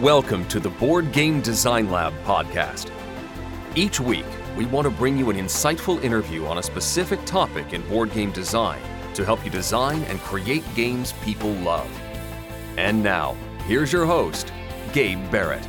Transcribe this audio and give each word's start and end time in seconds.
Welcome 0.00 0.46
to 0.48 0.60
the 0.60 0.68
Board 0.68 1.10
Game 1.10 1.40
Design 1.40 1.90
Lab 1.90 2.12
podcast. 2.24 2.90
Each 3.74 3.98
week, 3.98 4.26
we 4.54 4.66
want 4.66 4.84
to 4.84 4.90
bring 4.90 5.16
you 5.16 5.30
an 5.30 5.38
insightful 5.38 6.04
interview 6.04 6.44
on 6.44 6.58
a 6.58 6.62
specific 6.62 7.24
topic 7.24 7.72
in 7.72 7.80
board 7.88 8.12
game 8.12 8.30
design 8.30 8.78
to 9.14 9.24
help 9.24 9.42
you 9.42 9.50
design 9.50 10.02
and 10.02 10.20
create 10.20 10.62
games 10.74 11.14
people 11.24 11.50
love. 11.50 11.88
And 12.76 13.02
now, 13.02 13.36
here's 13.64 13.90
your 13.90 14.04
host, 14.04 14.52
Gabe 14.92 15.30
Barrett. 15.30 15.66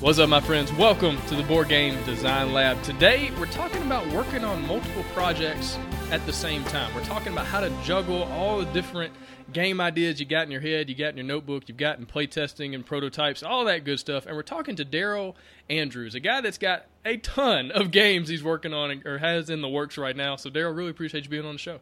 What's 0.00 0.20
up, 0.20 0.28
my 0.28 0.40
friends? 0.40 0.72
Welcome 0.74 1.20
to 1.22 1.34
the 1.34 1.42
Board 1.42 1.68
Game 1.68 2.00
Design 2.04 2.52
Lab. 2.52 2.80
Today, 2.84 3.32
we're 3.36 3.46
talking 3.46 3.82
about 3.82 4.06
working 4.12 4.44
on 4.44 4.64
multiple 4.64 5.02
projects 5.12 5.76
at 6.12 6.24
the 6.24 6.32
same 6.32 6.62
time. 6.66 6.94
We're 6.94 7.02
talking 7.02 7.32
about 7.32 7.46
how 7.46 7.58
to 7.58 7.68
juggle 7.82 8.22
all 8.22 8.60
the 8.60 8.66
different 8.66 9.12
game 9.52 9.80
ideas 9.80 10.20
you 10.20 10.26
got 10.26 10.44
in 10.44 10.52
your 10.52 10.60
head, 10.60 10.88
you 10.88 10.94
got 10.94 11.08
in 11.08 11.16
your 11.16 11.26
notebook, 11.26 11.64
you've 11.66 11.78
got 11.78 11.98
in 11.98 12.06
playtesting 12.06 12.76
and 12.76 12.86
prototypes, 12.86 13.42
all 13.42 13.64
that 13.64 13.82
good 13.82 13.98
stuff. 13.98 14.24
And 14.26 14.36
we're 14.36 14.42
talking 14.42 14.76
to 14.76 14.84
Daryl 14.84 15.34
Andrews, 15.68 16.14
a 16.14 16.20
guy 16.20 16.42
that's 16.42 16.58
got 16.58 16.86
a 17.04 17.16
ton 17.16 17.72
of 17.72 17.90
games 17.90 18.28
he's 18.28 18.44
working 18.44 18.72
on 18.72 19.02
or 19.04 19.18
has 19.18 19.50
in 19.50 19.62
the 19.62 19.68
works 19.68 19.98
right 19.98 20.14
now. 20.14 20.36
So, 20.36 20.48
Daryl, 20.48 20.76
really 20.76 20.90
appreciate 20.90 21.24
you 21.24 21.30
being 21.30 21.44
on 21.44 21.56
the 21.56 21.58
show. 21.58 21.80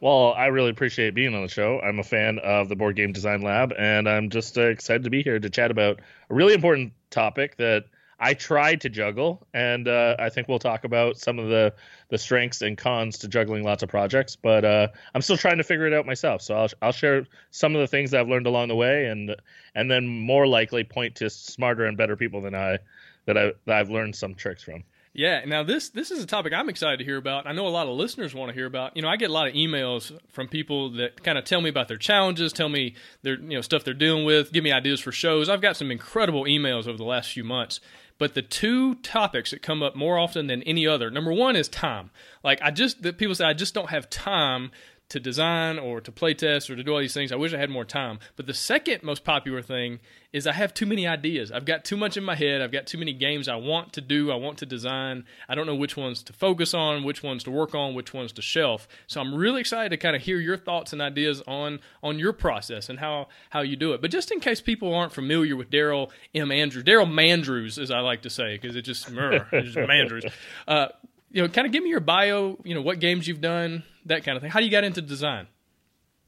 Well, 0.00 0.32
I 0.32 0.46
really 0.46 0.70
appreciate 0.70 1.14
being 1.14 1.34
on 1.34 1.42
the 1.42 1.48
show. 1.48 1.80
I'm 1.80 1.98
a 1.98 2.02
fan 2.02 2.38
of 2.38 2.70
the 2.70 2.76
Board 2.76 2.96
Game 2.96 3.12
Design 3.12 3.42
Lab, 3.42 3.74
and 3.78 4.08
I'm 4.08 4.30
just 4.30 4.56
uh, 4.56 4.62
excited 4.62 5.04
to 5.04 5.10
be 5.10 5.22
here 5.22 5.38
to 5.38 5.50
chat 5.50 5.70
about 5.70 6.00
a 6.30 6.34
really 6.34 6.54
important 6.54 6.94
topic 7.10 7.56
that 7.56 7.84
I 8.22 8.34
tried 8.34 8.82
to 8.82 8.90
juggle, 8.90 9.46
and 9.54 9.88
uh, 9.88 10.14
I 10.18 10.28
think 10.28 10.46
we'll 10.46 10.58
talk 10.58 10.84
about 10.84 11.16
some 11.16 11.38
of 11.38 11.48
the 11.48 11.72
the 12.10 12.18
strengths 12.18 12.60
and 12.60 12.76
cons 12.76 13.16
to 13.18 13.28
juggling 13.28 13.64
lots 13.64 13.82
of 13.82 13.88
projects. 13.88 14.36
But 14.36 14.64
uh, 14.64 14.88
I'm 15.14 15.22
still 15.22 15.38
trying 15.38 15.56
to 15.56 15.64
figure 15.64 15.86
it 15.86 15.94
out 15.94 16.04
myself. 16.04 16.42
So 16.42 16.54
I'll 16.54 16.68
I'll 16.82 16.92
share 16.92 17.26
some 17.50 17.74
of 17.74 17.80
the 17.80 17.86
things 17.86 18.10
that 18.10 18.20
I've 18.20 18.28
learned 18.28 18.46
along 18.46 18.68
the 18.68 18.76
way, 18.76 19.06
and 19.06 19.34
and 19.74 19.90
then 19.90 20.06
more 20.06 20.46
likely 20.46 20.84
point 20.84 21.14
to 21.16 21.30
smarter 21.30 21.86
and 21.86 21.96
better 21.96 22.14
people 22.14 22.42
than 22.42 22.54
I 22.54 22.78
that 23.24 23.38
I 23.38 23.52
that 23.64 23.78
I've 23.78 23.90
learned 23.90 24.14
some 24.14 24.34
tricks 24.34 24.62
from. 24.62 24.84
Yeah, 25.12 25.44
now 25.44 25.64
this 25.64 25.88
this 25.88 26.12
is 26.12 26.22
a 26.22 26.26
topic 26.26 26.52
I'm 26.52 26.68
excited 26.68 26.98
to 26.98 27.04
hear 27.04 27.16
about. 27.16 27.46
I 27.46 27.52
know 27.52 27.66
a 27.66 27.68
lot 27.68 27.88
of 27.88 27.96
listeners 27.96 28.32
want 28.32 28.50
to 28.50 28.54
hear 28.54 28.66
about. 28.66 28.94
You 28.94 29.02
know, 29.02 29.08
I 29.08 29.16
get 29.16 29.30
a 29.30 29.32
lot 29.32 29.48
of 29.48 29.54
emails 29.54 30.16
from 30.28 30.46
people 30.46 30.90
that 30.92 31.24
kind 31.24 31.36
of 31.36 31.44
tell 31.44 31.60
me 31.60 31.68
about 31.68 31.88
their 31.88 31.96
challenges, 31.96 32.52
tell 32.52 32.68
me 32.68 32.94
their 33.22 33.34
you 33.34 33.56
know 33.56 33.60
stuff 33.60 33.82
they're 33.82 33.92
dealing 33.92 34.24
with, 34.24 34.52
give 34.52 34.62
me 34.62 34.70
ideas 34.70 35.00
for 35.00 35.10
shows. 35.10 35.48
I've 35.48 35.60
got 35.60 35.76
some 35.76 35.90
incredible 35.90 36.44
emails 36.44 36.86
over 36.86 36.96
the 36.96 37.04
last 37.04 37.32
few 37.32 37.42
months. 37.42 37.80
But 38.18 38.34
the 38.34 38.42
two 38.42 38.96
topics 38.96 39.50
that 39.50 39.62
come 39.62 39.82
up 39.82 39.96
more 39.96 40.18
often 40.18 40.46
than 40.46 40.62
any 40.64 40.86
other, 40.86 41.10
number 41.10 41.32
one 41.32 41.56
is 41.56 41.68
time. 41.68 42.10
Like 42.44 42.60
I 42.62 42.70
just 42.70 43.02
that 43.02 43.18
people 43.18 43.34
say 43.34 43.46
I 43.46 43.54
just 43.54 43.74
don't 43.74 43.90
have 43.90 44.10
time 44.10 44.70
to 45.10 45.20
design 45.20 45.78
or 45.78 46.00
to 46.00 46.10
play 46.10 46.34
test 46.34 46.70
or 46.70 46.76
to 46.76 46.82
do 46.82 46.92
all 46.92 47.00
these 47.00 47.14
things. 47.14 47.32
I 47.32 47.36
wish 47.36 47.52
I 47.52 47.58
had 47.58 47.70
more 47.70 47.84
time. 47.84 48.18
But 48.36 48.46
the 48.46 48.54
second 48.54 49.02
most 49.02 49.24
popular 49.24 49.60
thing 49.60 50.00
is 50.32 50.46
I 50.46 50.52
have 50.52 50.72
too 50.72 50.86
many 50.86 51.06
ideas. 51.06 51.50
I've 51.50 51.64
got 51.64 51.84
too 51.84 51.96
much 51.96 52.16
in 52.16 52.22
my 52.24 52.36
head. 52.36 52.62
I've 52.62 52.70
got 52.70 52.86
too 52.86 52.98
many 52.98 53.12
games 53.12 53.48
I 53.48 53.56
want 53.56 53.92
to 53.94 54.00
do, 54.00 54.30
I 54.30 54.36
want 54.36 54.58
to 54.58 54.66
design. 54.66 55.24
I 55.48 55.54
don't 55.54 55.66
know 55.66 55.74
which 55.74 55.96
ones 55.96 56.22
to 56.24 56.32
focus 56.32 56.72
on, 56.72 57.02
which 57.02 57.22
ones 57.22 57.42
to 57.44 57.50
work 57.50 57.74
on, 57.74 57.94
which 57.94 58.14
ones 58.14 58.32
to 58.32 58.42
shelf. 58.42 58.86
So 59.08 59.20
I'm 59.20 59.34
really 59.34 59.60
excited 59.60 59.90
to 59.90 59.96
kind 59.96 60.14
of 60.14 60.22
hear 60.22 60.38
your 60.38 60.56
thoughts 60.56 60.92
and 60.92 61.02
ideas 61.02 61.42
on 61.46 61.80
on 62.02 62.18
your 62.18 62.32
process 62.32 62.88
and 62.88 63.00
how 63.00 63.28
how 63.50 63.60
you 63.60 63.76
do 63.76 63.92
it. 63.92 64.00
But 64.00 64.12
just 64.12 64.30
in 64.30 64.38
case 64.40 64.60
people 64.60 64.94
aren't 64.94 65.12
familiar 65.12 65.56
with 65.56 65.70
Daryl 65.70 66.10
M. 66.34 66.52
Andrews, 66.52 66.84
Daryl 66.84 67.10
Mandrews, 67.10 67.78
as 67.78 67.90
I 67.90 68.00
like 68.00 68.22
to 68.22 68.30
say, 68.30 68.56
because 68.56 68.76
it 68.76 68.82
just, 68.82 69.08
it's 69.10 69.74
just 69.74 69.76
Mandrews. 69.76 70.30
Uh, 70.68 70.88
you 71.32 71.42
know, 71.42 71.48
kind 71.48 71.66
of 71.66 71.72
give 71.72 71.82
me 71.82 71.90
your 71.90 72.00
bio, 72.00 72.58
you 72.64 72.74
know, 72.74 72.82
what 72.82 72.98
games 72.98 73.26
you've 73.26 73.40
done, 73.40 73.84
that 74.06 74.24
kind 74.24 74.36
of 74.36 74.42
thing. 74.42 74.50
How 74.50 74.60
do 74.60 74.64
you 74.64 74.70
get 74.70 74.84
into 74.84 75.02
design? 75.02 75.46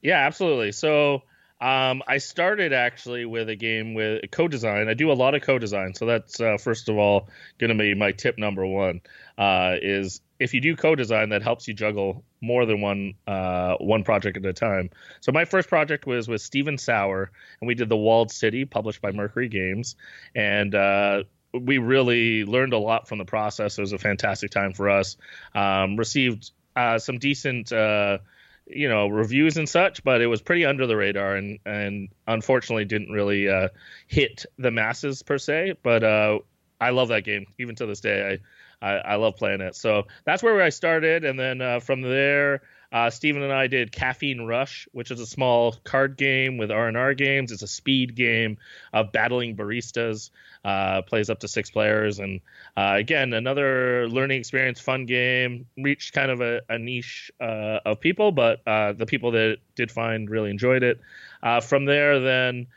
Yeah, 0.01 0.25
absolutely. 0.25 0.71
So 0.73 1.23
um, 1.61 2.03
I 2.05 2.17
started 2.17 2.73
actually 2.73 3.25
with 3.25 3.47
a 3.47 3.55
game 3.55 3.93
with 3.93 4.29
co-design. 4.31 4.89
I 4.89 4.95
do 4.95 5.11
a 5.11 5.13
lot 5.13 5.33
of 5.33 5.43
co-design, 5.43 5.93
so 5.93 6.05
that's 6.05 6.41
uh, 6.41 6.57
first 6.57 6.89
of 6.89 6.97
all 6.97 7.29
going 7.57 7.69
to 7.69 7.77
be 7.77 7.95
my 7.95 8.11
tip 8.11 8.37
number 8.37 8.65
one. 8.65 8.99
Uh, 9.37 9.75
is 9.81 10.19
if 10.39 10.53
you 10.53 10.59
do 10.59 10.75
co-design, 10.75 11.29
that 11.29 11.41
helps 11.41 11.67
you 11.67 11.73
juggle 11.73 12.25
more 12.41 12.65
than 12.65 12.81
one 12.81 13.13
uh, 13.25 13.75
one 13.77 14.03
project 14.03 14.35
at 14.35 14.45
a 14.45 14.51
time. 14.51 14.89
So 15.21 15.31
my 15.31 15.45
first 15.45 15.69
project 15.69 16.05
was 16.05 16.27
with 16.27 16.41
Stephen 16.41 16.77
Sauer, 16.77 17.31
and 17.61 17.67
we 17.67 17.75
did 17.75 17.87
the 17.87 17.97
Walled 17.97 18.29
City, 18.29 18.65
published 18.65 19.01
by 19.01 19.13
Mercury 19.13 19.47
Games, 19.47 19.95
and 20.35 20.75
uh, 20.75 21.23
we 21.53 21.77
really 21.77 22.43
learned 22.43 22.73
a 22.73 22.77
lot 22.77 23.07
from 23.07 23.19
the 23.19 23.25
process. 23.25 23.77
It 23.77 23.81
was 23.81 23.93
a 23.93 23.97
fantastic 23.97 24.51
time 24.51 24.73
for 24.73 24.89
us. 24.89 25.15
Um, 25.55 25.95
received 25.95 26.51
uh, 26.75 26.99
some 26.99 27.17
decent, 27.19 27.71
uh, 27.71 28.19
you 28.65 28.89
know, 28.89 29.07
reviews 29.07 29.57
and 29.57 29.67
such, 29.67 30.03
but 30.03 30.21
it 30.21 30.27
was 30.27 30.41
pretty 30.41 30.65
under 30.65 30.87
the 30.87 30.95
radar 30.95 31.35
and 31.35 31.59
and 31.65 32.09
unfortunately 32.27 32.85
didn't 32.85 33.11
really 33.11 33.49
uh, 33.49 33.69
hit 34.07 34.45
the 34.57 34.71
masses 34.71 35.23
per 35.23 35.37
se. 35.37 35.75
But 35.83 36.03
uh, 36.03 36.39
I 36.79 36.91
love 36.91 37.09
that 37.09 37.23
game 37.23 37.47
even 37.57 37.75
to 37.75 37.85
this 37.85 37.99
day. 37.99 38.39
I, 38.81 38.87
I, 38.87 38.97
I 38.97 39.15
love 39.15 39.35
playing 39.35 39.61
it. 39.61 39.75
So 39.75 40.03
that's 40.25 40.43
where 40.43 40.61
I 40.61 40.69
started, 40.69 41.23
and 41.25 41.39
then 41.39 41.61
uh, 41.61 41.79
from 41.79 42.01
there. 42.01 42.61
Uh, 42.93 43.09
Stephen 43.09 43.41
and 43.41 43.51
I 43.51 43.65
did 43.65 43.91
Caffeine 43.91 44.45
Rush, 44.45 44.87
which 44.91 45.09
is 45.09 45.19
a 45.19 45.25
small 45.25 45.71
card 45.83 46.15
game 46.15 46.59
with 46.59 46.69
R 46.69 46.87
and 46.87 46.95
R 46.95 47.15
games. 47.15 47.51
It's 47.51 47.63
a 47.63 47.67
speed 47.67 48.13
game 48.13 48.59
of 48.93 49.11
battling 49.11 49.55
baristas. 49.57 50.29
Uh, 50.63 51.01
plays 51.01 51.31
up 51.31 51.39
to 51.39 51.47
six 51.47 51.71
players, 51.71 52.19
and 52.19 52.39
uh, 52.77 52.93
again, 52.95 53.33
another 53.33 54.07
learning 54.07 54.39
experience, 54.39 54.79
fun 54.79 55.07
game. 55.07 55.65
Reached 55.75 56.13
kind 56.13 56.29
of 56.29 56.39
a, 56.39 56.61
a 56.69 56.77
niche 56.77 57.31
uh, 57.41 57.79
of 57.83 57.99
people, 57.99 58.31
but 58.31 58.61
uh, 58.67 58.93
the 58.93 59.07
people 59.07 59.31
that 59.31 59.57
did 59.75 59.91
find 59.91 60.29
really 60.29 60.51
enjoyed 60.51 60.83
it. 60.83 61.01
Uh, 61.41 61.61
from 61.61 61.85
there, 61.85 62.19
then 62.19 62.67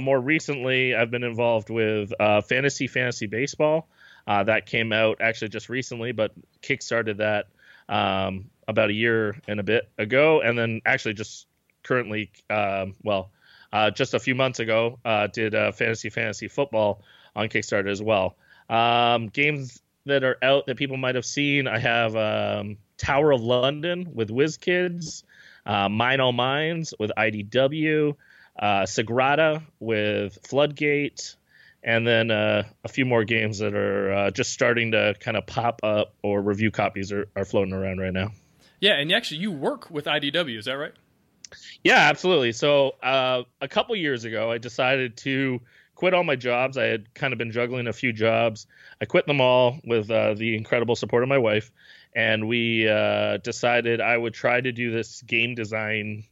more 0.00 0.18
recently, 0.18 0.94
I've 0.94 1.10
been 1.10 1.22
involved 1.22 1.68
with 1.68 2.14
Fantasy 2.18 2.86
Fantasy 2.86 3.26
Baseball. 3.26 3.86
that 4.26 4.64
came 4.64 4.92
out 4.92 5.20
actually 5.20 5.50
just 5.50 5.68
recently, 5.68 6.12
but 6.12 6.32
kickstarted 6.62 7.18
that 7.18 7.46
um, 7.88 8.50
about 8.68 8.90
a 8.90 8.92
year 8.92 9.36
and 9.46 9.60
a 9.60 9.62
bit 9.62 9.88
ago, 9.98 10.40
and 10.40 10.58
then 10.58 10.80
actually 10.84 11.14
just 11.14 11.46
currently, 11.82 12.30
um, 12.50 12.94
well, 13.02 13.30
uh, 13.72 13.90
just 13.90 14.14
a 14.14 14.18
few 14.18 14.34
months 14.34 14.58
ago, 14.58 14.98
uh, 15.04 15.26
did 15.28 15.54
uh, 15.54 15.72
fantasy 15.72 16.10
fantasy 16.10 16.48
football 16.48 17.02
on 17.34 17.48
Kickstarter 17.48 17.90
as 17.90 18.02
well. 18.02 18.36
Um, 18.68 19.28
games 19.28 19.80
that 20.06 20.24
are 20.24 20.38
out 20.42 20.66
that 20.66 20.76
people 20.76 20.96
might 20.96 21.14
have 21.14 21.26
seen, 21.26 21.68
I 21.68 21.78
have 21.78 22.16
um, 22.16 22.78
Tower 22.96 23.32
of 23.32 23.42
London 23.42 24.10
with 24.14 24.30
WizKids, 24.30 25.24
uh, 25.64 25.88
Mine 25.88 26.20
All 26.20 26.32
Mines 26.32 26.94
with 26.98 27.10
IDW, 27.16 28.16
uh, 28.58 28.82
Sagrada 28.82 29.62
with 29.78 30.38
Floodgate, 30.46 31.36
and 31.82 32.06
then 32.06 32.30
uh, 32.30 32.64
a 32.82 32.88
few 32.88 33.04
more 33.04 33.24
games 33.24 33.58
that 33.58 33.74
are 33.74 34.30
just 34.30 34.52
starting 34.52 34.92
to 34.92 35.14
kind 35.20 35.36
of 35.36 35.46
pop 35.46 35.80
up 35.84 36.14
or 36.22 36.40
review 36.40 36.70
copies 36.70 37.12
are, 37.12 37.28
are 37.36 37.44
floating 37.44 37.74
around 37.74 37.98
right 37.98 38.12
now. 38.12 38.30
Yeah, 38.80 38.94
and 38.94 39.12
actually, 39.12 39.38
you 39.38 39.52
work 39.52 39.90
with 39.90 40.04
IDW, 40.04 40.58
is 40.58 40.66
that 40.66 40.74
right? 40.74 40.92
Yeah, 41.84 42.08
absolutely. 42.08 42.52
So 42.52 42.96
uh, 43.02 43.42
a 43.60 43.68
couple 43.68 43.94
years 43.96 44.24
ago, 44.24 44.50
I 44.50 44.58
decided 44.58 45.16
to 45.18 45.60
quit 45.94 46.14
all 46.14 46.24
my 46.24 46.36
jobs. 46.36 46.76
I 46.76 46.84
had 46.84 47.14
kind 47.14 47.32
of 47.32 47.38
been 47.38 47.52
juggling 47.52 47.86
a 47.86 47.92
few 47.92 48.12
jobs. 48.12 48.66
I 49.00 49.04
quit 49.04 49.26
them 49.26 49.40
all 49.40 49.78
with 49.84 50.10
uh, 50.10 50.34
the 50.34 50.56
incredible 50.56 50.96
support 50.96 51.22
of 51.22 51.28
my 51.28 51.38
wife, 51.38 51.70
and 52.14 52.48
we 52.48 52.88
uh, 52.88 53.38
decided 53.38 54.00
I 54.00 54.16
would 54.16 54.34
try 54.34 54.60
to 54.60 54.72
do 54.72 54.90
this 54.90 55.22
game 55.22 55.54
design 55.54 56.24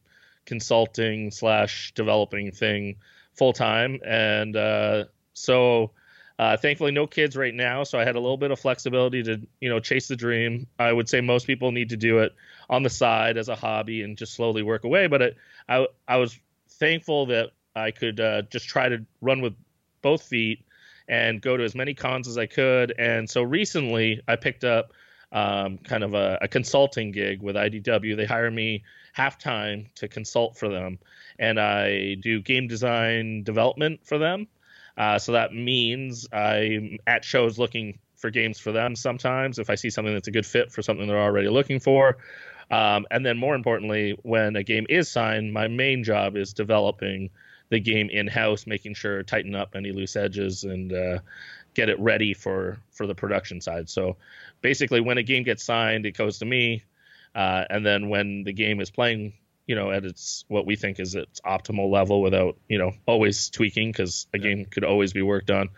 consulting 0.44 1.30
slash 1.30 1.92
developing 1.94 2.52
thing 2.52 2.96
full 3.34 3.52
time. 3.52 4.00
And 4.04 4.56
uh, 4.56 5.04
so 5.32 5.92
uh, 6.38 6.56
thankfully, 6.56 6.90
no 6.90 7.06
kids 7.06 7.36
right 7.36 7.54
now, 7.54 7.84
so 7.84 7.98
I 7.98 8.04
had 8.04 8.16
a 8.16 8.20
little 8.20 8.36
bit 8.36 8.50
of 8.50 8.58
flexibility 8.58 9.22
to, 9.22 9.40
you 9.60 9.68
know, 9.68 9.78
chase 9.78 10.08
the 10.08 10.16
dream. 10.16 10.66
I 10.78 10.92
would 10.92 11.08
say 11.08 11.20
most 11.20 11.46
people 11.46 11.70
need 11.70 11.90
to 11.90 11.96
do 11.96 12.18
it 12.18 12.34
on 12.68 12.82
the 12.82 12.90
side 12.90 13.36
as 13.36 13.48
a 13.48 13.54
hobby 13.54 14.02
and 14.02 14.16
just 14.16 14.34
slowly 14.34 14.62
work 14.62 14.84
away. 14.84 15.06
But 15.06 15.22
it, 15.22 15.36
I, 15.68 15.86
I 16.08 16.16
was 16.16 16.36
thankful 16.68 17.26
that 17.26 17.50
I 17.76 17.92
could 17.92 18.18
uh, 18.18 18.42
just 18.42 18.66
try 18.66 18.88
to 18.88 19.04
run 19.20 19.42
with 19.42 19.54
both 20.02 20.22
feet 20.22 20.64
and 21.08 21.40
go 21.40 21.56
to 21.56 21.62
as 21.62 21.74
many 21.74 21.94
cons 21.94 22.26
as 22.26 22.36
I 22.36 22.46
could. 22.46 22.94
And 22.98 23.28
so 23.30 23.42
recently, 23.42 24.20
I 24.26 24.34
picked 24.34 24.64
up 24.64 24.92
um, 25.30 25.78
kind 25.78 26.02
of 26.02 26.14
a, 26.14 26.38
a 26.42 26.48
consulting 26.48 27.12
gig 27.12 27.42
with 27.42 27.56
IDW. 27.56 28.16
They 28.16 28.24
hire 28.24 28.50
me 28.50 28.82
half 29.12 29.38
time 29.38 29.86
to 29.96 30.08
consult 30.08 30.56
for 30.56 30.68
them, 30.68 30.98
and 31.38 31.60
I 31.60 32.14
do 32.14 32.40
game 32.40 32.66
design 32.66 33.42
development 33.44 34.00
for 34.04 34.18
them. 34.18 34.48
Uh, 34.96 35.18
so 35.18 35.32
that 35.32 35.52
means 35.52 36.26
I'm 36.32 36.98
at 37.06 37.24
shows 37.24 37.58
looking 37.58 37.98
for 38.16 38.30
games 38.30 38.58
for 38.58 38.72
them 38.72 38.96
sometimes 38.96 39.58
if 39.58 39.68
I 39.68 39.74
see 39.74 39.90
something 39.90 40.14
that's 40.14 40.28
a 40.28 40.30
good 40.30 40.46
fit 40.46 40.72
for 40.72 40.82
something 40.82 41.06
they're 41.06 41.18
already 41.18 41.48
looking 41.48 41.80
for. 41.80 42.16
Um, 42.70 43.06
and 43.10 43.24
then 43.26 43.36
more 43.36 43.54
importantly, 43.54 44.18
when 44.22 44.56
a 44.56 44.62
game 44.62 44.86
is 44.88 45.10
signed, 45.10 45.52
my 45.52 45.68
main 45.68 46.02
job 46.04 46.36
is 46.36 46.52
developing 46.52 47.30
the 47.68 47.80
game 47.80 48.08
in 48.10 48.26
house, 48.26 48.66
making 48.66 48.94
sure 48.94 49.22
tighten 49.22 49.54
up 49.54 49.74
any 49.74 49.92
loose 49.92 50.16
edges 50.16 50.64
and 50.64 50.92
uh, 50.92 51.18
get 51.74 51.88
it 51.88 51.98
ready 52.00 52.34
for 52.34 52.78
for 52.90 53.06
the 53.06 53.14
production 53.14 53.60
side. 53.60 53.88
So 53.90 54.16
basically, 54.62 55.00
when 55.00 55.18
a 55.18 55.22
game 55.22 55.42
gets 55.42 55.64
signed, 55.64 56.06
it 56.06 56.16
goes 56.16 56.38
to 56.38 56.46
me, 56.46 56.84
uh, 57.34 57.64
and 57.68 57.84
then 57.84 58.08
when 58.08 58.44
the 58.44 58.52
game 58.52 58.80
is 58.80 58.90
playing 58.90 59.34
you 59.66 59.74
know 59.74 59.90
at 59.90 60.04
its 60.04 60.44
what 60.48 60.66
we 60.66 60.76
think 60.76 61.00
is 61.00 61.14
its 61.14 61.40
optimal 61.40 61.90
level 61.90 62.20
without 62.22 62.56
you 62.68 62.78
know 62.78 62.92
always 63.06 63.50
tweaking 63.50 63.90
because 63.90 64.26
a 64.34 64.38
game 64.38 64.66
could 64.66 64.84
always 64.84 65.12
be 65.12 65.22
worked 65.22 65.50
on. 65.50 65.70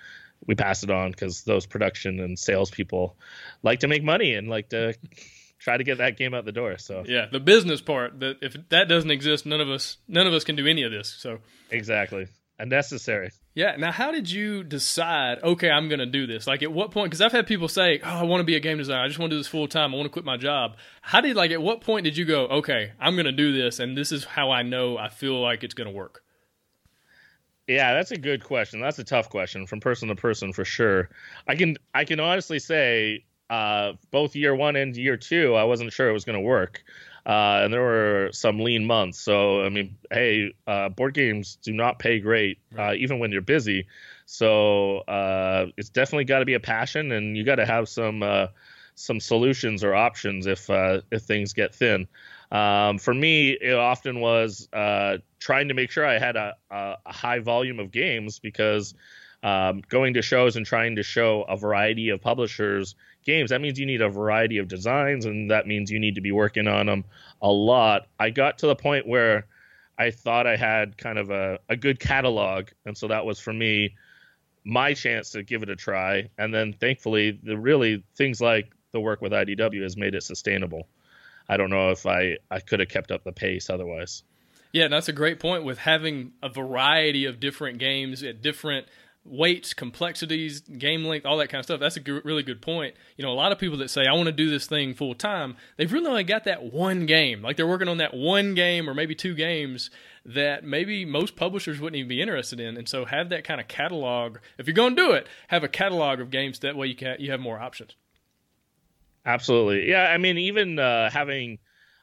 We 0.47 0.55
pass 0.55 0.83
it 0.83 0.91
on 0.91 1.11
because 1.11 1.43
those 1.43 1.67
production 1.67 2.21
and 2.21 2.39
sales 2.39 2.71
people 2.71 3.17
like 3.63 3.81
to 3.81 3.89
make 3.89 4.05
money 4.05 4.35
and 4.35 4.49
like 4.49 4.69
to 4.69 4.95
try 5.59 5.77
to 5.77 5.85
get 5.85 5.99
that 5.99 6.17
game 6.17 6.35
out 6.35 6.45
the 6.45 6.53
door 6.53 6.79
so. 6.79 7.05
Yeah 7.07 7.27
the 7.31 7.41
business 7.41 7.81
part 7.81 8.21
that 8.21 8.37
if 8.43 8.57
that 8.69 8.89
doesn't 8.89 9.11
exist 9.11 9.47
none 9.47 9.61
of 9.61 9.69
us 9.69 9.97
none 10.07 10.27
of 10.27 10.35
us 10.35 10.45
can 10.45 10.57
do 10.57 10.67
any 10.67 10.83
of 10.83 10.93
this 10.93 11.09
so. 11.19 11.39
Exactly 11.71 12.29
unnecessary. 12.59 13.31
Yeah 13.55 13.77
now 13.77 13.93
how 13.93 14.13
did 14.13 14.31
you 14.31 14.65
decide 14.65 15.43
okay 15.43 15.71
i'm 15.71 15.89
going 15.89 15.99
to 15.99 16.07
do 16.07 16.27
this? 16.27 16.47
Like 16.47 16.63
at 16.63 16.73
what 16.73 16.91
point 16.91 17.11
because 17.11 17.21
i've 17.21 17.33
had 17.33 17.47
people 17.47 17.69
say 17.69 18.01
oh 18.03 18.21
i 18.21 18.23
want 18.23 18.41
to 18.41 18.45
be 18.45 18.57
a 18.57 18.61
game 18.61 18.79
designer. 18.79 19.03
I 19.03 19.09
just 19.09 19.19
want 19.19 19.31
to 19.31 19.37
do 19.37 19.41
this 19.41 19.49
full 19.49 19.69
time 19.69 19.93
i 19.93 19.97
want 19.97 20.07
to 20.07 20.11
quit 20.11 20.25
my 20.25 20.37
job. 20.37 20.77
How 21.03 21.21
did 21.21 21.37
like 21.37 21.51
at 21.51 21.63
what 21.63 21.81
point 21.81 22.05
did 22.05 22.17
you 22.17 22.25
go 22.25 22.47
okay 22.47 22.93
i'm 23.01 23.15
going 23.15 23.27
to 23.27 23.33
do 23.33 23.53
this 23.53 23.79
and 23.79 23.97
this 23.97 24.13
is 24.13 24.25
how 24.25 24.51
i 24.51 24.63
know 24.63 24.97
i 24.97 25.09
feel 25.09 25.41
like 25.41 25.65
it's 25.65 25.75
going 25.75 25.89
to 25.89 25.95
work 25.95 26.23
yeah, 27.67 27.95
that's 27.95 28.13
a 28.13 28.17
good 28.17 28.45
question. 28.45 28.81
That's 28.81 28.99
a 28.99 29.05
tough 29.05 29.29
question 29.29 29.67
from 29.67 29.81
person 29.81 30.09
to 30.09 30.15
person 30.15 30.53
for 30.53 30.65
sure. 30.65 31.11
I 31.49 31.57
can 31.57 31.77
I 31.93 32.05
can 32.05 32.21
honestly 32.21 32.59
say 32.61 33.25
uh, 33.51 33.93
both 34.11 34.37
year 34.37 34.55
one 34.55 34.77
and 34.77 34.97
year 34.97 35.17
two, 35.17 35.55
I 35.55 35.65
wasn't 35.65 35.93
sure 35.93 36.09
it 36.09 36.13
was 36.13 36.25
going 36.25 36.39
to 36.39 36.45
work, 36.45 36.85
uh, 37.27 37.61
and 37.65 37.73
there 37.73 37.83
were 37.83 38.31
some 38.33 38.61
lean 38.61 38.87
months. 38.87 39.19
So 39.19 39.63
I 39.63 39.69
mean, 39.69 39.97
hey, 40.11 40.55
uh, 40.67 40.89
board 40.89 41.15
games 41.15 41.59
do 41.63 41.73
not 41.73 41.99
pay 41.99 42.21
great, 42.21 42.59
uh, 42.79 42.95
even 42.95 43.19
when 43.19 43.33
you're 43.33 43.43
busy. 43.43 43.87
So 44.27 44.99
uh, 45.01 45.67
it's 45.77 45.91
definitely 45.91 46.25
got 46.25 46.39
to 46.39 46.45
be 46.45 46.55
a 46.55 46.61
passion, 46.61 47.13
and 47.13 47.37
you 47.37 47.45
got 47.45 47.57
to 47.57 47.67
have 47.67 47.89
some 47.89 48.23
uh, 48.23 48.47
some 48.95 49.21
solutions 49.21 49.85
or 49.85 49.95
options 49.95 50.47
if 50.47 50.71
if 50.71 51.23
things 51.23 51.53
get 51.53 51.75
thin. 51.75 52.09
Um, 52.51 52.99
for 52.99 53.13
me, 53.13 53.51
it 53.51 53.75
often 53.75 54.21
was 54.21 54.69
uh, 54.73 55.19
trying 55.41 55.69
to 55.69 55.75
make 55.75 55.91
sure 55.91 56.07
I 56.07 56.19
had 56.19 56.37
a, 56.37 56.55
a, 56.71 56.97
a 57.07 57.13
high 57.13 57.41
volume 57.41 57.81
of 57.81 57.91
games 57.91 58.39
because 58.39 58.95
um, 59.43 59.83
going 59.89 60.15
to 60.15 60.23
shows 60.23 60.57
and 60.57 60.65
trying 60.65 60.97
to 60.97 61.03
show 61.03 61.43
a 61.43 61.57
variety 61.57 62.11
of 62.11 62.21
publishers 62.21 62.95
games, 63.27 63.51
that 63.51 63.61
means 63.61 63.79
you 63.79 63.87
need 63.87 64.01
a 64.01 64.09
variety 64.09 64.59
of 64.59 64.69
designs, 64.69 65.27
and 65.27 65.51
that 65.51 65.67
means 65.67 65.91
you 65.91 65.99
need 65.99 66.15
to 66.15 66.21
be 66.21 66.33
working 66.33 66.69
on 66.69 66.87
them 66.87 67.05
a 67.43 67.51
lot. 67.51 68.07
I 68.19 68.31
got 68.31 68.59
to 68.59 68.67
the 68.67 68.77
point 68.77 69.07
where 69.07 69.47
I 69.99 70.11
thought 70.11 70.47
I 70.47 70.57
had 70.57 70.97
kind 70.97 71.19
of 71.19 71.31
a, 71.31 71.59
a 71.69 71.77
good 71.77 72.01
catalog, 72.01 72.69
and 72.85 72.97
so 72.97 73.09
that 73.09 73.27
was 73.27 73.39
for 73.39 73.53
me 73.53 73.95
my 74.65 74.95
chance 74.95 75.31
to 75.31 75.43
give 75.43 75.63
it 75.63 75.71
a 75.71 75.77
try. 75.77 76.29
And 76.39 76.53
then 76.53 76.73
thankfully, 76.73 77.39
the 77.43 77.57
really 77.57 78.05
things 78.17 78.41
like 78.41 78.73
the 78.93 79.01
work 79.01 79.21
with 79.21 79.33
IDW 79.33 79.83
has 79.83 79.97
made 79.97 80.15
it 80.15 80.23
sustainable. 80.23 80.89
I 81.49 81.57
don't 81.57 81.71
know 81.71 81.91
if 81.91 82.07
I, 82.07 82.39
I 82.51 82.61
could 82.61 82.81
have 82.81 82.89
kept 82.89 83.13
up 83.13 83.23
the 83.23 83.33
pace 83.33 83.71
otherwise. 83.71 84.25
Yeah, 84.73 84.89
that's 84.89 85.09
a 85.09 85.13
great 85.13 85.39
point 85.39 85.65
with 85.65 85.79
having 85.79 86.33
a 86.43 86.49
variety 86.49 87.25
of 87.25 87.41
different 87.41 87.79
games 87.79 88.23
at 88.23 88.43
different 88.43 88.87
weights, 89.29 89.75
complexities, 89.75 90.61
game 90.61 91.05
length, 91.05 91.27
all 91.27 91.37
that 91.39 91.49
kind 91.49 91.59
of 91.59 91.65
stuff. 91.65 91.81
That's 91.81 91.97
a 91.97 92.01
g- 92.01 92.21
really 92.25 92.43
good 92.43 92.63
point. 92.63 92.95
You 93.17 93.25
know, 93.25 93.33
a 93.33 93.35
lot 93.35 93.53
of 93.53 93.59
people 93.59 93.79
that 93.79 93.91
say, 93.91 94.07
I 94.07 94.13
want 94.13 94.27
to 94.27 94.33
do 94.33 94.49
this 94.49 94.67
thing 94.67 94.95
full 94.95 95.15
time, 95.15 95.57
they've 95.77 95.93
really 95.93 96.07
only 96.07 96.25
got 96.25 96.45
that 96.45 96.73
one 96.73 97.07
game. 97.07 97.43
Like 97.43 97.57
they're 97.57 97.67
working 97.67 97.89
on 97.89 97.99
that 97.99 98.15
one 98.15 98.55
game 98.55 98.89
or 98.89 98.95
maybe 98.95 99.15
two 99.15 99.35
games 99.35 99.91
that 100.25 100.65
maybe 100.65 101.05
most 101.05 101.37
publishers 101.37 101.81
wouldn't 101.81 101.99
even 101.99 102.09
be 102.09 102.21
interested 102.21 102.61
in. 102.61 102.77
And 102.77 102.89
so 102.89 103.05
have 103.05 103.29
that 103.31 103.45
kind 103.45 103.61
of 103.61 103.69
catalog. 103.69 104.39
If 104.59 104.67
you're 104.67 104.75
going 104.75 104.97
to 104.97 105.03
do 105.03 105.13
it, 105.13 105.27
have 105.49 105.65
a 105.65 105.69
catalog 105.69 106.21
of 106.21 106.31
games. 106.31 106.61
That 106.61 106.77
way 106.77 106.87
you 106.87 106.97
can 106.97 107.17
you 107.19 107.31
have 107.31 107.41
more 107.41 107.59
options. 107.59 107.97
Absolutely. 109.25 109.91
Yeah. 109.91 110.05
I 110.05 110.19
mean, 110.19 110.39
even 110.39 110.79
uh, 110.79 111.11
having, 111.11 111.59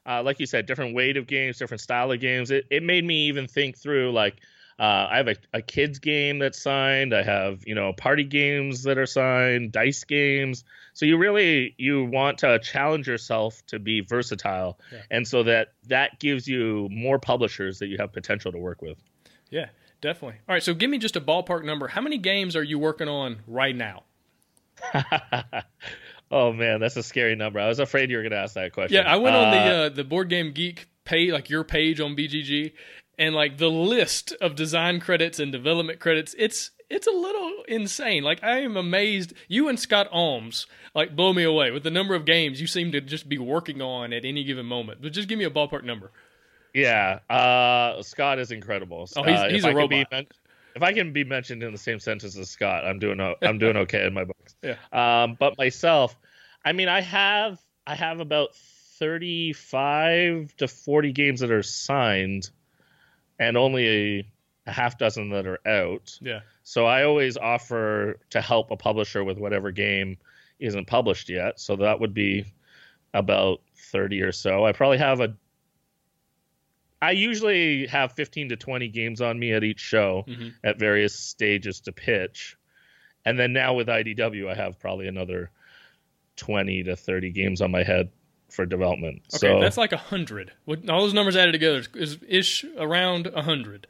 uh, 0.05 0.21
like 0.23 0.39
you 0.39 0.45
said, 0.45 0.65
different 0.65 0.93
weight 0.93 1.15
of 1.15 1.25
games, 1.25 1.57
different 1.57 1.81
style 1.81 2.11
of 2.11 2.19
games, 2.19 2.51
it, 2.51 2.65
it 2.69 2.83
made 2.83 3.05
me 3.05 3.27
even 3.27 3.47
think 3.47 3.77
through 3.77 4.11
like, 4.11 4.35
uh, 4.79 5.07
I 5.11 5.17
have 5.17 5.27
a, 5.27 5.35
a 5.53 5.61
kids 5.61 5.99
game 5.99 6.39
that's 6.39 6.61
signed. 6.61 7.13
I 7.13 7.23
have, 7.23 7.61
you 7.65 7.75
know, 7.75 7.93
party 7.93 8.23
games 8.23 8.83
that 8.83 8.97
are 8.97 9.05
signed, 9.05 9.71
dice 9.71 10.03
games. 10.03 10.63
So 10.93 11.05
you 11.05 11.17
really 11.17 11.75
you 11.77 12.05
want 12.05 12.39
to 12.39 12.59
challenge 12.59 13.07
yourself 13.07 13.65
to 13.67 13.79
be 13.79 14.01
versatile, 14.01 14.79
yeah. 14.91 14.99
and 15.09 15.27
so 15.27 15.43
that 15.43 15.73
that 15.87 16.19
gives 16.19 16.47
you 16.47 16.87
more 16.91 17.19
publishers 17.19 17.79
that 17.79 17.87
you 17.87 17.97
have 17.99 18.11
potential 18.11 18.51
to 18.51 18.57
work 18.57 18.81
with. 18.81 18.97
Yeah, 19.49 19.69
definitely. 20.01 20.39
All 20.47 20.53
right, 20.53 20.63
so 20.63 20.73
give 20.73 20.89
me 20.89 20.99
just 20.99 21.15
a 21.15 21.21
ballpark 21.21 21.63
number. 21.63 21.87
How 21.87 22.01
many 22.01 22.17
games 22.17 22.55
are 22.55 22.63
you 22.63 22.77
working 22.77 23.07
on 23.07 23.39
right 23.47 23.75
now? 23.75 24.03
Oh 26.33 26.51
man, 26.51 26.79
that's 26.79 26.97
a 26.97 27.03
scary 27.03 27.35
number. 27.35 27.59
I 27.59 27.67
was 27.67 27.77
afraid 27.77 28.09
you 28.09 28.17
were 28.17 28.23
going 28.23 28.31
to 28.31 28.39
ask 28.39 28.55
that 28.55 28.73
question. 28.73 28.95
Yeah, 28.95 29.11
I 29.11 29.17
went 29.17 29.35
uh, 29.35 29.39
on 29.39 29.51
the 29.51 29.57
uh, 29.57 29.61
uh, 29.61 29.89
the 29.89 30.03
Board 30.03 30.29
Game 30.29 30.51
Geek 30.51 30.87
page, 31.05 31.31
like 31.31 31.51
your 31.51 31.63
page 31.63 31.99
on 31.99 32.15
BGG, 32.15 32.73
and 33.23 33.33
like 33.33 33.57
the 33.57 33.71
list 33.71 34.33
of 34.41 34.55
design 34.55 34.99
credits 34.99 35.39
and 35.39 35.51
development 35.51 35.99
credits. 35.99 36.35
It's 36.37 36.71
it's 36.89 37.07
a 37.07 37.11
little 37.11 37.63
insane. 37.69 38.23
Like 38.23 38.43
I 38.43 38.59
am 38.59 38.75
amazed. 38.75 39.33
You 39.47 39.69
and 39.69 39.79
Scott 39.79 40.09
Almes 40.11 40.65
like 40.93 41.15
blow 41.15 41.31
me 41.31 41.43
away 41.43 41.71
with 41.71 41.83
the 41.83 41.89
number 41.89 42.15
of 42.15 42.25
games 42.25 42.59
you 42.59 42.67
seem 42.67 42.91
to 42.91 42.99
just 42.99 43.29
be 43.29 43.37
working 43.37 43.81
on 43.81 44.11
at 44.11 44.25
any 44.25 44.43
given 44.43 44.65
moment. 44.65 45.01
But 45.01 45.13
just 45.13 45.29
give 45.29 45.39
me 45.39 45.45
a 45.45 45.49
ballpark 45.49 45.83
number. 45.83 46.11
Yeah, 46.73 47.19
uh, 47.29 48.01
Scott 48.01 48.39
is 48.39 48.51
incredible. 48.51 49.07
Oh, 49.15 49.23
he's, 49.23 49.39
uh, 49.39 49.47
he's 49.49 49.63
a 49.63 49.73
robot. 49.73 50.09
Be, 50.09 50.27
if 50.75 50.81
I 50.81 50.91
can 50.91 51.13
be 51.13 51.23
mentioned 51.23 51.63
in 51.63 51.71
the 51.71 51.77
same 51.77 51.99
sentence 51.99 52.35
as 52.35 52.49
Scott, 52.49 52.85
I'm 52.85 52.99
doing 52.99 53.21
I'm 53.41 53.57
doing 53.57 53.77
okay 53.77 54.05
in 54.05 54.13
my 54.13 54.25
books. 54.25 54.55
Yeah. 54.63 54.77
Um, 54.93 55.35
but 55.37 55.57
myself, 55.57 56.17
I 56.63 56.71
mean, 56.71 56.87
I 56.87 57.01
have 57.01 57.59
I 57.85 57.95
have 57.95 58.21
about 58.21 58.55
35 58.55 60.55
to 60.57 60.67
40 60.67 61.11
games 61.11 61.41
that 61.41 61.51
are 61.51 61.63
signed, 61.63 62.49
and 63.43 63.57
only 63.57 63.87
a, 63.87 64.27
a 64.67 64.71
half 64.71 64.97
dozen 64.97 65.29
that 65.29 65.45
are 65.45 65.59
out. 65.67 66.17
Yeah. 66.21 66.41
So 66.63 66.85
I 66.85 67.03
always 67.03 67.37
offer 67.37 68.19
to 68.31 68.41
help 68.41 68.71
a 68.71 68.77
publisher 68.77 69.23
with 69.23 69.37
whatever 69.37 69.71
game 69.71 70.17
isn't 70.59 70.87
published 70.87 71.29
yet. 71.29 71.59
So 71.59 71.75
that 71.77 71.99
would 71.99 72.13
be 72.13 72.45
about 73.13 73.61
30 73.75 74.21
or 74.21 74.31
so. 74.31 74.65
I 74.65 74.71
probably 74.71 74.97
have 74.97 75.19
a 75.19 75.35
I 77.01 77.11
usually 77.11 77.85
have 77.87 78.13
15 78.13 78.49
to 78.49 78.55
20 78.55 78.87
games 78.87 79.19
on 79.19 79.37
me 79.37 79.51
at 79.51 79.65
each 79.65 79.81
show 79.81 80.23
mm-hmm. 80.25 80.49
at 80.63 80.79
various 80.79 81.13
stages 81.13 81.81
to 81.81 81.91
pitch. 81.91 82.57
And 83.25 83.37
then 83.37 83.51
now 83.51 83.73
with 83.73 83.87
IDW, 83.87 84.49
I 84.49 84.55
have 84.55 84.79
probably 84.79 85.09
another 85.09 85.51
20 86.37 86.83
to 86.83 86.95
30 86.95 87.31
games 87.31 87.61
on 87.61 87.71
my 87.71 87.83
head 87.83 88.09
for 88.53 88.65
development. 88.65 89.21
Okay, 89.33 89.47
so, 89.47 89.59
that's 89.59 89.77
like 89.77 89.91
a 89.91 89.97
hundred. 89.97 90.51
All 90.67 91.01
those 91.01 91.13
numbers 91.13 91.35
added 91.35 91.53
together 91.53 91.83
is 91.95 92.17
ish 92.27 92.63
around 92.77 93.27
a 93.27 93.41
hundred. 93.41 93.87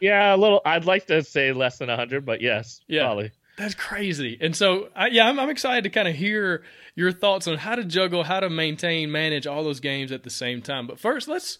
Yeah, 0.00 0.34
a 0.34 0.36
little. 0.36 0.60
I'd 0.64 0.84
like 0.84 1.06
to 1.06 1.22
say 1.22 1.52
less 1.52 1.78
than 1.78 1.90
a 1.90 1.96
hundred, 1.96 2.24
but 2.24 2.40
yes, 2.40 2.80
yeah, 2.86 3.02
probably. 3.02 3.32
That's 3.56 3.74
crazy. 3.74 4.36
And 4.40 4.54
so, 4.54 4.90
I, 4.94 5.08
yeah, 5.08 5.28
I'm, 5.28 5.40
I'm 5.40 5.48
excited 5.48 5.84
to 5.84 5.90
kind 5.90 6.06
of 6.06 6.14
hear 6.14 6.62
your 6.94 7.10
thoughts 7.10 7.48
on 7.48 7.56
how 7.56 7.74
to 7.74 7.84
juggle, 7.84 8.24
how 8.24 8.40
to 8.40 8.50
maintain, 8.50 9.10
manage 9.10 9.46
all 9.46 9.64
those 9.64 9.80
games 9.80 10.12
at 10.12 10.24
the 10.24 10.30
same 10.30 10.60
time. 10.60 10.86
But 10.86 10.98
first, 10.98 11.26
let's 11.26 11.58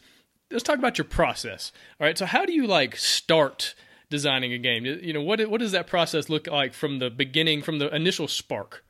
let's 0.50 0.62
talk 0.62 0.78
about 0.78 0.98
your 0.98 1.06
process. 1.06 1.72
All 2.00 2.06
right. 2.06 2.16
So, 2.16 2.26
how 2.26 2.44
do 2.44 2.52
you 2.52 2.66
like 2.66 2.96
start 2.96 3.74
designing 4.10 4.52
a 4.52 4.58
game? 4.58 4.84
You 4.84 5.12
know, 5.12 5.22
what 5.22 5.40
what 5.48 5.60
does 5.60 5.72
that 5.72 5.86
process 5.86 6.28
look 6.28 6.46
like 6.46 6.74
from 6.74 6.98
the 6.98 7.10
beginning, 7.10 7.62
from 7.62 7.78
the 7.78 7.94
initial 7.94 8.28
spark? 8.28 8.84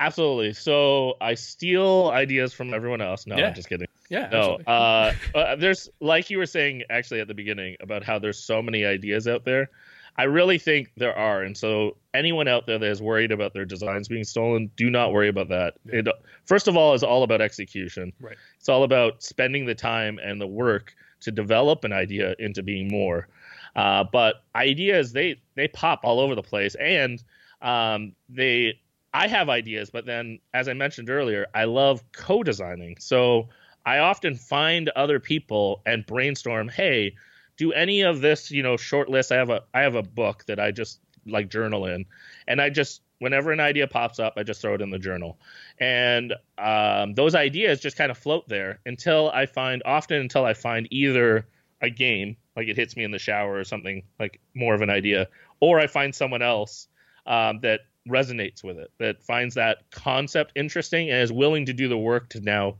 Absolutely. 0.00 0.52
So 0.52 1.16
I 1.20 1.34
steal 1.34 2.10
ideas 2.12 2.52
from 2.52 2.72
everyone 2.72 3.00
else. 3.00 3.26
No, 3.26 3.36
yeah. 3.36 3.48
I'm 3.48 3.54
just 3.54 3.68
kidding. 3.68 3.88
Yeah. 4.08 4.28
No. 4.30 4.58
uh, 4.66 5.12
uh, 5.34 5.56
there's 5.56 5.90
like 6.00 6.30
you 6.30 6.38
were 6.38 6.46
saying 6.46 6.84
actually 6.88 7.20
at 7.20 7.28
the 7.28 7.34
beginning 7.34 7.76
about 7.80 8.04
how 8.04 8.18
there's 8.18 8.38
so 8.38 8.62
many 8.62 8.84
ideas 8.84 9.26
out 9.26 9.44
there. 9.44 9.70
I 10.16 10.24
really 10.24 10.58
think 10.58 10.90
there 10.96 11.16
are, 11.16 11.42
and 11.42 11.56
so 11.56 11.96
anyone 12.12 12.48
out 12.48 12.66
there 12.66 12.76
that 12.78 12.90
is 12.90 13.00
worried 13.00 13.30
about 13.30 13.54
their 13.54 13.64
designs 13.64 14.08
being 14.08 14.24
stolen, 14.24 14.68
do 14.74 14.90
not 14.90 15.12
worry 15.12 15.28
about 15.28 15.48
that. 15.50 15.74
It 15.86 16.08
first 16.44 16.66
of 16.66 16.76
all 16.76 16.94
is 16.94 17.04
all 17.04 17.22
about 17.22 17.40
execution. 17.40 18.12
Right. 18.20 18.36
It's 18.58 18.68
all 18.68 18.82
about 18.82 19.22
spending 19.22 19.64
the 19.64 19.76
time 19.76 20.18
and 20.18 20.40
the 20.40 20.46
work 20.46 20.94
to 21.20 21.30
develop 21.30 21.84
an 21.84 21.92
idea 21.92 22.34
into 22.40 22.62
being 22.62 22.88
more. 22.88 23.28
Uh, 23.76 24.04
but 24.12 24.42
ideas 24.56 25.12
they 25.12 25.40
they 25.54 25.68
pop 25.68 26.00
all 26.02 26.18
over 26.18 26.34
the 26.34 26.42
place, 26.42 26.74
and 26.76 27.22
um, 27.62 28.12
they 28.28 28.80
I 29.14 29.28
have 29.28 29.48
ideas, 29.48 29.90
but 29.90 30.06
then, 30.06 30.38
as 30.52 30.68
I 30.68 30.74
mentioned 30.74 31.10
earlier, 31.10 31.46
I 31.54 31.64
love 31.64 32.02
co 32.12 32.42
designing. 32.42 32.96
So 32.98 33.48
I 33.86 33.98
often 33.98 34.34
find 34.34 34.90
other 34.90 35.18
people 35.18 35.80
and 35.86 36.04
brainstorm, 36.04 36.68
hey, 36.68 37.14
do 37.56 37.72
any 37.72 38.02
of 38.02 38.20
this, 38.20 38.50
you 38.50 38.62
know, 38.62 38.76
short 38.76 39.08
list. 39.08 39.32
I 39.32 39.36
have 39.36 39.50
a 39.50 39.62
I 39.74 39.80
have 39.80 39.94
a 39.94 40.02
book 40.02 40.44
that 40.46 40.60
I 40.60 40.70
just 40.70 41.00
like 41.26 41.50
journal 41.50 41.86
in. 41.86 42.06
And 42.46 42.60
I 42.60 42.70
just 42.70 43.02
whenever 43.18 43.50
an 43.50 43.60
idea 43.60 43.86
pops 43.86 44.18
up, 44.18 44.34
I 44.36 44.42
just 44.42 44.60
throw 44.60 44.74
it 44.74 44.80
in 44.80 44.90
the 44.90 44.98
journal. 44.98 45.38
And 45.78 46.34
um, 46.56 47.14
those 47.14 47.34
ideas 47.34 47.80
just 47.80 47.96
kind 47.96 48.10
of 48.10 48.18
float 48.18 48.48
there 48.48 48.78
until 48.86 49.30
I 49.30 49.46
find 49.46 49.82
often 49.84 50.20
until 50.20 50.44
I 50.44 50.54
find 50.54 50.86
either 50.90 51.46
a 51.80 51.90
game, 51.90 52.36
like 52.56 52.68
it 52.68 52.76
hits 52.76 52.96
me 52.96 53.04
in 53.04 53.10
the 53.10 53.18
shower 53.18 53.54
or 53.54 53.64
something 53.64 54.02
like 54.18 54.40
more 54.54 54.74
of 54.74 54.82
an 54.82 54.90
idea, 54.90 55.28
or 55.60 55.80
I 55.80 55.86
find 55.86 56.14
someone 56.14 56.42
else 56.42 56.88
um, 57.26 57.60
that 57.60 57.80
resonates 58.08 58.64
with 58.64 58.78
it, 58.78 58.90
that 58.98 59.22
finds 59.22 59.54
that 59.54 59.90
concept 59.90 60.52
interesting 60.54 61.10
and 61.10 61.22
is 61.22 61.32
willing 61.32 61.66
to 61.66 61.72
do 61.72 61.88
the 61.88 61.98
work 61.98 62.28
to 62.30 62.40
now 62.40 62.76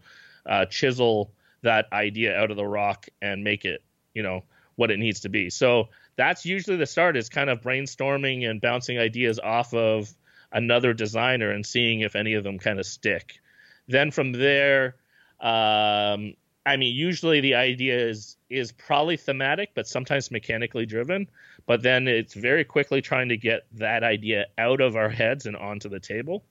uh, 0.47 0.65
chisel 0.67 1.33
that 1.63 1.87
idea 1.93 2.37
out 2.37 2.51
of 2.51 2.57
the 2.57 2.67
rock 2.67 3.07
and 3.21 3.45
make 3.45 3.65
it, 3.65 3.83
you 4.15 4.23
know, 4.23 4.45
what 4.77 4.91
it 4.91 4.99
needs 4.99 5.21
to 5.21 5.29
be. 5.29 5.51
So 5.51 5.89
that's 6.17 6.47
usually 6.47 6.77
the 6.77 6.87
start 6.87 7.17
is 7.17 7.29
kind 7.29 7.51
of 7.51 7.61
brainstorming 7.61 8.49
and 8.49 8.61
bouncing 8.61 8.99
ideas 8.99 9.39
off 9.39 9.75
of 9.75 10.13
another 10.53 10.93
designer 10.95 11.51
and 11.51 11.65
seeing 11.65 12.01
if 12.01 12.17
any 12.17 12.35
of 12.35 12.45
them 12.45 12.59
kind 12.59 12.79
of 12.79 12.87
stick. 12.87 13.41
Then 13.87 14.11
from 14.11 14.33
there, 14.33 14.97
um, 15.41 16.35
I 16.67 16.77
mean, 16.77 16.95
usually 16.95 17.41
the 17.41 17.55
idea 17.55 18.09
is 18.09 18.37
is 18.51 18.73
probably 18.73 19.17
thematic, 19.17 19.71
but 19.75 19.87
sometimes 19.87 20.31
mechanically 20.31 20.87
driven. 20.87 21.29
But 21.69 21.83
then 21.83 22.09
it's 22.09 22.33
very 22.33 22.65
quickly 22.65 23.03
trying 23.03 23.29
to 23.29 23.37
get 23.37 23.67
that 23.75 24.03
idea 24.03 24.47
out 24.57 24.81
of 24.81 24.97
our 24.97 25.11
heads 25.11 25.45
and 25.45 25.55
onto 25.55 25.91
the 25.91 26.01
table, 26.01 26.43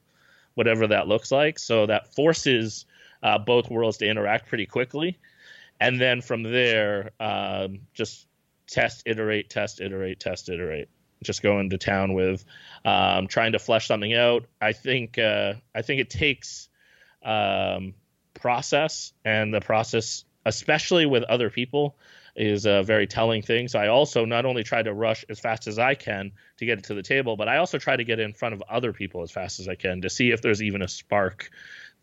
whatever 0.54 0.86
that 0.86 1.08
looks 1.08 1.32
like. 1.32 1.58
So 1.58 1.88
that 1.88 2.14
forces 2.14 2.86
uh, 3.24 3.40
both 3.40 3.68
worlds 3.72 3.98
to 3.98 4.08
interact 4.08 4.48
pretty 4.48 4.68
quickly, 4.68 5.18
and 5.80 6.00
then 6.00 6.22
from 6.22 6.44
there, 6.44 7.10
um, 7.20 7.80
just 7.96 8.28
test, 8.68 9.04
iterate, 9.08 9.50
test, 9.50 9.82
iterate, 9.82 10.20
test, 10.20 10.50
iterate. 10.50 10.88
Just 11.24 11.42
going 11.42 11.72
to 11.72 11.80
town 11.80 12.14
with 12.14 12.46
um, 12.86 13.26
trying 13.26 13.54
to 13.54 13.60
flesh 13.60 13.88
something 13.88 14.14
out. 14.14 14.46
I 14.62 14.74
think 14.74 15.18
uh, 15.18 15.54
I 15.74 15.82
think 15.82 16.00
it 16.00 16.12
takes 16.12 16.70
um, 17.26 17.96
process, 18.36 19.14
and 19.26 19.52
the 19.52 19.62
process, 19.62 20.26
especially 20.46 21.08
with 21.08 21.24
other 21.24 21.50
people, 21.50 21.98
is 22.38 22.68
a 22.68 22.84
very 22.84 23.08
telling 23.08 23.42
thing. 23.42 23.68
So 23.68 23.80
I 23.80 23.88
also 23.88 24.24
not 24.24 24.46
only 24.46 24.64
try 24.64 24.84
to 24.84 24.94
rush 24.94 25.26
as 25.28 25.40
fast 25.40 25.68
as 25.68 25.80
I 25.80 25.96
can 25.96 26.32
to 26.58 26.66
get 26.66 26.78
it 26.78 26.86
to 26.86 26.94
the 26.94 27.02
table, 27.02 27.36
but 27.36 27.50
I 27.50 27.58
also 27.58 27.80
try 27.80 27.96
to 27.96 28.04
get 28.04 28.20
in 28.20 28.34
front 28.34 28.54
of 28.54 28.64
other 28.70 28.94
people 28.94 29.24
as 29.24 29.32
fast 29.32 29.60
as 29.60 29.68
I 29.68 29.76
can 29.76 30.02
to 30.02 30.10
see 30.10 30.30
if 30.30 30.42
there's 30.42 30.62
even 30.62 30.84
a 30.84 30.88
spark 30.88 31.50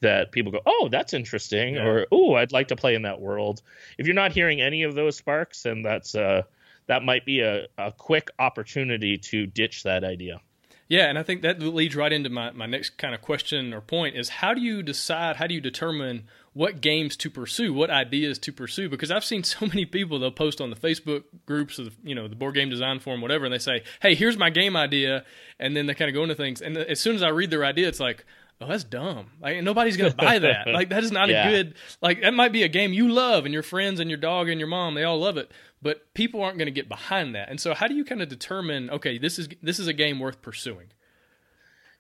that 0.00 0.32
people 0.32 0.50
go, 0.50 0.60
oh, 0.66 0.88
that's 0.90 1.14
interesting, 1.14 1.76
yeah. 1.76 1.86
or 1.86 2.06
oh, 2.10 2.34
I'd 2.34 2.52
like 2.52 2.68
to 2.68 2.76
play 2.76 2.96
in 2.96 3.02
that 3.02 3.20
world. 3.20 3.62
If 3.96 4.06
you're 4.06 4.14
not 4.14 4.32
hearing 4.32 4.60
any 4.60 4.82
of 4.82 4.94
those 4.94 5.16
sparks, 5.16 5.62
then 5.62 5.82
that's 5.82 6.14
uh, 6.16 6.42
that 6.86 7.04
might 7.04 7.24
be 7.24 7.40
a, 7.40 7.68
a 7.78 7.92
quick 7.92 8.30
opportunity 8.38 9.18
to 9.18 9.46
ditch 9.46 9.84
that 9.84 10.04
idea. 10.04 10.40
Yeah, 10.88 11.06
and 11.06 11.18
I 11.18 11.22
think 11.22 11.42
that 11.42 11.60
leads 11.60 11.96
right 11.96 12.12
into 12.12 12.28
my, 12.28 12.50
my 12.50 12.66
next 12.66 12.98
kind 12.98 13.14
of 13.14 13.22
question 13.22 13.72
or 13.72 13.80
point 13.80 14.16
is 14.16 14.28
how 14.28 14.52
do 14.52 14.60
you 14.60 14.82
decide, 14.82 15.36
how 15.36 15.46
do 15.46 15.54
you 15.54 15.60
determine 15.60 16.24
what 16.52 16.80
games 16.80 17.16
to 17.16 17.30
pursue, 17.30 17.72
what 17.72 17.90
ideas 17.90 18.38
to 18.40 18.52
pursue? 18.52 18.88
Because 18.88 19.10
I've 19.10 19.24
seen 19.24 19.44
so 19.44 19.66
many 19.66 19.86
people, 19.86 20.18
they'll 20.18 20.30
post 20.30 20.60
on 20.60 20.70
the 20.70 20.76
Facebook 20.76 21.24
groups 21.46 21.78
of, 21.78 21.94
you 22.02 22.14
know, 22.14 22.28
the 22.28 22.36
board 22.36 22.54
game 22.54 22.68
design 22.68 23.00
forum, 23.00 23.20
whatever, 23.20 23.44
and 23.44 23.54
they 23.54 23.58
say, 23.58 23.82
hey, 24.02 24.14
here's 24.14 24.36
my 24.36 24.50
game 24.50 24.76
idea. 24.76 25.24
And 25.58 25.76
then 25.76 25.86
they 25.86 25.94
kind 25.94 26.08
of 26.08 26.14
go 26.14 26.22
into 26.22 26.34
things. 26.34 26.60
And 26.60 26.76
as 26.76 27.00
soon 27.00 27.16
as 27.16 27.22
I 27.22 27.28
read 27.28 27.50
their 27.50 27.64
idea, 27.64 27.88
it's 27.88 28.00
like, 28.00 28.24
oh, 28.60 28.68
that's 28.68 28.84
dumb. 28.84 29.30
Like 29.40 29.62
nobody's 29.62 29.96
gonna 29.96 30.14
buy 30.14 30.38
that. 30.38 30.66
like 30.72 30.90
that 30.90 31.04
is 31.04 31.12
not 31.12 31.28
yeah. 31.28 31.46
a 31.46 31.50
good. 31.50 31.74
Like 32.00 32.22
that 32.22 32.34
might 32.34 32.52
be 32.52 32.62
a 32.62 32.68
game 32.68 32.92
you 32.92 33.08
love, 33.08 33.44
and 33.44 33.54
your 33.54 33.62
friends 33.62 34.00
and 34.00 34.10
your 34.10 34.18
dog 34.18 34.48
and 34.48 34.60
your 34.60 34.68
mom 34.68 34.94
they 34.94 35.04
all 35.04 35.18
love 35.18 35.36
it, 35.36 35.50
but 35.84 36.14
people 36.14 36.42
aren't 36.42 36.56
going 36.56 36.66
to 36.66 36.72
get 36.72 36.88
behind 36.88 37.34
that. 37.34 37.50
And 37.50 37.60
so, 37.60 37.74
how 37.74 37.86
do 37.86 37.94
you 37.94 38.04
kind 38.04 38.22
of 38.22 38.28
determine? 38.28 38.90
Okay, 38.90 39.18
this 39.18 39.38
is 39.38 39.48
this 39.62 39.78
is 39.78 39.86
a 39.86 39.92
game 39.92 40.18
worth 40.18 40.42
pursuing. 40.42 40.86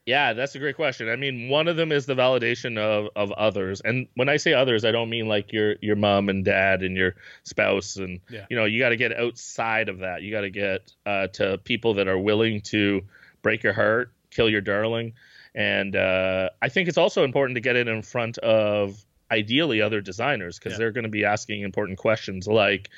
Yeah, 0.06 0.32
that's 0.32 0.54
a 0.54 0.58
great 0.58 0.76
question. 0.76 1.08
I 1.08 1.16
mean, 1.16 1.48
one 1.48 1.68
of 1.68 1.76
them 1.76 1.90
is 1.90 2.04
the 2.04 2.14
validation 2.14 2.76
of, 2.76 3.08
of 3.16 3.32
others, 3.32 3.80
and 3.82 4.08
when 4.14 4.28
I 4.28 4.38
say 4.38 4.54
others, 4.54 4.84
I 4.84 4.90
don't 4.90 5.10
mean 5.10 5.28
like 5.28 5.52
your 5.52 5.76
your 5.80 5.96
mom 5.96 6.28
and 6.30 6.44
dad 6.44 6.82
and 6.82 6.96
your 6.96 7.14
spouse, 7.44 7.96
and 7.96 8.20
yeah. 8.30 8.46
you 8.48 8.56
know, 8.56 8.64
you 8.64 8.80
got 8.80 8.88
to 8.88 8.96
get 8.96 9.16
outside 9.16 9.88
of 9.88 9.98
that. 9.98 10.22
You 10.22 10.32
got 10.32 10.42
to 10.42 10.50
get 10.50 10.90
uh, 11.06 11.28
to 11.34 11.58
people 11.58 11.94
that 11.94 12.08
are 12.08 12.18
willing 12.18 12.62
to 12.62 13.02
break 13.42 13.62
your 13.62 13.74
heart, 13.74 14.12
kill 14.30 14.48
your 14.48 14.62
darling, 14.62 15.12
and 15.54 15.94
uh, 15.94 16.48
I 16.60 16.70
think 16.70 16.88
it's 16.88 16.98
also 16.98 17.22
important 17.22 17.56
to 17.56 17.60
get 17.60 17.76
it 17.76 17.86
in 17.86 18.00
front 18.00 18.38
of 18.38 19.04
ideally 19.30 19.82
other 19.82 20.00
designers 20.00 20.58
because 20.58 20.72
yeah. 20.72 20.78
they're 20.78 20.92
going 20.92 21.04
to 21.04 21.10
be 21.10 21.24
asking 21.24 21.62
important 21.62 21.98
questions 21.98 22.46
like 22.46 22.90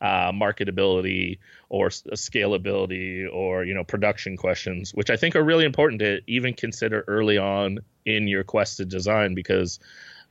uh, 0.00 0.32
marketability 0.32 1.38
or 1.68 1.88
scalability 1.88 3.26
or 3.32 3.64
you 3.64 3.74
know 3.74 3.84
production 3.84 4.36
questions, 4.36 4.92
which 4.92 5.10
I 5.10 5.16
think 5.16 5.36
are 5.36 5.44
really 5.44 5.64
important 5.64 6.00
to 6.00 6.20
even 6.26 6.54
consider 6.54 7.04
early 7.06 7.38
on 7.38 7.78
in 8.04 8.28
your 8.28 8.44
quest 8.44 8.78
to 8.78 8.84
design 8.84 9.34
because 9.34 9.80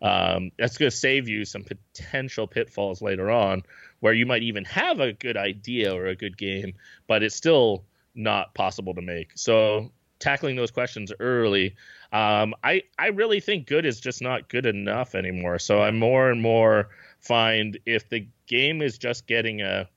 um, 0.02 0.52
that's 0.58 0.78
going 0.78 0.92
to 0.92 0.96
save 0.96 1.30
you 1.30 1.46
some 1.46 1.64
potential 1.64 2.46
pitfalls 2.46 3.02
later 3.02 3.32
on 3.32 3.64
where 4.02 4.14
you 4.14 4.26
might 4.26 4.44
even 4.44 4.66
have 4.66 5.00
a 5.00 5.14
good 5.14 5.38
idea 5.38 5.94
or 5.94 6.08
a 6.08 6.16
good 6.16 6.38
game, 6.38 6.74
but 7.08 7.24
it's 7.24 7.36
still 7.36 7.86
not 8.14 8.54
possible 8.54 8.94
to 8.94 9.02
make. 9.02 9.32
So 9.36 9.92
tackling 10.20 10.56
those 10.56 10.72
questions 10.72 11.12
early. 11.20 11.76
Um, 12.12 12.54
I 12.64 12.84
I 12.98 13.08
really 13.08 13.40
think 13.40 13.68
good 13.68 13.86
is 13.86 14.00
just 14.00 14.22
not 14.22 14.50
good 14.50 14.66
enough 14.66 15.16
anymore. 15.16 15.60
So 15.60 15.82
I'm 15.82 16.00
more 16.00 16.30
and 16.30 16.42
more 16.42 16.90
find 17.24 17.80
if 17.86 18.10
the 18.10 18.28
game 18.48 18.82
is 18.82 18.98
just 18.98 19.28
getting 19.28 19.62
a 19.62 19.88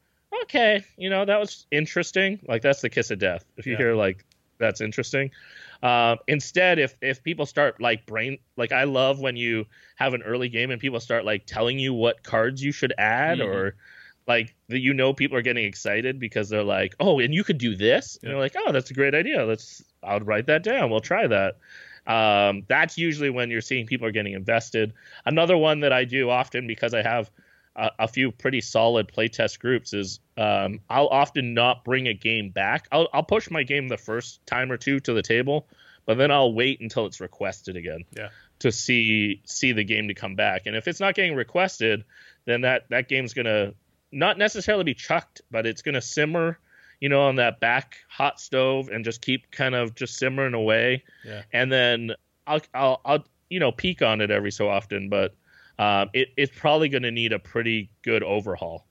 okay, 0.42 0.84
you 0.96 1.10
know 1.10 1.24
that 1.24 1.38
was 1.38 1.66
interesting. 1.70 2.40
Like 2.46 2.62
that's 2.62 2.80
the 2.80 2.90
kiss 2.90 3.10
of 3.10 3.18
death. 3.18 3.44
If 3.56 3.66
you 3.66 3.72
yeah. 3.72 3.78
hear 3.78 3.94
like 3.94 4.24
that's 4.58 4.80
interesting. 4.80 5.30
Uh, 5.82 6.16
instead, 6.26 6.78
if 6.78 6.96
if 7.02 7.22
people 7.22 7.46
start 7.46 7.80
like 7.80 8.06
brain 8.06 8.38
like 8.56 8.72
I 8.72 8.84
love 8.84 9.20
when 9.20 9.36
you 9.36 9.66
have 9.96 10.14
an 10.14 10.22
early 10.22 10.48
game 10.48 10.70
and 10.70 10.80
people 10.80 11.00
start 11.00 11.24
like 11.24 11.46
telling 11.46 11.78
you 11.78 11.92
what 11.92 12.22
cards 12.22 12.62
you 12.62 12.72
should 12.72 12.94
add 12.96 13.38
mm-hmm. 13.38 13.48
or 13.48 13.76
like 14.26 14.54
that 14.68 14.80
you 14.80 14.94
know 14.94 15.12
people 15.12 15.36
are 15.36 15.42
getting 15.42 15.64
excited 15.64 16.18
because 16.18 16.48
they're 16.48 16.64
like 16.64 16.94
oh 16.98 17.20
and 17.20 17.34
you 17.34 17.44
could 17.44 17.58
do 17.58 17.76
this 17.76 18.18
yeah. 18.20 18.26
and 18.26 18.32
you're 18.32 18.40
like 18.40 18.56
oh 18.56 18.72
that's 18.72 18.90
a 18.90 18.94
great 18.94 19.14
idea 19.14 19.44
let's 19.44 19.84
i'll 20.02 20.20
write 20.20 20.46
that 20.46 20.62
down 20.62 20.90
we'll 20.90 21.00
try 21.00 21.26
that 21.26 21.58
um, 22.06 22.62
that's 22.68 22.98
usually 22.98 23.30
when 23.30 23.50
you're 23.50 23.60
seeing 23.60 23.86
people 23.86 24.06
are 24.06 24.12
getting 24.12 24.34
invested. 24.34 24.92
Another 25.24 25.56
one 25.56 25.80
that 25.80 25.92
i 25.92 26.04
do 26.04 26.30
often 26.30 26.66
because 26.66 26.94
i 26.94 27.02
have 27.02 27.30
a, 27.74 27.90
a 28.00 28.08
few 28.08 28.32
pretty 28.32 28.60
solid 28.60 29.08
playtest 29.08 29.58
groups 29.58 29.92
is 29.92 30.20
um, 30.36 30.80
i'll 30.88 31.08
often 31.08 31.54
not 31.54 31.84
bring 31.84 32.08
a 32.08 32.14
game 32.14 32.50
back. 32.50 32.88
I'll, 32.92 33.08
I'll 33.12 33.22
push 33.22 33.50
my 33.50 33.62
game 33.62 33.88
the 33.88 33.98
first 33.98 34.44
time 34.46 34.70
or 34.70 34.76
two 34.76 35.00
to 35.00 35.12
the 35.12 35.22
table 35.22 35.66
but 36.04 36.18
then 36.18 36.30
i'll 36.30 36.54
wait 36.54 36.80
until 36.80 37.06
it's 37.06 37.20
requested 37.20 37.76
again 37.76 38.04
yeah. 38.16 38.28
to 38.60 38.70
see 38.70 39.42
see 39.44 39.72
the 39.72 39.84
game 39.84 40.08
to 40.08 40.14
come 40.14 40.36
back. 40.36 40.62
And 40.66 40.76
if 40.76 40.88
it's 40.88 41.00
not 41.00 41.14
getting 41.14 41.34
requested 41.34 42.04
then 42.44 42.62
that 42.62 42.88
that 42.90 43.08
game's 43.08 43.34
gonna 43.34 43.72
not 44.12 44.38
necessarily 44.38 44.84
be 44.84 44.94
chucked, 44.94 45.42
but 45.50 45.66
it's 45.66 45.82
going 45.82 45.94
to 45.94 46.00
simmer, 46.00 46.58
you 47.00 47.08
know, 47.08 47.22
on 47.22 47.36
that 47.36 47.60
back 47.60 47.96
hot 48.08 48.40
stove 48.40 48.88
and 48.88 49.04
just 49.04 49.20
keep 49.20 49.50
kind 49.50 49.74
of 49.74 49.94
just 49.94 50.18
simmering 50.18 50.54
away. 50.54 51.04
Yeah. 51.24 51.42
And 51.52 51.70
then 51.70 52.12
I'll, 52.46 52.60
I'll, 52.74 53.00
I'll, 53.04 53.24
you 53.50 53.60
know, 53.60 53.72
peek 53.72 54.02
on 54.02 54.20
it 54.20 54.30
every 54.30 54.50
so 54.50 54.68
often, 54.68 55.08
but 55.08 55.34
um, 55.78 56.10
it, 56.12 56.28
it's 56.36 56.56
probably 56.58 56.88
going 56.88 57.02
to 57.02 57.10
need 57.10 57.32
a 57.32 57.38
pretty 57.38 57.90
good 58.02 58.22
overhaul 58.22 58.86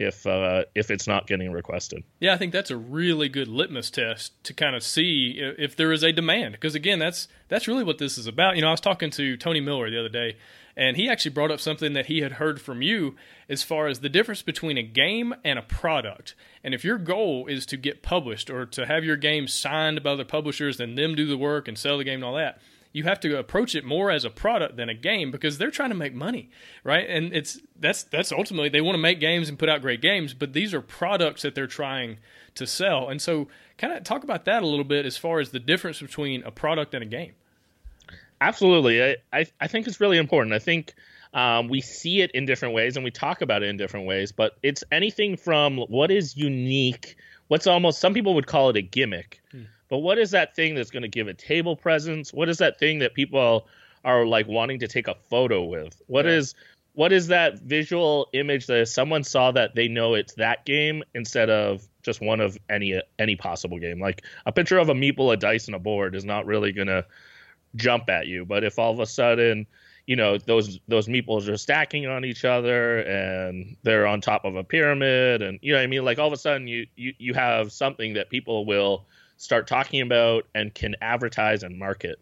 if 0.00 0.26
uh, 0.26 0.64
if 0.74 0.90
it's 0.90 1.06
not 1.06 1.26
getting 1.26 1.52
requested. 1.52 2.02
Yeah, 2.20 2.32
I 2.32 2.38
think 2.38 2.52
that's 2.52 2.70
a 2.70 2.76
really 2.76 3.28
good 3.28 3.48
litmus 3.48 3.90
test 3.90 4.42
to 4.44 4.54
kind 4.54 4.74
of 4.74 4.82
see 4.82 5.38
if 5.58 5.76
there 5.76 5.92
is 5.92 6.02
a 6.02 6.10
demand. 6.10 6.52
Because 6.52 6.74
again, 6.74 6.98
that's 6.98 7.28
that's 7.48 7.68
really 7.68 7.84
what 7.84 7.98
this 7.98 8.16
is 8.16 8.26
about. 8.26 8.56
You 8.56 8.62
know, 8.62 8.68
I 8.68 8.70
was 8.70 8.80
talking 8.80 9.10
to 9.10 9.36
Tony 9.36 9.60
Miller 9.60 9.90
the 9.90 9.98
other 9.98 10.08
day, 10.08 10.36
and 10.80 10.96
he 10.96 11.10
actually 11.10 11.32
brought 11.32 11.50
up 11.50 11.60
something 11.60 11.92
that 11.92 12.06
he 12.06 12.22
had 12.22 12.32
heard 12.32 12.58
from 12.58 12.80
you 12.80 13.14
as 13.50 13.62
far 13.62 13.86
as 13.86 14.00
the 14.00 14.08
difference 14.08 14.40
between 14.40 14.78
a 14.78 14.82
game 14.82 15.34
and 15.44 15.58
a 15.58 15.62
product. 15.62 16.34
And 16.64 16.72
if 16.72 16.86
your 16.86 16.96
goal 16.96 17.46
is 17.48 17.66
to 17.66 17.76
get 17.76 18.02
published 18.02 18.48
or 18.48 18.64
to 18.64 18.86
have 18.86 19.04
your 19.04 19.18
game 19.18 19.46
signed 19.46 20.02
by 20.02 20.12
other 20.12 20.24
publishers 20.24 20.80
and 20.80 20.96
them 20.96 21.14
do 21.14 21.26
the 21.26 21.36
work 21.36 21.68
and 21.68 21.76
sell 21.76 21.98
the 21.98 22.04
game 22.04 22.14
and 22.14 22.24
all 22.24 22.36
that, 22.36 22.62
you 22.92 23.02
have 23.02 23.20
to 23.20 23.38
approach 23.38 23.74
it 23.74 23.84
more 23.84 24.10
as 24.10 24.24
a 24.24 24.30
product 24.30 24.76
than 24.76 24.88
a 24.88 24.94
game 24.94 25.30
because 25.30 25.58
they're 25.58 25.70
trying 25.70 25.90
to 25.90 25.94
make 25.94 26.14
money, 26.14 26.48
right? 26.82 27.08
And 27.08 27.34
it's 27.34 27.60
that's 27.78 28.04
that's 28.04 28.32
ultimately 28.32 28.70
they 28.70 28.80
want 28.80 28.94
to 28.94 29.02
make 29.02 29.20
games 29.20 29.50
and 29.50 29.58
put 29.58 29.68
out 29.68 29.82
great 29.82 30.00
games, 30.00 30.32
but 30.32 30.54
these 30.54 30.72
are 30.72 30.80
products 30.80 31.42
that 31.42 31.54
they're 31.54 31.66
trying 31.66 32.16
to 32.54 32.66
sell. 32.66 33.10
And 33.10 33.20
so, 33.20 33.48
kind 33.76 33.92
of 33.92 34.02
talk 34.02 34.24
about 34.24 34.46
that 34.46 34.62
a 34.62 34.66
little 34.66 34.84
bit 34.84 35.04
as 35.04 35.18
far 35.18 35.40
as 35.40 35.50
the 35.50 35.60
difference 35.60 36.00
between 36.00 36.42
a 36.42 36.50
product 36.50 36.94
and 36.94 37.02
a 37.02 37.06
game. 37.06 37.34
Absolutely, 38.40 39.02
I 39.02 39.16
I, 39.32 39.46
I 39.60 39.66
think 39.66 39.86
it's 39.86 40.00
really 40.00 40.18
important. 40.18 40.54
I 40.54 40.58
think. 40.58 40.94
Um, 41.32 41.68
we 41.68 41.80
see 41.80 42.22
it 42.22 42.32
in 42.32 42.44
different 42.44 42.74
ways 42.74 42.96
and 42.96 43.04
we 43.04 43.12
talk 43.12 43.40
about 43.40 43.62
it 43.62 43.68
in 43.68 43.76
different 43.76 44.04
ways, 44.04 44.32
but 44.32 44.56
it's 44.64 44.82
anything 44.90 45.36
from 45.36 45.78
what 45.78 46.10
is 46.10 46.36
unique, 46.36 47.14
what's 47.46 47.68
almost 47.68 48.00
some 48.00 48.14
people 48.14 48.34
would 48.34 48.48
call 48.48 48.68
it 48.70 48.76
a 48.76 48.82
gimmick, 48.82 49.40
hmm 49.52 49.62
but 49.90 49.98
what 49.98 50.18
is 50.18 50.30
that 50.30 50.54
thing 50.54 50.74
that's 50.74 50.90
going 50.90 51.02
to 51.02 51.08
give 51.08 51.28
a 51.28 51.34
table 51.34 51.76
presence? 51.76 52.32
What 52.32 52.48
is 52.48 52.58
that 52.58 52.78
thing 52.78 53.00
that 53.00 53.12
people 53.12 53.66
are 54.04 54.24
like 54.24 54.46
wanting 54.46 54.78
to 54.78 54.88
take 54.88 55.08
a 55.08 55.16
photo 55.28 55.64
with? 55.64 56.00
What 56.06 56.24
yeah. 56.24 56.32
is 56.32 56.54
what 56.94 57.12
is 57.12 57.26
that 57.26 57.58
visual 57.58 58.28
image 58.32 58.66
that 58.66 58.80
if 58.80 58.88
someone 58.88 59.24
saw 59.24 59.50
that 59.52 59.74
they 59.74 59.88
know 59.88 60.14
it's 60.14 60.34
that 60.34 60.64
game 60.64 61.02
instead 61.14 61.50
of 61.50 61.86
just 62.02 62.20
one 62.20 62.40
of 62.40 62.56
any 62.70 63.02
any 63.18 63.34
possible 63.34 63.80
game? 63.80 64.00
Like 64.00 64.22
a 64.46 64.52
picture 64.52 64.78
of 64.78 64.88
a 64.88 64.94
meeple, 64.94 65.32
a 65.32 65.36
dice, 65.36 65.66
and 65.66 65.74
a 65.74 65.80
board 65.80 66.14
is 66.14 66.24
not 66.24 66.46
really 66.46 66.70
going 66.70 66.88
to 66.88 67.04
jump 67.76 68.08
at 68.08 68.26
you. 68.26 68.44
But 68.44 68.64
if 68.64 68.78
all 68.78 68.92
of 68.92 69.00
a 69.00 69.06
sudden 69.06 69.66
you 70.06 70.16
know 70.16 70.38
those 70.38 70.80
those 70.88 71.06
meeples 71.06 71.48
are 71.48 71.56
stacking 71.56 72.06
on 72.06 72.24
each 72.24 72.44
other 72.44 73.00
and 73.00 73.76
they're 73.82 74.06
on 74.06 74.20
top 74.20 74.44
of 74.44 74.56
a 74.56 74.64
pyramid 74.64 75.40
and 75.40 75.58
you 75.62 75.72
know 75.72 75.78
I 75.78 75.86
mean 75.86 76.04
like 76.04 76.18
all 76.18 76.26
of 76.26 76.32
a 76.32 76.36
sudden 76.36 76.66
you 76.66 76.86
you, 76.96 77.14
you 77.18 77.34
have 77.34 77.70
something 77.70 78.14
that 78.14 78.28
people 78.28 78.66
will 78.66 79.06
start 79.36 79.66
talking 79.66 80.02
about 80.02 80.46
and 80.54 80.74
can 80.74 80.94
advertise 81.00 81.62
and 81.62 81.78
market. 81.78 82.20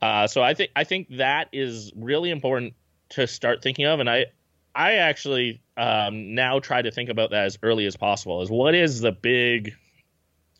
Uh, 0.00 0.26
so 0.26 0.42
I 0.42 0.54
think 0.54 0.70
I 0.76 0.84
think 0.84 1.08
that 1.16 1.48
is 1.52 1.92
really 1.96 2.30
important 2.30 2.74
to 3.10 3.26
start 3.26 3.62
thinking 3.62 3.86
of, 3.86 3.98
and 3.98 4.08
I 4.08 4.26
I 4.74 4.94
actually 4.94 5.60
um, 5.76 6.34
now 6.34 6.60
try 6.60 6.82
to 6.82 6.90
think 6.90 7.08
about 7.08 7.30
that 7.30 7.46
as 7.46 7.58
early 7.62 7.86
as 7.86 7.96
possible. 7.96 8.42
Is 8.42 8.50
what 8.50 8.74
is 8.74 9.00
the 9.00 9.10
big 9.10 9.74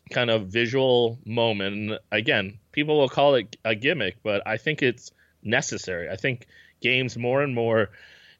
kind 0.09 0.29
of 0.29 0.47
visual 0.47 1.19
moment? 1.25 1.99
Again, 2.11 2.59
people 2.71 2.97
will 2.97 3.09
call 3.09 3.35
it 3.35 3.55
a 3.63 3.75
gimmick, 3.75 4.17
but 4.23 4.45
I 4.47 4.57
think 4.57 4.81
it's 4.81 5.11
necessary. 5.43 6.09
I 6.09 6.15
think 6.15 6.47
games 6.81 7.17
more 7.17 7.41
and 7.41 7.53
more 7.53 7.89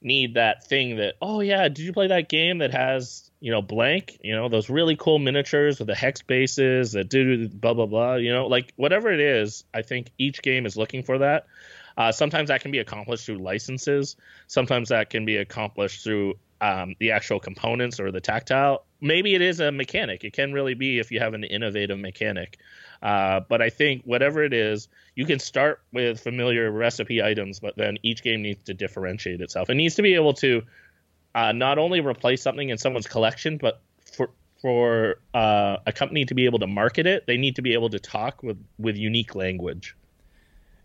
need 0.01 0.35
that 0.35 0.65
thing 0.65 0.97
that 0.97 1.15
oh 1.21 1.41
yeah, 1.41 1.67
did 1.67 1.79
you 1.79 1.91
play 1.91 2.07
that 2.07 2.29
game 2.29 2.59
that 2.59 2.71
has 2.71 3.29
you 3.41 3.51
know 3.51 3.61
blank 3.61 4.17
you 4.23 4.33
know 4.33 4.47
those 4.49 4.69
really 4.69 4.95
cool 4.95 5.19
miniatures 5.19 5.79
with 5.79 5.87
the 5.87 5.95
hex 5.95 6.21
bases 6.21 6.93
that 6.93 7.09
do 7.09 7.47
blah 7.49 7.73
blah 7.73 7.85
blah 7.85 8.15
you 8.15 8.31
know 8.31 8.47
like 8.47 8.73
whatever 8.75 9.11
it 9.11 9.19
is. 9.19 9.63
I 9.73 9.81
think 9.81 10.11
each 10.17 10.41
game 10.41 10.65
is 10.65 10.77
looking 10.77 11.03
for 11.03 11.19
that. 11.19 11.47
Uh, 11.97 12.13
sometimes 12.13 12.47
that 12.47 12.61
can 12.61 12.71
be 12.71 12.79
accomplished 12.79 13.25
through 13.25 13.39
licenses. 13.39 14.15
Sometimes 14.47 14.89
that 14.89 15.09
can 15.09 15.25
be 15.25 15.35
accomplished 15.35 16.03
through 16.03 16.35
um, 16.61 16.95
the 16.99 17.11
actual 17.11 17.41
components 17.41 17.99
or 17.99 18.11
the 18.11 18.21
tactile. 18.21 18.85
Maybe 19.01 19.33
it 19.33 19.41
is 19.41 19.59
a 19.59 19.71
mechanic. 19.71 20.23
It 20.23 20.33
can 20.33 20.51
really 20.53 20.73
be 20.73 20.99
if 20.99 21.11
you 21.11 21.19
have 21.19 21.33
an 21.33 21.43
innovative 21.43 21.97
mechanic. 21.99 22.59
Uh, 23.01 23.39
but 23.47 23.61
I 23.61 23.69
think 23.69 24.03
whatever 24.03 24.43
it 24.43 24.53
is, 24.53 24.89
you 25.15 25.25
can 25.25 25.39
start 25.39 25.81
with 25.93 26.19
familiar 26.19 26.69
recipe 26.69 27.23
items, 27.23 27.59
but 27.59 27.77
then 27.77 27.97
each 28.03 28.23
game 28.23 28.41
needs 28.41 28.63
to 28.65 28.73
differentiate 28.73 29.41
itself. 29.41 29.69
It 29.69 29.75
needs 29.75 29.95
to 29.95 30.01
be 30.01 30.15
able 30.15 30.33
to 30.35 30.63
uh, 31.33 31.51
not 31.53 31.77
only 31.77 32.01
replace 32.01 32.41
something 32.41 32.69
in 32.69 32.77
someone's 32.77 33.07
collection, 33.07 33.57
but 33.57 33.81
for 34.13 34.31
for 34.61 35.19
uh, 35.33 35.77
a 35.85 35.93
company 35.93 36.25
to 36.25 36.33
be 36.33 36.45
able 36.45 36.59
to 36.59 36.67
market 36.67 37.07
it, 37.07 37.25
they 37.27 37.37
need 37.37 37.55
to 37.55 37.61
be 37.61 37.73
able 37.73 37.89
to 37.89 37.99
talk 37.99 38.43
with 38.43 38.57
with 38.77 38.97
unique 38.97 39.35
language. 39.35 39.95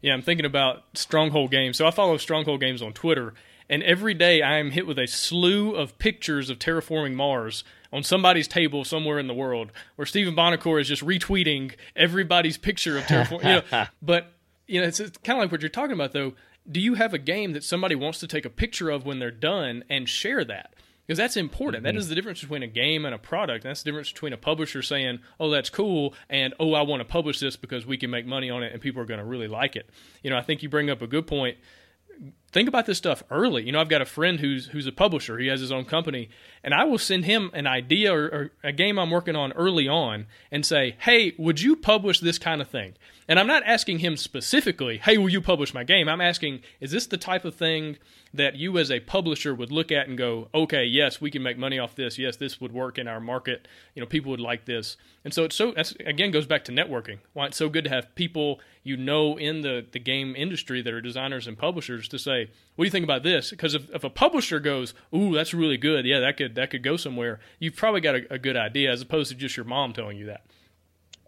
Yeah, 0.00 0.12
I'm 0.12 0.22
thinking 0.22 0.46
about 0.46 0.84
Stronghold 0.94 1.50
Games. 1.50 1.78
So 1.78 1.86
I 1.86 1.90
follow 1.90 2.16
Stronghold 2.18 2.60
Games 2.60 2.82
on 2.82 2.92
Twitter, 2.92 3.34
and 3.68 3.82
every 3.82 4.14
day 4.14 4.42
I 4.42 4.58
am 4.58 4.70
hit 4.70 4.86
with 4.86 4.98
a 4.98 5.06
slew 5.06 5.74
of 5.74 5.98
pictures 5.98 6.50
of 6.50 6.58
terraforming 6.58 7.14
Mars 7.14 7.64
on 7.94 8.02
somebody's 8.02 8.48
table 8.48 8.84
somewhere 8.84 9.18
in 9.18 9.28
the 9.28 9.34
world, 9.34 9.72
where 9.96 10.04
Stephen 10.04 10.34
Buonocore 10.34 10.80
is 10.80 10.88
just 10.88 11.04
retweeting 11.04 11.74
everybody's 11.94 12.58
picture 12.58 12.98
of 12.98 13.04
Terraform. 13.04 13.44
you 13.44 13.62
know, 13.72 13.86
but 14.02 14.32
you 14.66 14.80
know, 14.80 14.86
it's, 14.86 15.00
it's 15.00 15.16
kind 15.18 15.38
of 15.38 15.44
like 15.44 15.52
what 15.52 15.62
you're 15.62 15.70
talking 15.70 15.92
about, 15.92 16.12
though. 16.12 16.34
Do 16.70 16.80
you 16.80 16.94
have 16.94 17.14
a 17.14 17.18
game 17.18 17.52
that 17.52 17.62
somebody 17.62 17.94
wants 17.94 18.20
to 18.20 18.26
take 18.26 18.44
a 18.44 18.50
picture 18.50 18.90
of 18.90 19.06
when 19.06 19.18
they're 19.18 19.30
done 19.30 19.84
and 19.88 20.08
share 20.08 20.44
that? 20.44 20.74
because 21.06 21.18
that's 21.18 21.36
important. 21.36 21.84
Mm-hmm. 21.84 21.96
That 21.96 22.00
is 22.00 22.08
the 22.08 22.14
difference 22.14 22.40
between 22.40 22.62
a 22.62 22.66
game 22.66 23.04
and 23.04 23.14
a 23.14 23.18
product. 23.18 23.64
That's 23.64 23.82
the 23.82 23.90
difference 23.90 24.10
between 24.10 24.32
a 24.32 24.38
publisher 24.38 24.82
saying, 24.82 25.20
"Oh, 25.38 25.50
that's 25.50 25.70
cool," 25.70 26.14
and 26.28 26.54
"Oh, 26.58 26.74
I 26.74 26.82
want 26.82 27.00
to 27.00 27.04
publish 27.04 27.40
this 27.40 27.56
because 27.56 27.86
we 27.86 27.96
can 27.96 28.10
make 28.10 28.26
money 28.26 28.50
on 28.50 28.62
it 28.62 28.72
and 28.72 28.80
people 28.80 29.02
are 29.02 29.06
going 29.06 29.20
to 29.20 29.26
really 29.26 29.48
like 29.48 29.76
it." 29.76 29.90
You 30.22 30.30
know, 30.30 30.36
I 30.36 30.42
think 30.42 30.62
you 30.62 30.68
bring 30.68 30.90
up 30.90 31.02
a 31.02 31.06
good 31.06 31.26
point. 31.26 31.58
Think 32.54 32.68
about 32.68 32.86
this 32.86 32.98
stuff 32.98 33.24
early. 33.32 33.64
You 33.64 33.72
know, 33.72 33.80
I've 33.80 33.88
got 33.88 34.00
a 34.00 34.04
friend 34.06 34.38
who's 34.38 34.68
who's 34.68 34.86
a 34.86 34.92
publisher. 34.92 35.38
He 35.38 35.48
has 35.48 35.58
his 35.58 35.72
own 35.72 35.84
company, 35.84 36.28
and 36.62 36.72
I 36.72 36.84
will 36.84 36.98
send 36.98 37.24
him 37.24 37.50
an 37.52 37.66
idea 37.66 38.14
or, 38.14 38.26
or 38.26 38.50
a 38.62 38.70
game 38.70 38.96
I'm 38.96 39.10
working 39.10 39.34
on 39.34 39.50
early 39.54 39.88
on 39.88 40.26
and 40.52 40.64
say, 40.64 40.94
"Hey, 41.00 41.34
would 41.36 41.60
you 41.60 41.74
publish 41.74 42.20
this 42.20 42.38
kind 42.38 42.62
of 42.62 42.68
thing?" 42.68 42.94
And 43.26 43.40
I'm 43.40 43.48
not 43.48 43.64
asking 43.66 43.98
him 43.98 44.16
specifically, 44.16 44.98
"Hey, 44.98 45.18
will 45.18 45.30
you 45.30 45.40
publish 45.40 45.74
my 45.74 45.82
game?" 45.82 46.08
I'm 46.08 46.20
asking, 46.20 46.60
"Is 46.78 46.92
this 46.92 47.08
the 47.08 47.16
type 47.16 47.44
of 47.44 47.56
thing?" 47.56 47.96
that 48.34 48.56
you 48.56 48.76
as 48.78 48.90
a 48.90 48.98
publisher 48.98 49.54
would 49.54 49.70
look 49.70 49.92
at 49.92 50.08
and 50.08 50.18
go, 50.18 50.48
okay, 50.52 50.84
yes, 50.84 51.20
we 51.20 51.30
can 51.30 51.42
make 51.42 51.56
money 51.56 51.78
off 51.78 51.94
this. 51.94 52.18
Yes, 52.18 52.36
this 52.36 52.60
would 52.60 52.72
work 52.72 52.98
in 52.98 53.06
our 53.06 53.20
market. 53.20 53.68
You 53.94 54.02
know, 54.02 54.06
people 54.06 54.32
would 54.32 54.40
like 54.40 54.64
this. 54.64 54.96
And 55.24 55.32
so 55.32 55.44
it's 55.44 55.54
so 55.54 55.72
that's 55.74 55.92
again 56.04 56.32
goes 56.32 56.44
back 56.44 56.64
to 56.64 56.72
networking. 56.72 57.20
Why 57.32 57.46
it's 57.46 57.56
so 57.56 57.68
good 57.68 57.84
to 57.84 57.90
have 57.90 58.12
people 58.16 58.60
you 58.82 58.96
know 58.96 59.38
in 59.38 59.60
the, 59.60 59.86
the 59.90 60.00
game 60.00 60.34
industry 60.36 60.82
that 60.82 60.92
are 60.92 61.00
designers 61.00 61.46
and 61.46 61.56
publishers 61.56 62.08
to 62.08 62.18
say, 62.18 62.43
what 62.76 62.84
do 62.84 62.86
you 62.86 62.90
think 62.90 63.04
about 63.04 63.22
this? 63.22 63.50
Because 63.50 63.74
if, 63.74 63.88
if 63.90 64.04
a 64.04 64.10
publisher 64.10 64.60
goes, 64.60 64.94
ooh, 65.14 65.34
that's 65.34 65.54
really 65.54 65.76
good, 65.76 66.04
yeah, 66.04 66.20
that 66.20 66.36
could 66.36 66.54
that 66.56 66.70
could 66.70 66.82
go 66.82 66.96
somewhere, 66.96 67.40
you've 67.58 67.76
probably 67.76 68.00
got 68.00 68.16
a, 68.16 68.34
a 68.34 68.38
good 68.38 68.56
idea 68.56 68.92
as 68.92 69.02
opposed 69.02 69.30
to 69.30 69.36
just 69.36 69.56
your 69.56 69.64
mom 69.64 69.92
telling 69.92 70.16
you 70.16 70.26
that. 70.26 70.42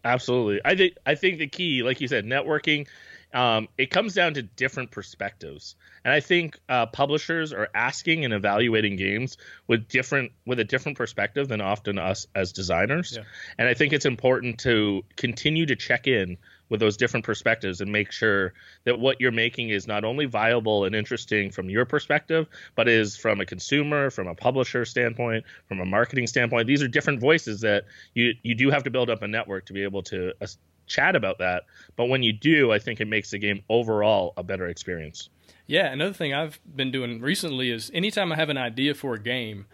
Absolutely. 0.04 0.60
I 0.64 0.76
think 0.76 0.94
I 1.04 1.14
think 1.14 1.38
the 1.38 1.48
key, 1.48 1.82
like 1.82 2.00
you 2.00 2.08
said, 2.08 2.24
networking 2.24 2.86
um, 3.36 3.68
it 3.76 3.90
comes 3.90 4.14
down 4.14 4.34
to 4.34 4.42
different 4.42 4.90
perspectives 4.90 5.76
and 6.04 6.12
i 6.12 6.20
think 6.20 6.58
uh, 6.68 6.86
publishers 6.86 7.52
are 7.52 7.68
asking 7.74 8.24
and 8.24 8.32
evaluating 8.32 8.96
games 8.96 9.36
with 9.66 9.88
different 9.88 10.32
with 10.46 10.58
a 10.58 10.64
different 10.64 10.96
perspective 10.96 11.48
than 11.48 11.60
often 11.60 11.98
us 11.98 12.26
as 12.34 12.52
designers 12.52 13.14
yeah. 13.16 13.24
and 13.58 13.68
i 13.68 13.74
think 13.74 13.92
it's 13.92 14.06
important 14.06 14.58
to 14.58 15.04
continue 15.16 15.66
to 15.66 15.76
check 15.76 16.06
in 16.06 16.38
with 16.68 16.80
those 16.80 16.96
different 16.96 17.24
perspectives 17.24 17.80
and 17.80 17.90
make 17.92 18.12
sure 18.12 18.52
that 18.84 18.98
what 18.98 19.20
you're 19.20 19.32
making 19.32 19.70
is 19.70 19.86
not 19.86 20.04
only 20.04 20.26
viable 20.26 20.84
and 20.84 20.94
interesting 20.94 21.50
from 21.50 21.70
your 21.70 21.84
perspective, 21.84 22.46
but 22.74 22.88
is 22.88 23.16
from 23.16 23.40
a 23.40 23.46
consumer, 23.46 24.10
from 24.10 24.26
a 24.26 24.34
publisher 24.34 24.84
standpoint, 24.84 25.44
from 25.68 25.80
a 25.80 25.84
marketing 25.84 26.26
standpoint. 26.26 26.66
These 26.66 26.82
are 26.82 26.88
different 26.88 27.20
voices 27.20 27.60
that 27.60 27.84
you 28.14 28.34
you 28.42 28.54
do 28.54 28.70
have 28.70 28.84
to 28.84 28.90
build 28.90 29.10
up 29.10 29.22
a 29.22 29.28
network 29.28 29.66
to 29.66 29.72
be 29.72 29.82
able 29.82 30.02
to 30.04 30.32
uh, 30.40 30.46
chat 30.86 31.16
about 31.16 31.38
that. 31.38 31.64
But 31.96 32.06
when 32.06 32.22
you 32.22 32.32
do, 32.32 32.72
I 32.72 32.78
think 32.78 33.00
it 33.00 33.08
makes 33.08 33.30
the 33.30 33.38
game 33.38 33.62
overall 33.68 34.32
a 34.36 34.42
better 34.42 34.66
experience. 34.66 35.28
Yeah, 35.66 35.86
another 35.92 36.12
thing 36.12 36.32
I've 36.32 36.60
been 36.76 36.92
doing 36.92 37.20
recently 37.20 37.70
is 37.70 37.90
anytime 37.92 38.32
I 38.32 38.36
have 38.36 38.50
an 38.50 38.58
idea 38.58 38.94
for 38.94 39.14
a 39.14 39.18
game, 39.18 39.66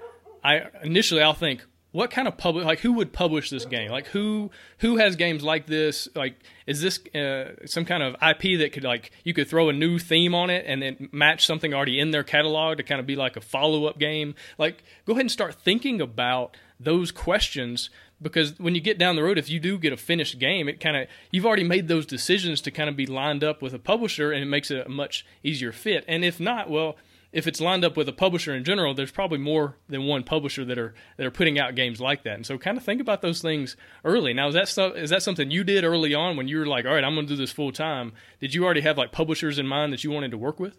I 0.43 0.63
initially 0.83 1.23
I'll 1.23 1.35
think, 1.35 1.65
what 1.93 2.11
kind 2.11 2.27
of 2.27 2.37
public 2.37 2.65
like 2.65 2.81
who 2.81 2.95
would 2.95 3.13
publish 3.13 3.51
this 3.51 3.65
game? 3.65 3.91
Like 3.91 4.07
who 4.09 4.51
who 4.79 4.97
has 4.97 5.15
games 5.15 5.43
like 5.43 5.67
this? 5.67 6.09
Like 6.15 6.37
is 6.67 6.81
this 6.81 6.99
uh, 7.15 7.67
some 7.67 7.85
kind 7.85 8.03
of 8.03 8.15
ip 8.23 8.59
that 8.59 8.73
could 8.73 8.85
like 8.85 9.13
you 9.25 9.35
could 9.35 9.49
throw 9.49 9.69
a 9.69 9.73
new 9.73 9.99
theme 9.99 10.35
on 10.35 10.51
it 10.51 10.65
and 10.67 10.83
then 10.83 11.09
match 11.13 11.47
something 11.47 11.73
already 11.73 12.01
in 12.01 12.11
their 12.11 12.25
catalog 12.25 12.79
to 12.79 12.83
kind 12.83 12.99
of 12.99 13.07
be 13.07 13.15
like 13.15 13.37
a 13.37 13.41
follow-up 13.41 13.99
game? 13.99 14.35
Like 14.59 14.83
go 15.07 15.13
ahead 15.13 15.23
and 15.23 15.31
start 15.31 15.55
thinking 15.55 16.01
about 16.01 16.57
those 16.81 17.13
questions 17.13 17.91
because 18.23 18.59
when 18.59 18.75
you 18.75 18.81
get 18.81 18.99
down 18.99 19.17
the 19.17 19.23
road, 19.23 19.37
if 19.37 19.51
you 19.51 19.61
do 19.61 19.79
get 19.79 19.93
a 19.93 19.97
finished 19.97 20.39
game, 20.39 20.69
it 20.69 20.81
kind 20.81 20.97
of 20.97 21.09
you've 21.31 21.47
already 21.47 21.65
made 21.65 21.89
those 21.89 22.07
decisions 22.07 22.61
to 22.63 22.71
kind 22.71 22.89
of 22.89 22.97
be 22.97 23.07
lined 23.07 23.45
up 23.45 23.61
with 23.61 23.75
a 23.75 23.79
publisher, 23.79 24.33
and 24.33 24.43
it 24.43 24.47
makes 24.47 24.71
it 24.71 24.87
a 24.87 24.89
much 24.89 25.27
easier 25.43 25.73
fit. 25.73 26.05
And 26.09 26.25
if 26.25 26.41
not, 26.41 26.71
well, 26.71 26.97
if 27.33 27.47
it's 27.47 27.61
lined 27.61 27.85
up 27.85 27.97
with 27.97 28.09
a 28.09 28.13
publisher 28.13 28.55
in 28.55 28.63
general, 28.63 28.95
there's 28.95 29.11
probably 29.11 29.39
more 29.39 29.77
than 29.89 30.05
one 30.05 30.23
publisher 30.23 30.65
that 30.67 30.79
are 30.79 30.95
that 31.17 31.27
are 31.27 31.31
putting 31.31 31.59
out 31.59 31.75
games 31.75 32.01
like 32.01 32.25
that. 32.25 32.35
And 32.35 32.47
so, 32.47 32.59
kind 32.59 32.77
of 32.77 32.85
think 32.85 33.01
about 33.01 33.23
those 33.23 33.41
things 33.41 33.77
early. 34.05 34.35
Now, 34.35 34.49
is 34.49 34.55
that 34.55 34.69
stuff 34.69 34.97
is 34.97 35.11
that 35.11 35.23
something 35.23 35.51
you 35.51 35.65
did 35.65 35.85
early 35.85 36.15
on 36.15 36.37
when 36.37 36.47
you 36.47 36.59
were 36.59 36.67
like, 36.67 36.85
all 36.85 36.95
right, 36.95 37.05
I'm 37.05 37.15
going 37.15 37.27
to 37.27 37.33
do 37.33 37.37
this 37.37 37.51
full 37.51 37.73
time? 37.73 38.13
Did 38.39 38.55
you 38.55 38.65
already 38.65 38.83
have 38.83 38.99
like 38.99 39.13
publishers 39.13 39.59
in 39.59 39.67
mind 39.67 39.93
that 39.93 40.05
you 40.05 40.11
wanted 40.11 40.31
to 40.33 40.39
work 40.39 40.61
with? 40.61 40.79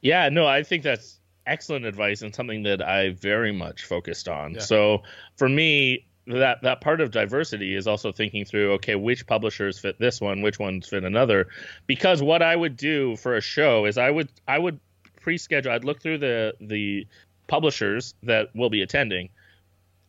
Yeah, 0.00 0.28
no, 0.28 0.46
I 0.46 0.62
think 0.62 0.82
that's 0.84 1.18
excellent 1.46 1.84
advice 1.84 2.22
and 2.22 2.34
something 2.34 2.62
that 2.62 2.80
I 2.80 3.10
very 3.10 3.52
much 3.52 3.84
focused 3.84 4.28
on. 4.28 4.54
Yeah. 4.54 4.60
So 4.60 5.02
for 5.36 5.48
me, 5.48 6.06
that 6.28 6.62
that 6.62 6.80
part 6.80 7.00
of 7.00 7.10
diversity 7.10 7.74
is 7.74 7.88
also 7.88 8.12
thinking 8.12 8.44
through 8.44 8.74
okay 8.74 8.94
which 8.94 9.26
publishers 9.26 9.80
fit 9.80 9.98
this 9.98 10.20
one 10.20 10.40
which 10.40 10.56
ones 10.56 10.88
fit 10.88 11.02
another 11.02 11.48
because 11.88 12.22
what 12.22 12.42
i 12.42 12.54
would 12.54 12.76
do 12.76 13.16
for 13.16 13.36
a 13.36 13.40
show 13.40 13.86
is 13.86 13.98
i 13.98 14.08
would 14.08 14.30
i 14.46 14.56
would 14.56 14.78
pre-schedule 15.22 15.72
i'd 15.72 15.84
look 15.84 16.02
through 16.02 16.18
the 16.18 16.54
the 16.60 17.06
publishers 17.46 18.14
that 18.22 18.54
will 18.54 18.70
be 18.70 18.82
attending 18.82 19.28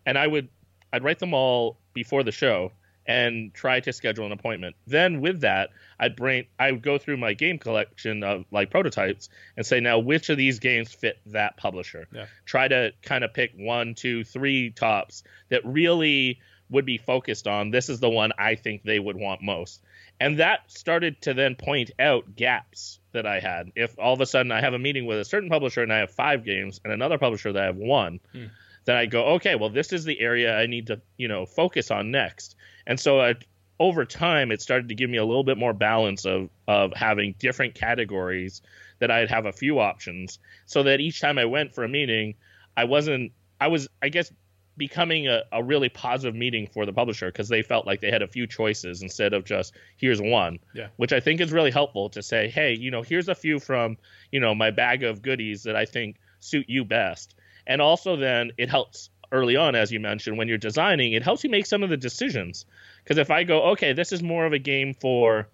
and 0.06 0.17
i 0.17 0.28
would 0.28 0.49
i'd 0.91 1.04
write 1.04 1.19
them 1.19 1.34
all 1.34 1.78
before 1.93 2.23
the 2.23 2.32
show 2.32 2.71
and 3.06 3.54
try 3.54 3.80
to 3.80 3.91
schedule 3.91 4.26
an 4.26 4.32
appointment. 4.32 4.76
Then 4.88 5.21
with 5.21 5.41
that, 5.41 5.71
I'd 5.99 6.15
bring 6.15 6.45
I 6.58 6.71
would 6.71 6.82
go 6.82 6.97
through 6.97 7.17
my 7.17 7.34
game 7.34 7.58
collection 7.60 8.23
of 8.23 8.45
like 8.52 8.71
prototypes 8.71 9.30
and 9.58 9.65
say 9.65 9.80
now 9.80 9.99
which 9.99 10.30
of 10.30 10.38
these 10.38 10.60
games 10.60 10.93
fit 10.93 11.19
that 11.28 11.58
publisher. 11.58 12.08
Yeah. 12.12 12.28
Try 12.45 12.67
to 12.67 12.93
kind 13.02 13.23
of 13.23 13.34
pick 13.34 13.54
one, 13.58 13.95
two, 13.95 14.23
three 14.23 14.71
tops 14.71 15.23
that 15.49 15.65
really 15.65 16.39
would 16.69 16.86
be 16.86 16.97
focused 16.97 17.47
on 17.47 17.71
this 17.71 17.89
is 17.89 17.99
the 17.99 18.10
one 18.10 18.32
I 18.38 18.56
think 18.56 18.84
they 18.84 18.99
would 18.99 19.17
want 19.17 19.41
most. 19.41 19.82
And 20.19 20.39
that 20.39 20.71
started 20.71 21.21
to 21.23 21.34
then 21.34 21.56
point 21.56 21.91
out 21.99 22.36
gaps 22.36 22.99
that 23.12 23.26
I 23.26 23.39
had. 23.39 23.71
If 23.76 23.97
all 23.99 24.13
of 24.13 24.21
a 24.21 24.26
sudden 24.26 24.52
I 24.52 24.62
have 24.62 24.73
a 24.73 24.80
meeting 24.80 25.06
with 25.06 25.19
a 25.19 25.26
certain 25.26 25.49
publisher 25.49 25.84
and 25.84 25.91
I 25.91 25.99
have 25.99 26.12
five 26.12 26.45
games 26.45 26.80
and 26.84 26.93
another 26.93 27.17
publisher 27.17 27.52
that 27.52 27.62
I 27.62 27.65
have 27.65 27.76
one, 27.76 28.19
hmm. 28.32 28.45
then 28.86 28.95
I 28.95 29.06
go, 29.06 29.34
okay, 29.36 29.56
well 29.56 29.69
this 29.69 29.91
is 29.91 30.06
the 30.06 30.19
area 30.19 30.58
I 30.58 30.67
need 30.67 30.88
to, 30.88 31.02
you 31.17 31.28
know, 31.28 31.45
focus 31.45 31.91
on 31.91 32.12
next 32.12 32.56
and 32.86 32.99
so 32.99 33.21
I, 33.21 33.36
over 33.80 34.06
time, 34.06 34.52
it 34.52 34.62
started 34.62 34.89
to 34.89 34.95
give 34.95 35.10
me 35.10 35.17
a 35.17 35.26
little 35.26 35.43
bit 35.43 35.58
more 35.58 35.73
balance 35.73 36.26
of 36.26 36.49
of 36.67 36.93
having 36.93 37.36
different 37.39 37.76
categories 37.76 38.62
that 38.99 39.12
I'd 39.12 39.30
have 39.30 39.45
a 39.45 39.52
few 39.52 39.80
options, 39.80 40.39
so 40.65 40.84
that 40.84 40.99
each 40.99 41.19
time 41.19 41.38
I 41.38 41.45
went 41.45 41.73
for 41.73 41.84
a 41.84 41.89
meeting, 41.89 42.36
I 42.76 42.86
wasn't. 42.86 43.32
I 43.60 43.67
was, 43.67 43.88
I 44.02 44.10
guess, 44.10 44.32
becoming 44.78 45.28
a, 45.28 45.44
a 45.52 45.64
really 45.64 45.90
positive 45.90 46.36
meeting 46.36 46.68
for 46.68 46.86
the 46.86 46.94
publisher 46.94 47.28
because 47.28 47.50
they 47.50 47.62
felt 47.62 47.86
like 47.86 48.02
they 48.02 48.12
had 48.12 48.22
a 48.22 48.28
few 48.28 48.48
choices 48.48 49.02
instead 49.02 49.34
of 49.34 49.46
just 49.46 49.74
here's 49.98 50.22
one. 50.22 50.60
Yeah. 50.74 50.88
Which 50.98 51.14
I 51.14 51.20
think 51.20 51.42
is 51.42 51.52
really 51.52 51.72
helpful 51.72 52.10
to 52.12 52.24
say, 52.24 52.50
hey, 52.50 52.74
you 52.74 52.92
know, 52.92 53.02
here's 53.02 53.30
a 53.30 53.36
few 53.36 53.60
from 53.60 53.98
you 54.32 54.40
know 54.40 54.56
my 54.56 54.72
bag 54.72 55.04
of 55.04 55.22
goodies 55.22 55.64
that 55.64 55.76
I 55.76 55.86
think 55.86 56.18
suit 56.40 56.66
you 56.68 56.86
best. 56.86 57.36
And 57.66 57.82
also 57.82 58.16
then 58.16 58.52
it 58.58 58.70
helps 58.70 59.10
early 59.32 59.56
on, 59.56 59.76
as 59.76 59.92
you 59.92 60.00
mentioned, 60.00 60.38
when 60.38 60.48
you're 60.48 60.58
designing, 60.58 61.14
it 61.14 61.24
helps 61.24 61.44
you 61.44 61.50
make 61.50 61.66
some 61.66 61.84
of 61.84 61.90
the 61.90 61.98
decisions. 61.98 62.66
Because 63.04 63.18
if 63.18 63.32
I 63.32 63.44
go, 63.44 63.72
okay, 63.72 63.94
this 63.94 64.12
is 64.12 64.22
more 64.22 64.46
of 64.46 64.54
a 64.54 64.60
game 64.60 64.94
for 64.94 65.48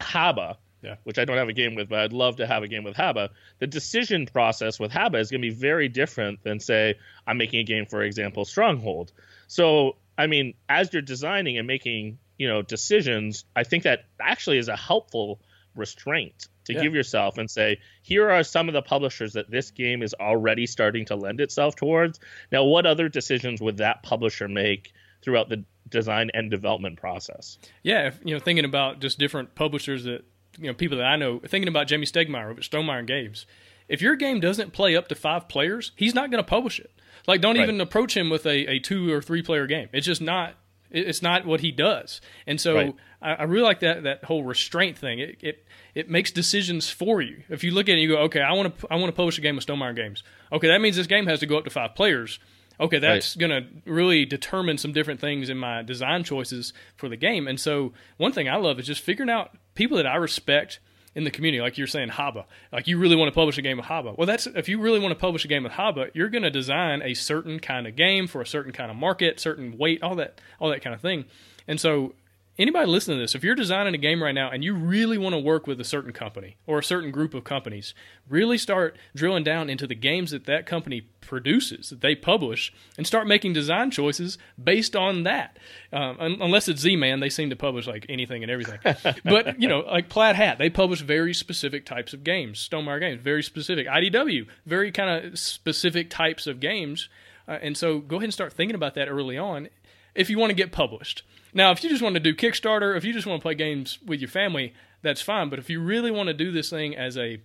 Haba, 0.00 0.56
yeah. 0.82 0.96
which 1.04 1.18
I 1.18 1.24
don't 1.24 1.36
have 1.36 1.48
a 1.48 1.52
game 1.52 1.74
with, 1.74 1.88
but 1.88 2.00
I'd 2.00 2.12
love 2.12 2.36
to 2.36 2.46
have 2.46 2.62
a 2.62 2.68
game 2.68 2.84
with 2.84 2.96
Haba. 2.96 3.30
The 3.58 3.66
decision 3.66 4.26
process 4.26 4.78
with 4.78 4.90
Haba 4.90 5.20
is 5.20 5.30
going 5.30 5.40
to 5.42 5.48
be 5.48 5.54
very 5.54 5.88
different 5.88 6.42
than, 6.42 6.60
say, 6.60 6.96
I'm 7.26 7.38
making 7.38 7.60
a 7.60 7.64
game, 7.64 7.86
for 7.86 8.02
example, 8.02 8.44
Stronghold. 8.44 9.12
So, 9.46 9.96
I 10.18 10.26
mean, 10.26 10.54
as 10.68 10.92
you're 10.92 11.02
designing 11.02 11.58
and 11.58 11.66
making, 11.66 12.18
you 12.38 12.48
know, 12.48 12.62
decisions, 12.62 13.44
I 13.54 13.64
think 13.64 13.84
that 13.84 14.04
actually 14.20 14.58
is 14.58 14.68
a 14.68 14.76
helpful 14.76 15.40
restraint 15.74 16.48
to 16.64 16.74
Yeah. 16.74 16.82
give 16.82 16.94
yourself 16.94 17.38
and 17.38 17.50
say, 17.50 17.78
here 18.02 18.30
are 18.30 18.42
some 18.42 18.68
of 18.68 18.74
the 18.74 18.82
publishers 18.82 19.32
that 19.32 19.50
this 19.50 19.70
game 19.70 20.02
is 20.02 20.14
already 20.14 20.66
starting 20.66 21.06
to 21.06 21.16
lend 21.16 21.40
itself 21.40 21.76
towards. 21.76 22.20
Now, 22.50 22.64
what 22.64 22.86
other 22.86 23.08
decisions 23.08 23.60
would 23.60 23.78
that 23.78 24.02
publisher 24.02 24.48
make 24.48 24.92
throughout 25.22 25.48
the 25.48 25.64
design 25.88 26.30
and 26.34 26.50
development 26.50 26.98
process? 26.98 27.58
Yeah, 27.82 28.08
if, 28.08 28.20
you 28.24 28.34
know, 28.34 28.40
thinking 28.40 28.64
about 28.64 29.00
just 29.00 29.18
different 29.18 29.54
publishers 29.54 30.04
that 30.04 30.24
you 30.58 30.66
know 30.66 30.74
people 30.74 30.98
that 30.98 31.06
I 31.06 31.16
know, 31.16 31.40
thinking 31.40 31.68
about 31.68 31.88
Jamey 31.88 32.02
Stegmaier 32.10 32.50
over 32.50 32.60
at 32.60 32.64
Stonemaier 32.64 33.06
Games. 33.06 33.46
If 33.88 34.00
your 34.00 34.16
game 34.16 34.40
doesn't 34.40 34.72
play 34.72 34.96
up 34.96 35.08
to 35.08 35.14
five 35.14 35.48
players, 35.48 35.92
he's 35.96 36.14
not 36.14 36.30
going 36.30 36.42
to 36.42 36.48
publish 36.48 36.78
it. 36.80 36.90
Like, 37.26 37.40
don't 37.40 37.56
Right. 37.56 37.62
even 37.64 37.80
approach 37.80 38.16
him 38.16 38.30
with 38.30 38.46
a, 38.46 38.70
a 38.70 38.78
two 38.78 39.12
or 39.12 39.20
three 39.20 39.42
player 39.42 39.66
game. 39.66 39.88
It's 39.92 40.06
just 40.06 40.20
not. 40.22 40.54
It's 40.94 41.22
not 41.22 41.46
what 41.46 41.60
he 41.62 41.72
does, 41.72 42.20
and 42.46 42.60
so 42.60 42.74
Right. 42.74 42.94
I, 43.22 43.30
I 43.32 43.42
really 43.44 43.64
like 43.64 43.80
that 43.80 44.02
that 44.02 44.24
whole 44.24 44.44
restraint 44.44 44.98
thing. 44.98 45.20
It, 45.20 45.38
it 45.40 45.66
it 45.94 46.10
makes 46.10 46.30
decisions 46.30 46.90
for 46.90 47.22
you. 47.22 47.44
If 47.48 47.64
you 47.64 47.70
look 47.70 47.86
at 47.88 47.92
it, 47.92 47.92
and 47.94 48.02
you 48.02 48.08
go, 48.08 48.18
okay, 48.24 48.40
I 48.42 48.52
want 48.52 48.78
to 48.78 48.86
I 48.90 48.96
want 48.96 49.06
to 49.08 49.16
publish 49.16 49.38
a 49.38 49.40
game 49.40 49.56
with 49.56 49.64
Stonemaier 49.66 49.96
Games. 49.96 50.22
Okay, 50.52 50.68
that 50.68 50.82
means 50.82 50.96
this 50.96 51.06
game 51.06 51.26
has 51.28 51.40
to 51.40 51.46
go 51.46 51.56
up 51.56 51.64
to 51.64 51.70
five 51.70 51.94
players. 51.94 52.38
Okay, 52.80 52.98
that's 52.98 53.36
going 53.36 53.50
to 53.50 53.90
really 53.90 54.24
determine 54.24 54.78
some 54.78 54.92
different 54.92 55.20
things 55.20 55.48
in 55.48 55.58
my 55.58 55.82
design 55.82 56.24
choices 56.24 56.72
for 56.96 57.08
the 57.08 57.16
game. 57.16 57.46
And 57.46 57.60
so, 57.60 57.92
one 58.16 58.32
thing 58.32 58.48
I 58.48 58.56
love 58.56 58.78
is 58.78 58.86
just 58.86 59.02
figuring 59.02 59.30
out 59.30 59.50
people 59.74 59.96
that 59.98 60.06
I 60.06 60.16
respect 60.16 60.80
in 61.14 61.24
the 61.24 61.30
community, 61.30 61.60
like 61.60 61.76
you're 61.76 61.86
saying, 61.86 62.08
Haba. 62.08 62.44
Like 62.72 62.86
you 62.88 62.98
really 62.98 63.16
want 63.16 63.28
to 63.28 63.34
publish 63.34 63.58
a 63.58 63.62
game 63.62 63.76
with 63.76 63.86
Haba. 63.86 64.16
Well, 64.16 64.26
that's 64.26 64.46
if 64.46 64.68
you 64.68 64.80
really 64.80 64.98
want 64.98 65.12
to 65.12 65.20
publish 65.20 65.44
a 65.44 65.48
game 65.48 65.62
with 65.62 65.72
Haba, 65.72 66.10
you're 66.14 66.30
going 66.30 66.42
to 66.42 66.50
design 66.50 67.02
a 67.02 67.14
certain 67.14 67.58
kind 67.60 67.86
of 67.86 67.96
game 67.96 68.26
for 68.26 68.40
a 68.40 68.46
certain 68.46 68.72
kind 68.72 68.90
of 68.90 68.96
market, 68.96 69.38
certain 69.38 69.76
weight, 69.76 70.02
all 70.02 70.16
that, 70.16 70.40
all 70.58 70.70
that 70.70 70.82
kind 70.82 70.94
of 70.94 71.00
thing. 71.00 71.26
And 71.68 71.80
so, 71.80 72.14
anybody 72.62 72.86
listening 72.86 73.18
to 73.18 73.22
this, 73.22 73.34
if 73.34 73.44
you're 73.44 73.54
designing 73.54 73.94
a 73.94 73.98
game 73.98 74.22
right 74.22 74.34
now 74.34 74.50
and 74.50 74.64
you 74.64 74.74
really 74.74 75.18
want 75.18 75.34
to 75.34 75.38
work 75.38 75.66
with 75.66 75.80
a 75.80 75.84
certain 75.84 76.12
company 76.12 76.56
or 76.66 76.78
a 76.78 76.84
certain 76.84 77.10
group 77.10 77.34
of 77.34 77.44
companies, 77.44 77.94
really 78.28 78.56
start 78.56 78.96
drilling 79.14 79.44
down 79.44 79.68
into 79.68 79.86
the 79.86 79.94
games 79.94 80.30
that 80.30 80.46
that 80.46 80.64
company 80.64 81.02
produces, 81.20 81.90
that 81.90 82.00
they 82.00 82.14
publish, 82.14 82.72
and 82.96 83.06
start 83.06 83.26
making 83.26 83.52
design 83.52 83.90
choices 83.90 84.38
based 84.62 84.96
on 84.96 85.24
that. 85.24 85.58
Um, 85.92 86.16
un- 86.20 86.38
unless 86.40 86.68
it's 86.68 86.80
Z-Man, 86.80 87.20
they 87.20 87.28
seem 87.28 87.50
to 87.50 87.56
publish 87.56 87.86
like 87.86 88.06
anything 88.08 88.42
and 88.42 88.50
everything. 88.50 88.78
but 89.24 89.60
you 89.60 89.68
know, 89.68 89.80
like 89.80 90.08
Plaid 90.08 90.36
Hat, 90.36 90.58
they 90.58 90.70
publish 90.70 91.00
very 91.00 91.34
specific 91.34 91.84
types 91.84 92.14
of 92.14 92.24
games. 92.24 92.66
Stonemaier 92.66 93.00
Games, 93.00 93.20
very 93.20 93.42
specific. 93.42 93.86
IDW, 93.86 94.46
very 94.64 94.92
kind 94.92 95.26
of 95.26 95.38
specific 95.38 96.08
types 96.10 96.46
of 96.46 96.60
games. 96.60 97.08
Uh, 97.48 97.58
and 97.60 97.76
so, 97.76 97.98
go 97.98 98.16
ahead 98.16 98.24
and 98.24 98.32
start 98.32 98.52
thinking 98.52 98.76
about 98.76 98.94
that 98.94 99.08
early 99.08 99.36
on 99.36 99.68
if 100.14 100.30
you 100.30 100.38
want 100.38 100.50
to 100.50 100.54
get 100.54 100.70
published. 100.70 101.24
Now, 101.54 101.70
if 101.70 101.84
you 101.84 101.90
just 101.90 102.02
want 102.02 102.14
to 102.14 102.20
do 102.20 102.34
Kickstarter, 102.34 102.96
if 102.96 103.04
you 103.04 103.12
just 103.12 103.26
want 103.26 103.40
to 103.40 103.42
play 103.42 103.54
games 103.54 103.98
with 104.04 104.20
your 104.20 104.30
family, 104.30 104.72
that's 105.02 105.20
fine. 105.20 105.48
But 105.48 105.58
if 105.58 105.68
you 105.68 105.80
really 105.82 106.10
want 106.10 106.28
to 106.28 106.34
do 106.34 106.50
this 106.50 106.70
thing 106.70 106.96
as 106.96 107.16
a 107.16 107.40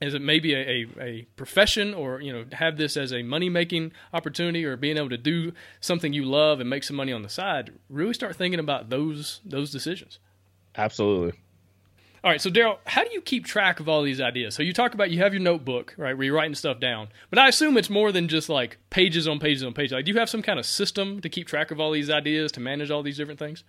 as 0.00 0.12
it 0.12 0.20
maybe 0.20 0.54
a, 0.54 0.58
a, 0.58 0.86
a 1.00 1.22
profession 1.36 1.94
or 1.94 2.20
you 2.20 2.32
know 2.32 2.44
have 2.52 2.76
this 2.76 2.96
as 2.96 3.12
a 3.12 3.22
money 3.22 3.48
making 3.48 3.92
opportunity 4.12 4.64
or 4.64 4.76
being 4.76 4.96
able 4.96 5.08
to 5.08 5.16
do 5.16 5.52
something 5.80 6.12
you 6.12 6.24
love 6.24 6.60
and 6.60 6.68
make 6.68 6.84
some 6.84 6.96
money 6.96 7.12
on 7.12 7.22
the 7.22 7.28
side, 7.28 7.72
really 7.88 8.14
start 8.14 8.36
thinking 8.36 8.60
about 8.60 8.90
those 8.90 9.40
those 9.44 9.70
decisions. 9.70 10.18
Absolutely. 10.76 11.38
All 12.24 12.30
right, 12.30 12.40
so 12.40 12.48
Daryl, 12.48 12.78
how 12.86 13.04
do 13.04 13.10
you 13.12 13.20
keep 13.20 13.44
track 13.44 13.80
of 13.80 13.88
all 13.90 14.02
these 14.02 14.18
ideas? 14.18 14.54
So 14.54 14.62
you 14.62 14.72
talk 14.72 14.94
about 14.94 15.10
you 15.10 15.18
have 15.18 15.34
your 15.34 15.42
notebook, 15.42 15.94
right, 15.98 16.16
where 16.16 16.24
you're 16.24 16.34
writing 16.34 16.54
stuff 16.54 16.80
down. 16.80 17.08
But 17.28 17.38
I 17.38 17.48
assume 17.48 17.76
it's 17.76 17.90
more 17.90 18.12
than 18.12 18.28
just 18.28 18.48
like 18.48 18.78
pages 18.88 19.28
on 19.28 19.38
pages 19.38 19.62
on 19.62 19.74
pages. 19.74 19.92
Like, 19.92 20.06
do 20.06 20.10
you 20.10 20.18
have 20.18 20.30
some 20.30 20.40
kind 20.40 20.58
of 20.58 20.64
system 20.64 21.20
to 21.20 21.28
keep 21.28 21.46
track 21.46 21.70
of 21.70 21.80
all 21.80 21.90
these 21.90 22.08
ideas, 22.08 22.50
to 22.52 22.60
manage 22.60 22.90
all 22.90 23.02
these 23.02 23.18
different 23.18 23.38
things? 23.38 23.62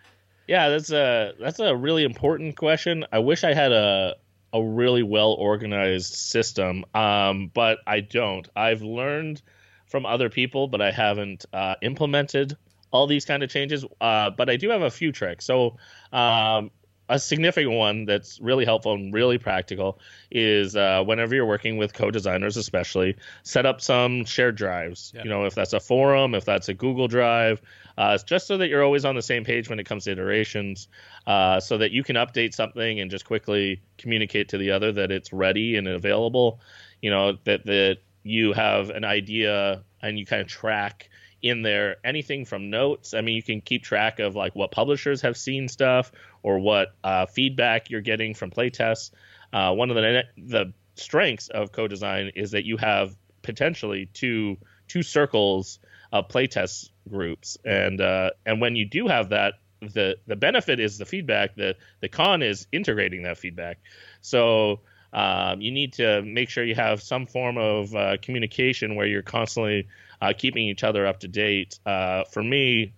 Yeah, 0.48 0.70
that's 0.70 0.89
a 0.89 1.34
that's 1.38 1.60
a 1.60 1.76
really 1.76 2.06
important 2.06 2.56
question. 2.56 3.06
I 3.12 3.20
wish 3.20 3.44
I 3.44 3.54
had 3.54 3.74
a 3.74 4.15
a 4.54 4.63
really 4.63 5.04
well 5.04 5.34
organized 5.34 6.13
system, 6.13 6.86
um, 6.94 7.52
but 7.54 7.80
I 7.86 8.00
don't. 8.00 8.48
I've 8.56 8.84
learned 8.84 9.41
from 9.88 10.06
other 10.06 10.30
people, 10.30 10.70
but 10.70 10.82
I 10.82 10.91
haven't 10.91 11.46
uh, 11.52 11.76
implemented 11.82 12.56
all 12.91 13.06
these 13.06 13.26
kind 13.26 13.44
of 13.44 13.50
changes. 13.50 13.84
Uh, 14.00 14.30
but 14.30 14.50
I 14.50 14.56
do 14.56 14.70
have 14.70 14.82
a 14.82 14.91
few 14.91 15.12
tricks. 15.12 15.44
So 15.44 15.76
um, 16.13 16.72
a 17.08 17.20
significant 17.20 17.74
one 17.74 18.06
that's 18.06 18.39
really 18.39 18.65
helpful 18.65 18.94
and 18.94 19.13
really 19.13 19.38
practical 19.38 20.00
is 20.32 20.76
uh, 20.76 21.04
whenever 21.06 21.36
you're 21.36 21.46
working 21.46 21.78
with 21.78 21.94
co-designers, 21.94 22.58
especially 22.58 23.15
set 23.44 23.65
up 23.65 23.80
some 23.80 24.26
shared 24.26 24.56
drives. 24.56 25.12
Yeah. 25.15 25.24
You 25.24 25.30
know, 25.30 25.46
if 25.46 25.54
that's 25.54 25.74
a 25.74 25.80
forum, 25.80 26.34
if 26.34 26.46
that's 26.46 26.68
a 26.68 26.74
Google 26.74 27.08
Drive, 27.08 27.62
uh, 27.98 28.18
just 28.18 28.48
so 28.48 28.58
that 28.58 28.70
you're 28.70 28.84
always 28.84 29.06
on 29.06 29.15
the 29.15 29.22
same 29.22 29.44
page 29.44 29.70
when 29.70 29.80
it 29.80 29.86
comes 29.86 30.06
to 30.06 30.12
iterations, 30.12 30.88
uh, 31.28 31.60
so 31.60 31.78
that 31.78 31.91
you 31.91 32.04
can 32.04 32.15
update 32.15 32.54
something 32.54 33.00
and 33.00 33.12
just 33.12 33.26
quickly 33.26 33.82
communicate 33.98 34.50
to 34.50 34.58
the 34.58 34.72
other 34.72 34.91
that 34.91 35.12
it's 35.12 35.32
ready 35.32 35.76
and 35.76 35.88
available. 35.88 36.60
You 37.02 37.12
know 37.12 37.38
that 37.44 37.65
that 37.65 38.00
you 38.24 38.54
have 38.54 38.89
an 38.89 39.06
idea 39.06 39.84
and 40.02 40.18
you 40.18 40.26
kind 40.26 40.41
of 40.41 40.48
track 40.48 41.10
in 41.45 41.62
there 41.62 41.97
anything 42.03 42.43
from 42.43 42.71
notes. 42.71 43.13
I 43.13 43.21
mean, 43.21 43.36
you 43.36 43.43
can 43.43 43.62
keep 43.62 43.84
track 43.84 44.19
of 44.19 44.36
like 44.36 44.55
what 44.55 44.71
publishers 44.71 45.21
have 45.21 45.38
seen 45.38 45.67
stuff 45.67 46.12
or 46.41 46.58
what 46.58 46.95
uh, 47.03 47.27
feedback 47.27 47.91
you're 47.91 48.01
getting 48.01 48.34
from 48.34 48.49
playtests. 48.49 49.12
Uh, 49.53 49.71
one 49.73 49.91
of 49.91 49.95
the 49.95 50.23
the 50.38 50.73
strengths 50.95 51.49
of 51.49 51.71
co-design 51.71 52.31
is 52.36 52.51
that 52.51 52.65
you 52.65 52.77
have 52.77 53.15
potentially 53.43 54.10
two 54.12 54.58
two 54.88 55.03
circles 55.03 55.77
of 56.12 56.27
playtest 56.29 56.89
groups, 57.08 57.60
and 57.63 58.01
uh, 58.01 58.31
and 58.47 58.60
when 58.60 58.75
you 58.75 58.86
do 58.86 59.08
have 59.08 59.29
that, 59.29 59.53
the 59.81 60.17
the 60.25 60.36
benefit 60.36 60.79
is 60.79 60.97
the 60.97 61.05
feedback. 61.05 61.55
The 61.55 61.75
the 61.99 62.10
con 62.10 62.41
is 62.41 62.65
integrating 62.71 63.21
that 63.23 63.38
feedback. 63.38 63.77
So 64.21 64.79
um, 65.13 65.62
you 65.62 65.71
need 65.71 65.93
to 65.93 66.23
make 66.23 66.49
sure 66.49 66.63
you 66.63 66.73
have 66.73 67.03
some 67.03 67.27
form 67.27 67.60
of 67.60 67.93
uh, 67.93 68.17
communication 68.19 68.95
where 68.95 69.05
you're 69.05 69.21
constantly 69.21 69.88
uh, 70.26 70.34
keeping 70.34 70.68
each 70.68 70.84
other 70.84 71.06
up 71.06 71.20
to 71.20 71.28
date. 71.28 71.80
Uh, 71.86 72.24
for 72.26 72.44
me, 72.44 72.94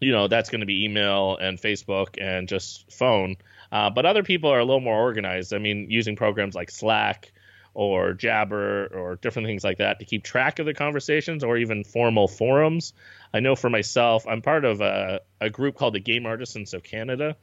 you 0.00 0.12
know, 0.12 0.28
that's 0.28 0.50
going 0.50 0.60
to 0.60 0.66
be 0.66 0.84
email 0.84 1.36
and 1.36 1.58
Facebook 1.58 2.20
and 2.20 2.48
just 2.48 2.90
phone. 2.92 3.36
Uh, 3.70 3.90
but 3.90 4.06
other 4.06 4.22
people 4.22 4.50
are 4.50 4.60
a 4.60 4.64
little 4.64 4.80
more 4.80 4.98
organized. 4.98 5.52
I 5.52 5.58
mean, 5.58 5.90
using 5.90 6.16
programs 6.16 6.54
like 6.54 6.70
Slack 6.70 7.32
or 7.74 8.14
Jabber 8.14 8.86
or 8.86 9.16
different 9.16 9.46
things 9.46 9.62
like 9.62 9.78
that 9.78 9.98
to 9.98 10.04
keep 10.04 10.24
track 10.24 10.58
of 10.58 10.66
the 10.66 10.74
conversations 10.74 11.44
or 11.44 11.56
even 11.56 11.84
formal 11.84 12.26
forums. 12.26 12.92
I 13.32 13.40
know 13.40 13.56
for 13.56 13.68
myself, 13.68 14.26
I'm 14.26 14.40
part 14.40 14.64
of 14.64 14.80
a, 14.80 15.20
a 15.40 15.50
group 15.50 15.76
called 15.76 15.94
the 15.94 16.00
Game 16.00 16.26
Artisans 16.26 16.74
of 16.74 16.82
Canada. 16.82 17.36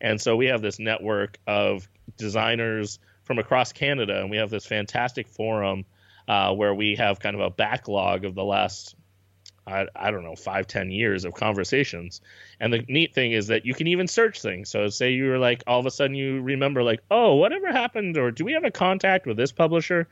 And 0.00 0.20
so 0.20 0.36
we 0.36 0.46
have 0.46 0.62
this 0.62 0.78
network 0.78 1.38
of 1.46 1.88
designers 2.16 2.98
from 3.24 3.38
across 3.38 3.72
Canada, 3.72 4.20
and 4.20 4.30
we 4.30 4.38
have 4.38 4.50
this 4.50 4.66
fantastic 4.66 5.28
forum 5.28 5.84
uh, 6.30 6.54
where 6.54 6.72
we 6.72 6.94
have 6.94 7.18
kind 7.18 7.34
of 7.34 7.42
a 7.42 7.50
backlog 7.50 8.24
of 8.24 8.36
the 8.36 8.44
last, 8.44 8.94
I, 9.66 9.86
I 9.96 10.12
don't 10.12 10.22
know, 10.22 10.36
five, 10.36 10.68
ten 10.68 10.88
years 10.92 11.24
of 11.24 11.34
conversations. 11.34 12.20
And 12.60 12.72
the 12.72 12.84
neat 12.86 13.12
thing 13.14 13.32
is 13.32 13.48
that 13.48 13.66
you 13.66 13.74
can 13.74 13.88
even 13.88 14.06
search 14.06 14.40
things. 14.40 14.70
So 14.70 14.88
say 14.90 15.10
you 15.10 15.24
were 15.24 15.38
like, 15.38 15.64
all 15.66 15.80
of 15.80 15.86
a 15.86 15.90
sudden 15.90 16.14
you 16.14 16.40
remember, 16.40 16.84
like, 16.84 17.00
oh, 17.10 17.34
whatever 17.34 17.72
happened, 17.72 18.16
or 18.16 18.30
do 18.30 18.44
we 18.44 18.52
have 18.52 18.62
a 18.62 18.70
contact 18.70 19.26
with 19.26 19.36
this 19.36 19.50
publisher? 19.50 20.06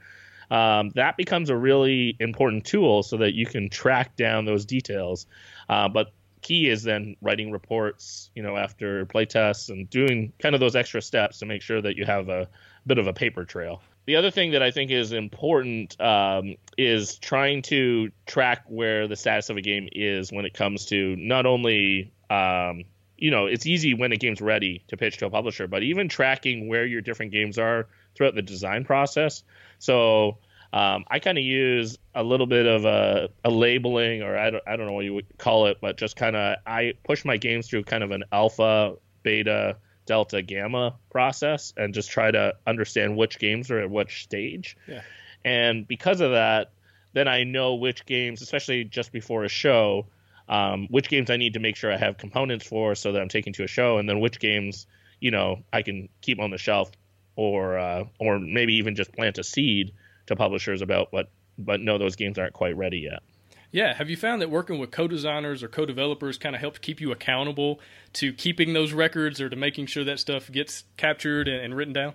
Um, 0.51 0.91
that 0.97 1.17
becomes 1.17 1.51
a 1.51 1.57
really 1.57 2.17
important 2.19 2.65
tool 2.65 3.05
so 3.05 3.19
that 3.19 3.35
you 3.35 3.47
can 3.47 3.69
track 3.69 4.17
down 4.17 4.45
those 4.45 4.65
details. 4.65 5.27
Uh, 5.69 5.89
but 5.89 6.11
key 6.41 6.69
is 6.69 6.83
then 6.83 7.15
writing 7.21 7.53
reports, 7.53 8.31
you 8.35 8.43
know, 8.43 8.57
after 8.57 9.07
playtests 9.07 9.71
and 9.71 9.89
doing 9.89 10.33
kind 10.41 10.57
of 10.57 10.61
those 10.61 10.75
extra 10.75 11.01
steps 11.01 11.39
to 11.39 11.47
make 11.47 11.63
sure 11.63 11.81
that 11.81 11.97
you 11.97 12.05
have 12.05 12.29
a 12.29 12.49
bit 12.89 12.99
of 12.99 13.07
a 13.07 13.13
paper 13.13 13.45
trail. 13.45 13.81
The 14.09 14.17
other 14.17 14.31
thing 14.31 14.53
that 14.53 14.63
I 14.63 14.71
think 14.71 14.91
is 14.91 15.13
important 15.13 16.01
um, 16.01 16.55
is 16.79 17.19
trying 17.19 17.61
to 17.65 18.11
track 18.25 18.65
where 18.67 19.07
the 19.07 19.17
status 19.17 19.51
of 19.51 19.59
a 19.59 19.61
game 19.61 19.87
is 19.93 20.33
when 20.33 20.47
it 20.47 20.55
comes 20.55 20.87
to 20.87 21.15
not 21.17 21.45
only, 21.45 22.11
um, 22.31 22.85
you 23.19 23.31
know, 23.31 23.45
it's 23.45 23.67
easy 23.67 23.93
when 23.93 24.11
a 24.13 24.17
game's 24.17 24.41
ready 24.41 24.83
to 24.89 24.97
pitch 24.97 25.19
to 25.19 25.27
a 25.27 25.31
publisher, 25.31 25.67
but 25.67 25.83
even 25.83 26.09
tracking 26.09 26.69
where 26.69 26.87
your 26.87 27.03
different 27.03 27.33
games 27.33 27.59
are 27.59 27.87
throughout 28.15 28.35
the 28.35 28.41
design 28.41 28.83
process. 28.83 29.43
So 29.79 30.39
um, 30.73 31.05
I 31.11 31.19
kind 31.19 31.37
of 31.37 31.45
use 31.45 31.99
a 32.15 32.23
little 32.23 32.47
bit 32.47 32.65
of 32.65 32.87
a, 32.87 33.29
a 33.45 33.51
labeling, 33.51 34.23
or 34.23 34.39
I 34.39 34.49
don't, 34.49 34.65
I 34.67 34.77
don't 34.77 34.87
know 34.87 34.95
what 34.95 35.05
you 35.05 35.13
would 35.13 35.37
call 35.37 35.67
it, 35.67 35.83
but 35.83 35.99
just 35.99 36.17
kind 36.17 36.35
of 36.35 36.57
I 36.67 36.95
push 37.05 37.27
my 37.27 37.37
games 37.37 37.69
through 37.69 37.85
kind 37.85 38.03
of 38.03 38.13
an 38.13 38.25
alpha, 38.33 38.95
beta, 39.23 39.77
delta, 40.09 40.43
gamma 40.43 40.97
process, 41.11 41.73
and 41.77 41.95
just 41.95 42.11
try 42.11 42.31
to 42.31 42.55
understand 42.67 43.17
which 43.17 43.39
games 43.39 43.71
are 43.71 43.79
at 43.79 43.89
which 43.89 44.25
stage. 44.25 44.77
Yeah. 44.89 45.03
And 45.45 45.87
because 45.87 46.21
of 46.21 46.33
that, 46.33 46.73
then 47.13 47.29
I 47.29 47.45
know 47.45 47.77
which 47.77 48.05
games, 48.05 48.43
especially 48.43 48.83
just 48.83 49.13
before 49.13 49.45
a 49.45 49.49
show, 49.49 50.07
um, 50.49 50.89
which 50.91 51.09
games 51.09 51.31
I 51.31 51.37
need 51.37 51.53
to 51.55 51.61
make 51.61 51.77
sure 51.77 51.93
I 51.93 51.97
have 51.97 52.19
components 52.19 52.67
for, 52.67 52.97
so 52.97 53.13
that 53.13 53.23
I'm 53.23 53.29
taking 53.29 53.53
to 53.53 53.63
a 53.65 53.69
show, 53.69 53.99
and 53.99 54.09
then 54.09 54.19
which 54.19 54.41
games 54.41 54.87
you 55.21 55.31
know, 55.31 55.63
I 55.73 55.83
can 55.83 56.09
keep 56.21 56.41
on 56.41 56.51
the 56.51 56.59
shelf 56.59 56.91
or 57.37 57.79
uh, 57.79 58.05
or 58.19 58.39
maybe 58.39 58.75
even 58.75 58.95
just 58.95 59.13
plant 59.13 59.39
a 59.39 59.45
seed 59.45 59.93
to 60.27 60.37
publishers 60.37 60.83
about 60.83 61.13
what 61.13 61.31
but 61.59 61.81
know 61.81 61.99
those 61.99 62.17
games 62.17 62.39
aren't 62.39 62.53
quite 62.53 62.77
ready 62.77 62.99
yet. 62.99 63.23
Yeah, 63.71 63.95
have 63.95 64.09
you 64.09 64.17
found 64.17 64.41
that 64.41 64.51
working 64.51 64.79
with 64.79 64.91
co-designers 64.91 65.63
or 65.63 65.69
co-developers 65.69 66.39
kind 66.39 66.55
of 66.55 66.61
helps 66.61 66.79
keep 66.79 67.01
you 67.01 67.13
accountable 67.13 67.81
to 68.15 68.33
keeping 68.33 68.73
those 68.73 68.93
records 68.93 69.41
or 69.41 69.51
to 69.51 69.57
making 69.57 69.87
sure 69.87 70.05
that 70.05 70.19
stuff 70.19 70.51
gets 70.51 70.85
captured 70.97 71.49
and, 71.49 71.63
and 71.63 71.77
written 71.77 71.93
down? 71.93 72.15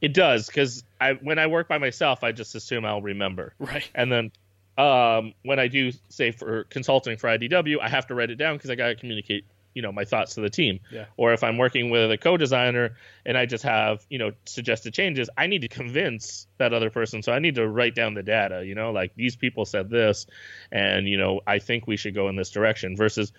It 0.00 0.14
does 0.14 0.46
because 0.46 0.82
I 1.00 1.12
when 1.12 1.38
I 1.38 1.46
work 1.46 1.68
by 1.68 1.78
myself, 1.78 2.24
I 2.24 2.32
just 2.32 2.54
assume 2.54 2.84
I'll 2.84 3.02
remember. 3.02 3.54
Right. 3.58 3.88
And 3.94 4.10
then 4.10 4.32
um, 4.78 5.34
when 5.44 5.58
I 5.58 5.68
do 5.68 5.92
say 6.08 6.30
for 6.32 6.64
consulting 6.64 7.18
for 7.18 7.28
IDW, 7.28 7.80
I 7.80 7.88
have 7.88 8.06
to 8.06 8.14
write 8.14 8.30
it 8.30 8.36
down 8.36 8.56
because 8.56 8.70
I 8.70 8.74
got 8.74 8.88
to 8.88 8.94
communicate 8.96 9.44
you 9.74 9.82
know 9.82 9.92
my 9.92 10.04
thoughts 10.04 10.34
to 10.34 10.40
the 10.40 10.50
team 10.50 10.80
yeah. 10.90 11.06
or 11.16 11.32
if 11.32 11.44
i'm 11.44 11.58
working 11.58 11.90
with 11.90 12.10
a 12.10 12.18
co-designer 12.18 12.96
and 13.24 13.36
i 13.36 13.46
just 13.46 13.64
have 13.64 14.04
you 14.08 14.18
know 14.18 14.32
suggested 14.44 14.92
changes 14.92 15.30
i 15.36 15.46
need 15.46 15.62
to 15.62 15.68
convince 15.68 16.46
that 16.58 16.72
other 16.72 16.90
person 16.90 17.22
so 17.22 17.32
i 17.32 17.38
need 17.38 17.54
to 17.54 17.66
write 17.66 17.94
down 17.94 18.14
the 18.14 18.22
data 18.22 18.64
you 18.64 18.74
know 18.74 18.90
like 18.90 19.14
these 19.14 19.36
people 19.36 19.64
said 19.64 19.88
this 19.90 20.26
and 20.72 21.08
you 21.08 21.16
know 21.16 21.40
i 21.46 21.58
think 21.58 21.86
we 21.86 21.96
should 21.96 22.14
go 22.14 22.28
in 22.28 22.36
this 22.36 22.50
direction 22.50 22.96
versus 22.96 23.32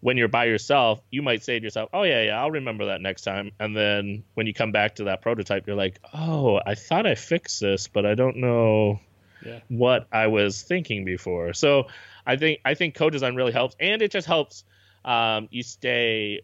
when 0.00 0.16
you're 0.16 0.28
by 0.28 0.44
yourself 0.44 1.00
you 1.10 1.22
might 1.22 1.42
say 1.42 1.58
to 1.58 1.64
yourself 1.64 1.88
oh 1.92 2.02
yeah 2.02 2.22
yeah 2.22 2.40
i'll 2.40 2.50
remember 2.50 2.86
that 2.86 3.00
next 3.00 3.22
time 3.22 3.50
and 3.58 3.76
then 3.76 4.22
when 4.34 4.46
you 4.46 4.54
come 4.54 4.72
back 4.72 4.94
to 4.94 5.04
that 5.04 5.22
prototype 5.22 5.66
you're 5.66 5.76
like 5.76 5.98
oh 6.14 6.60
i 6.66 6.74
thought 6.74 7.06
i 7.06 7.14
fixed 7.14 7.60
this 7.60 7.88
but 7.88 8.06
i 8.06 8.14
don't 8.14 8.36
know 8.36 9.00
yeah. 9.44 9.60
what 9.68 10.06
i 10.12 10.26
was 10.26 10.62
thinking 10.62 11.04
before 11.04 11.52
so 11.52 11.86
i 12.26 12.36
think 12.36 12.60
i 12.64 12.74
think 12.74 12.94
co-design 12.94 13.34
really 13.34 13.52
helps 13.52 13.74
and 13.80 14.02
it 14.02 14.10
just 14.10 14.26
helps 14.26 14.64
um, 15.08 15.48
you 15.50 15.62
stay 15.62 16.42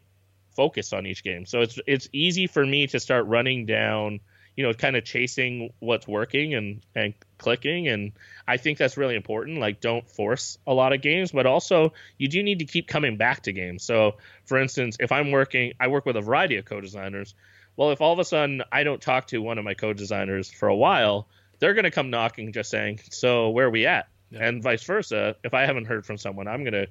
focused 0.57 0.95
on 0.95 1.07
each 1.07 1.23
game. 1.23 1.45
So 1.45 1.61
it's 1.61 1.79
it's 1.87 2.09
easy 2.13 2.47
for 2.47 2.65
me 2.65 2.87
to 2.89 2.99
start 2.99 3.27
running 3.27 3.67
down, 3.67 4.21
you 4.57 4.65
know, 4.65 4.73
kind 4.73 4.97
of 4.97 5.05
chasing 5.05 5.73
what's 5.81 6.09
working 6.09 6.55
and 6.55 6.81
and 6.95 7.13
clicking. 7.37 7.89
And 7.89 8.13
I 8.49 8.57
think 8.57 8.79
that's 8.79 8.97
really 8.97 9.17
important. 9.17 9.59
Like, 9.59 9.83
don't 9.83 10.09
force 10.11 10.59
a 10.67 10.73
lot 10.73 10.95
of 10.95 11.03
games, 11.03 11.31
but 11.33 11.45
also 11.45 11.93
you 12.17 12.29
do 12.29 12.43
need 12.43 12.61
to 12.61 12.65
keep 12.65 12.89
coming 12.89 13.19
back 13.19 13.43
to 13.43 13.53
games. 13.53 13.85
So, 13.85 14.17
for 14.47 14.59
instance, 14.59 14.97
if 14.99 15.13
I'm 15.13 15.31
working, 15.31 15.75
I 15.79 15.89
work 15.89 16.07
with 16.07 16.17
a 16.17 16.23
variety 16.23 16.57
of 16.57 16.65
co-designers. 16.65 17.35
Well, 17.77 17.91
if 17.91 18.01
all 18.01 18.15
of 18.15 18.19
a 18.19 18.25
sudden 18.25 18.63
I 18.73 18.85
don't 18.85 19.03
talk 19.03 19.27
to 19.27 19.43
one 19.43 19.59
of 19.59 19.65
my 19.65 19.75
co-designers 19.75 20.51
for 20.51 20.69
a 20.69 20.77
while, 20.77 21.29
they're 21.59 21.75
going 21.75 21.85
to 21.85 21.91
come 21.91 22.09
knocking, 22.09 22.53
just 22.53 22.71
saying, 22.71 23.01
"So 23.11 23.51
where 23.51 23.67
are 23.67 23.71
we 23.71 23.85
at?" 23.85 24.09
Yeah. 24.31 24.47
And 24.47 24.63
vice 24.63 24.85
versa. 24.85 25.37
If 25.45 25.53
I 25.53 25.67
haven't 25.67 25.85
heard 25.85 26.07
from 26.07 26.17
someone, 26.17 26.49
I'm 26.49 26.65
going 26.65 26.73
to 26.73 26.87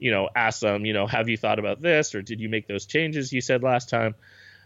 you 0.00 0.10
know, 0.10 0.28
ask 0.34 0.60
them, 0.60 0.84
you 0.86 0.92
know, 0.92 1.06
have 1.06 1.28
you 1.28 1.36
thought 1.36 1.58
about 1.58 1.80
this 1.80 2.14
or 2.14 2.22
did 2.22 2.40
you 2.40 2.48
make 2.48 2.66
those 2.66 2.86
changes 2.86 3.32
you 3.32 3.40
said 3.40 3.62
last 3.62 3.88
time? 3.88 4.14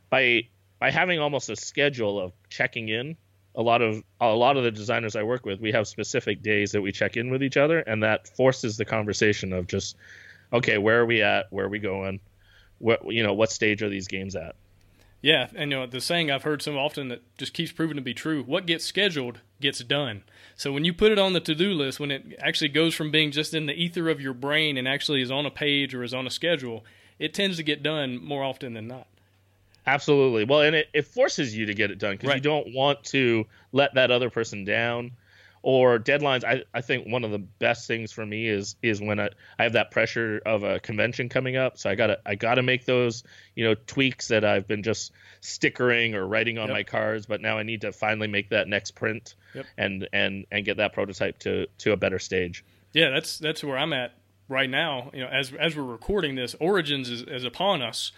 By 0.09 0.49
by 0.79 0.91
having 0.91 1.19
almost 1.19 1.51
a 1.51 1.57
schedule 1.57 2.21
of 2.21 2.33
checking 2.49 2.89
in, 2.89 3.17
a 3.55 3.63
lot 3.63 3.83
of 3.83 4.03
a 4.21 4.29
lot 4.29 4.57
of 4.57 4.65
the 4.65 4.71
designers 4.71 5.17
I 5.17 5.25
work 5.25 5.45
with, 5.45 5.61
we 5.61 5.73
have 5.73 5.89
specific 5.89 6.41
days 6.41 6.73
that 6.73 6.83
we 6.83 6.93
check 6.93 7.17
in 7.17 7.31
with 7.31 7.43
each 7.43 7.57
other, 7.57 7.81
and 7.81 8.03
that 8.03 8.29
forces 8.29 8.77
the 8.77 8.85
conversation 8.85 9.53
of 9.53 9.67
just, 9.67 9.97
okay, 10.53 10.79
where 10.79 11.01
are 11.01 11.07
we 11.07 11.23
at? 11.23 11.47
Where 11.51 11.67
are 11.67 11.69
we 11.69 11.81
going? 11.81 12.21
What 12.79 13.13
you 13.13 13.23
know, 13.23 13.35
what 13.35 13.51
stage 13.51 13.83
are 13.83 13.89
these 13.89 14.09
games 14.09 14.37
at? 14.37 14.55
Yeah, 15.25 15.49
and 15.55 15.71
you 15.71 15.79
know 15.79 15.87
the 15.87 16.03
saying 16.03 16.31
I've 16.31 16.43
heard 16.43 16.61
so 16.61 16.79
often 16.79 17.09
that 17.09 17.23
just 17.39 17.55
keeps 17.55 17.73
proving 17.73 17.97
to 17.97 18.03
be 18.03 18.13
true: 18.13 18.43
what 18.43 18.67
gets 18.67 18.85
scheduled 18.85 19.41
gets 19.59 19.79
done. 19.79 20.23
So 20.55 20.71
when 20.71 20.85
you 20.85 20.93
put 20.93 21.13
it 21.13 21.19
on 21.19 21.33
the 21.33 21.41
to-do 21.41 21.73
list, 21.73 21.99
when 21.99 22.11
it 22.11 22.39
actually 22.41 22.69
goes 22.69 22.95
from 22.95 23.11
being 23.11 23.31
just 23.31 23.55
in 23.55 23.65
the 23.65 23.73
ether 23.73 24.11
of 24.11 24.21
your 24.21 24.35
brain 24.35 24.77
and 24.77 24.87
actually 24.87 25.23
is 25.23 25.31
on 25.31 25.47
a 25.47 25.51
page 25.51 25.95
or 25.95 26.03
is 26.03 26.13
on 26.13 26.27
a 26.27 26.31
schedule, 26.31 26.85
it 27.19 27.33
tends 27.33 27.57
to 27.57 27.63
get 27.63 27.83
done 27.83 28.23
more 28.23 28.45
often 28.45 28.75
than 28.75 28.87
not. 28.87 29.07
Absolutely. 29.87 30.45
Well, 30.45 30.61
and 30.61 30.77
it, 30.77 30.91
it 30.93 31.07
forces 31.07 31.57
you 31.57 31.65
to 31.65 31.75
get 31.75 31.91
it 31.91 31.99
done 31.99 32.13
because 32.13 32.29
right. 32.29 32.37
you 32.37 32.43
don't 32.43 32.75
want 32.75 33.03
to 33.05 33.47
let 33.73 33.95
that 33.95 34.11
other 34.11 34.29
person 34.29 34.67
down 34.67 35.13
or 35.65 35.99
deadlines. 35.99 36.45
I, 36.45 36.65
I 36.75 36.83
think 36.83 37.09
one 37.09 37.25
of 37.25 37.31
the 37.31 37.39
best 37.39 37.89
things 37.89 38.13
for 38.13 38.25
me 38.25 38.47
is 38.47 38.77
is 38.83 39.01
when 39.01 39.19
I, 39.19 39.31
I 39.59 39.63
have 39.63 39.73
that 39.73 39.91
pressure 39.91 40.41
of 40.45 40.63
a 40.63 40.79
convention 40.79 41.31
coming 41.31 41.57
up. 41.57 41.79
So 41.79 41.89
I 41.89 41.95
gotta 41.95 42.19
I 42.27 42.35
gotta 42.35 42.63
make 42.63 42.85
those 42.85 43.25
you 43.55 43.65
know 43.65 43.75
tweaks 43.75 44.29
that 44.29 44.45
I've 44.45 44.69
been 44.69 44.83
just 44.83 45.13
stickering 45.41 46.15
or 46.15 46.27
writing 46.27 46.59
on 46.59 46.69
yep. 46.69 46.75
my 46.75 46.83
cards, 46.83 47.25
but 47.25 47.41
now 47.41 47.57
I 47.57 47.63
need 47.63 47.81
to 47.81 47.93
finally 47.93 48.29
make 48.29 48.51
that 48.51 48.69
next 48.69 48.91
print 48.91 49.35
yep. 49.55 49.65
and 49.79 50.07
and 50.13 50.45
and 50.53 50.67
get 50.67 50.77
that 50.77 50.93
prototype 50.93 51.39
to 51.41 51.67
to 51.79 51.93
a 51.93 51.97
better 51.97 52.19
stage. 52.19 52.63
Yeah, 52.93 53.09
that's 53.09 53.39
that's 53.39 53.65
where 53.65 53.79
I'm 53.79 53.95
at 53.95 54.13
right 54.51 54.69
now. 54.69 55.11
You 55.15 55.23
know, 55.23 55.29
as 55.29 55.51
as 55.55 55.75
we're 55.75 55.83
recording 55.83 56.35
this, 56.35 56.55
Origins 56.61 57.09
is, 57.09 57.23
is 57.23 57.45
upon 57.45 57.81
us. 57.81 58.13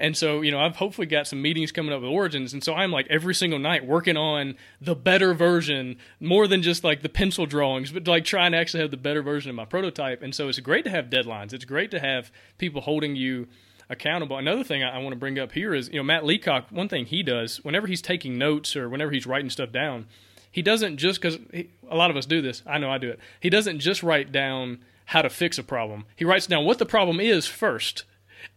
And 0.00 0.16
so, 0.16 0.40
you 0.40 0.50
know, 0.50 0.58
I've 0.58 0.76
hopefully 0.76 1.06
got 1.06 1.26
some 1.26 1.42
meetings 1.42 1.72
coming 1.72 1.92
up 1.92 2.00
with 2.00 2.10
Origins. 2.10 2.54
And 2.54 2.64
so 2.64 2.74
I'm 2.74 2.90
like 2.90 3.06
every 3.10 3.34
single 3.34 3.58
night 3.58 3.86
working 3.86 4.16
on 4.16 4.56
the 4.80 4.94
better 4.94 5.34
version, 5.34 5.96
more 6.18 6.46
than 6.48 6.62
just 6.62 6.82
like 6.82 7.02
the 7.02 7.10
pencil 7.10 7.44
drawings, 7.44 7.92
but 7.92 8.08
like 8.08 8.24
trying 8.24 8.52
to 8.52 8.58
actually 8.58 8.80
have 8.80 8.90
the 8.90 8.96
better 8.96 9.22
version 9.22 9.50
of 9.50 9.56
my 9.56 9.66
prototype. 9.66 10.22
And 10.22 10.34
so 10.34 10.48
it's 10.48 10.58
great 10.60 10.84
to 10.84 10.90
have 10.90 11.10
deadlines. 11.10 11.52
It's 11.52 11.66
great 11.66 11.90
to 11.90 12.00
have 12.00 12.32
people 12.56 12.80
holding 12.80 13.14
you 13.14 13.46
accountable. 13.90 14.38
Another 14.38 14.64
thing 14.64 14.82
I, 14.82 14.96
I 14.96 14.98
want 14.98 15.10
to 15.10 15.18
bring 15.18 15.38
up 15.38 15.52
here 15.52 15.74
is, 15.74 15.90
you 15.90 15.96
know, 15.96 16.02
Matt 16.02 16.24
Leacock, 16.24 16.68
one 16.70 16.88
thing 16.88 17.04
he 17.04 17.22
does 17.22 17.62
whenever 17.62 17.86
he's 17.86 18.00
taking 18.00 18.38
notes 18.38 18.74
or 18.74 18.88
whenever 18.88 19.10
he's 19.10 19.26
writing 19.26 19.50
stuff 19.50 19.70
down, 19.70 20.06
he 20.50 20.62
doesn't 20.62 20.96
just 20.96 21.20
because 21.20 21.38
a 21.52 21.96
lot 21.96 22.10
of 22.10 22.16
us 22.16 22.24
do 22.24 22.40
this. 22.40 22.62
I 22.66 22.78
know 22.78 22.90
I 22.90 22.96
do 22.96 23.10
it. 23.10 23.20
He 23.38 23.50
doesn't 23.50 23.80
just 23.80 24.02
write 24.02 24.32
down 24.32 24.78
how 25.04 25.20
to 25.20 25.28
fix 25.28 25.58
a 25.58 25.62
problem. 25.62 26.06
He 26.16 26.24
writes 26.24 26.46
down 26.46 26.64
what 26.64 26.78
the 26.78 26.86
problem 26.86 27.20
is 27.20 27.46
first 27.46 28.04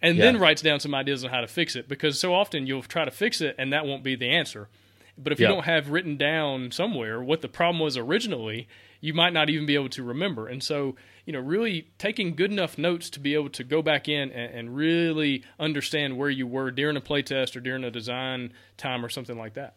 and 0.01 0.17
yeah. 0.17 0.25
then 0.25 0.39
writes 0.39 0.61
down 0.61 0.79
some 0.79 0.95
ideas 0.95 1.23
on 1.23 1.31
how 1.31 1.41
to 1.41 1.47
fix 1.47 1.75
it 1.75 1.87
because 1.87 2.19
so 2.19 2.33
often 2.33 2.67
you'll 2.67 2.83
try 2.83 3.05
to 3.05 3.11
fix 3.11 3.41
it 3.41 3.55
and 3.57 3.73
that 3.73 3.85
won't 3.85 4.03
be 4.03 4.15
the 4.15 4.29
answer. 4.29 4.69
But 5.17 5.31
if 5.31 5.39
you 5.39 5.47
don't 5.47 5.65
have 5.65 5.89
written 5.89 6.17
down 6.17 6.71
somewhere 6.71 7.21
what 7.21 7.41
the 7.41 7.47
problem 7.47 7.79
was 7.79 7.97
originally, 7.97 8.67
you 8.99 9.13
might 9.13 9.33
not 9.33 9.49
even 9.49 9.65
be 9.65 9.75
able 9.75 9.89
to 9.89 10.01
remember. 10.03 10.47
And 10.47 10.63
so, 10.63 10.95
you 11.25 11.33
know, 11.33 11.39
really 11.39 11.91
taking 11.97 12.35
good 12.35 12.51
enough 12.51 12.77
notes 12.77 13.09
to 13.11 13.19
be 13.19 13.35
able 13.35 13.49
to 13.49 13.63
go 13.63 13.81
back 13.81 14.07
in 14.07 14.31
and, 14.31 14.53
and 14.55 14.75
really 14.75 15.43
understand 15.59 16.17
where 16.17 16.29
you 16.29 16.47
were 16.47 16.71
during 16.71 16.97
a 16.97 17.01
playtest 17.01 17.55
or 17.55 17.59
during 17.59 17.83
a 17.83 17.91
design 17.91 18.53
time 18.77 19.05
or 19.05 19.09
something 19.09 19.37
like 19.37 19.53
that. 19.53 19.75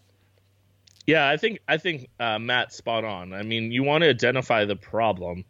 Yeah, 1.06 1.28
I 1.28 1.36
think 1.36 1.60
I 1.68 1.76
think 1.76 2.08
uh, 2.18 2.38
Matt's 2.38 2.76
spot 2.76 3.04
on. 3.04 3.32
I 3.32 3.42
mean, 3.42 3.70
you 3.70 3.84
want 3.84 4.02
to 4.02 4.10
identify 4.10 4.64
the 4.64 4.74
problem 4.74 5.44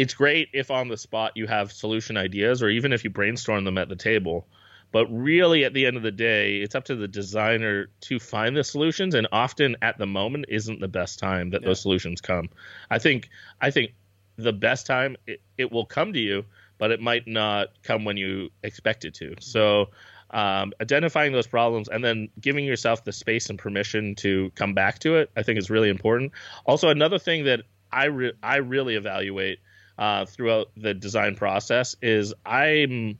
it's 0.00 0.14
great 0.14 0.48
if 0.54 0.70
on 0.70 0.88
the 0.88 0.96
spot 0.96 1.32
you 1.34 1.46
have 1.46 1.70
solution 1.70 2.16
ideas 2.16 2.62
or 2.62 2.70
even 2.70 2.94
if 2.94 3.04
you 3.04 3.10
brainstorm 3.10 3.64
them 3.64 3.76
at 3.76 3.90
the 3.90 3.96
table. 3.96 4.48
But 4.92 5.06
really, 5.08 5.66
at 5.66 5.74
the 5.74 5.84
end 5.84 5.98
of 5.98 6.02
the 6.02 6.10
day, 6.10 6.56
it's 6.56 6.74
up 6.74 6.86
to 6.86 6.96
the 6.96 7.06
designer 7.06 7.90
to 8.00 8.18
find 8.18 8.56
the 8.56 8.64
solutions, 8.64 9.14
and 9.14 9.28
often 9.30 9.76
at 9.82 9.98
the 9.98 10.06
moment 10.06 10.46
isn't 10.48 10.80
the 10.80 10.88
best 10.88 11.18
time 11.18 11.50
that 11.50 11.60
yeah. 11.60 11.68
those 11.68 11.82
solutions 11.82 12.22
come. 12.22 12.48
I 12.90 12.98
think 12.98 13.28
I 13.60 13.70
think 13.70 13.92
the 14.36 14.54
best 14.54 14.86
time 14.86 15.18
it, 15.26 15.42
it 15.58 15.70
will 15.70 15.84
come 15.84 16.14
to 16.14 16.18
you, 16.18 16.46
but 16.78 16.90
it 16.90 17.00
might 17.00 17.28
not 17.28 17.68
come 17.82 18.06
when 18.06 18.16
you 18.16 18.48
expect 18.62 19.04
it 19.04 19.12
to. 19.16 19.34
So 19.40 19.90
um, 20.30 20.72
identifying 20.80 21.32
those 21.32 21.46
problems 21.46 21.88
and 21.88 22.02
then 22.02 22.30
giving 22.40 22.64
yourself 22.64 23.04
the 23.04 23.12
space 23.12 23.50
and 23.50 23.58
permission 23.58 24.14
to 24.16 24.50
come 24.54 24.72
back 24.72 25.00
to 25.00 25.16
it, 25.16 25.30
I 25.36 25.42
think 25.42 25.58
is 25.58 25.68
really 25.68 25.90
important. 25.90 26.32
Also, 26.64 26.88
another 26.88 27.18
thing 27.18 27.44
that 27.44 27.60
I 27.92 28.06
re- 28.06 28.32
I 28.42 28.56
really 28.56 28.96
evaluate 28.96 29.60
uh, 30.00 30.24
throughout 30.24 30.70
the 30.76 30.94
design 30.94 31.36
process 31.36 31.94
is 32.00 32.32
I'm 32.44 33.18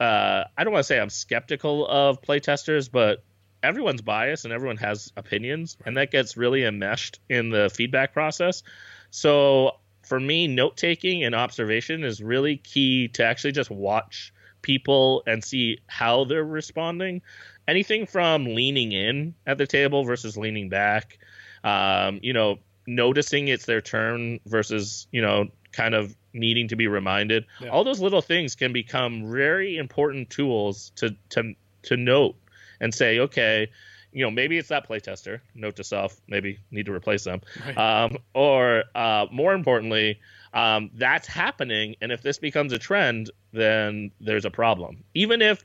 uh, 0.00 0.44
I 0.58 0.64
don't 0.64 0.72
want 0.72 0.82
to 0.82 0.86
say 0.88 0.98
I'm 0.98 1.08
skeptical 1.08 1.86
of 1.86 2.20
playtesters, 2.20 2.90
but 2.90 3.22
everyone's 3.62 4.02
biased 4.02 4.44
and 4.44 4.52
everyone 4.52 4.76
has 4.78 5.12
opinions, 5.16 5.78
and 5.86 5.96
that 5.96 6.10
gets 6.10 6.36
really 6.36 6.64
enmeshed 6.64 7.20
in 7.30 7.50
the 7.50 7.70
feedback 7.72 8.12
process. 8.12 8.64
So 9.10 9.76
for 10.02 10.18
me, 10.18 10.48
note 10.48 10.76
taking 10.76 11.22
and 11.22 11.32
observation 11.34 12.02
is 12.02 12.20
really 12.20 12.56
key 12.56 13.08
to 13.08 13.24
actually 13.24 13.52
just 13.52 13.70
watch 13.70 14.34
people 14.62 15.22
and 15.28 15.44
see 15.44 15.78
how 15.86 16.24
they're 16.24 16.44
responding. 16.44 17.22
Anything 17.68 18.06
from 18.06 18.46
leaning 18.46 18.90
in 18.90 19.34
at 19.46 19.58
the 19.58 19.66
table 19.66 20.02
versus 20.04 20.36
leaning 20.36 20.68
back, 20.68 21.18
um, 21.62 22.18
you 22.20 22.32
know, 22.32 22.58
noticing 22.86 23.48
it's 23.48 23.66
their 23.66 23.80
turn 23.80 24.40
versus 24.46 25.06
you 25.10 25.22
know 25.22 25.48
kind 25.72 25.94
of 25.94 26.14
needing 26.32 26.68
to 26.68 26.76
be 26.76 26.86
reminded. 26.88 27.46
Yeah. 27.60 27.68
All 27.68 27.84
those 27.84 28.00
little 28.00 28.22
things 28.22 28.54
can 28.54 28.72
become 28.72 29.30
very 29.30 29.76
important 29.76 30.30
tools 30.30 30.92
to 30.96 31.16
to 31.30 31.54
to 31.82 31.96
note 31.96 32.36
and 32.80 32.94
say, 32.94 33.18
okay, 33.20 33.70
you 34.12 34.24
know, 34.24 34.30
maybe 34.30 34.58
it's 34.58 34.68
that 34.68 34.88
playtester. 34.88 35.40
Note 35.54 35.76
to 35.76 35.84
self, 35.84 36.20
maybe 36.28 36.58
need 36.70 36.86
to 36.86 36.92
replace 36.92 37.24
them. 37.24 37.40
Right. 37.66 37.76
Um, 37.76 38.18
or 38.34 38.84
uh, 38.94 39.26
more 39.32 39.54
importantly, 39.54 40.20
um, 40.52 40.90
that's 40.94 41.26
happening, 41.26 41.96
and 42.00 42.12
if 42.12 42.22
this 42.22 42.38
becomes 42.38 42.72
a 42.72 42.78
trend, 42.78 43.30
then 43.52 44.12
there's 44.20 44.44
a 44.44 44.50
problem. 44.50 45.02
Even 45.14 45.42
if 45.42 45.64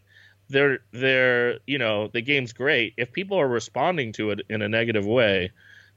they're 0.49 0.79
they're 0.91 1.59
you 1.67 1.77
know 1.77 2.07
the 2.07 2.21
game's 2.21 2.53
great, 2.53 2.95
if 2.97 3.11
people 3.11 3.39
are 3.39 3.47
responding 3.47 4.13
to 4.13 4.31
it 4.31 4.41
in 4.49 4.63
a 4.63 4.69
negative 4.69 5.05
way, 5.05 5.51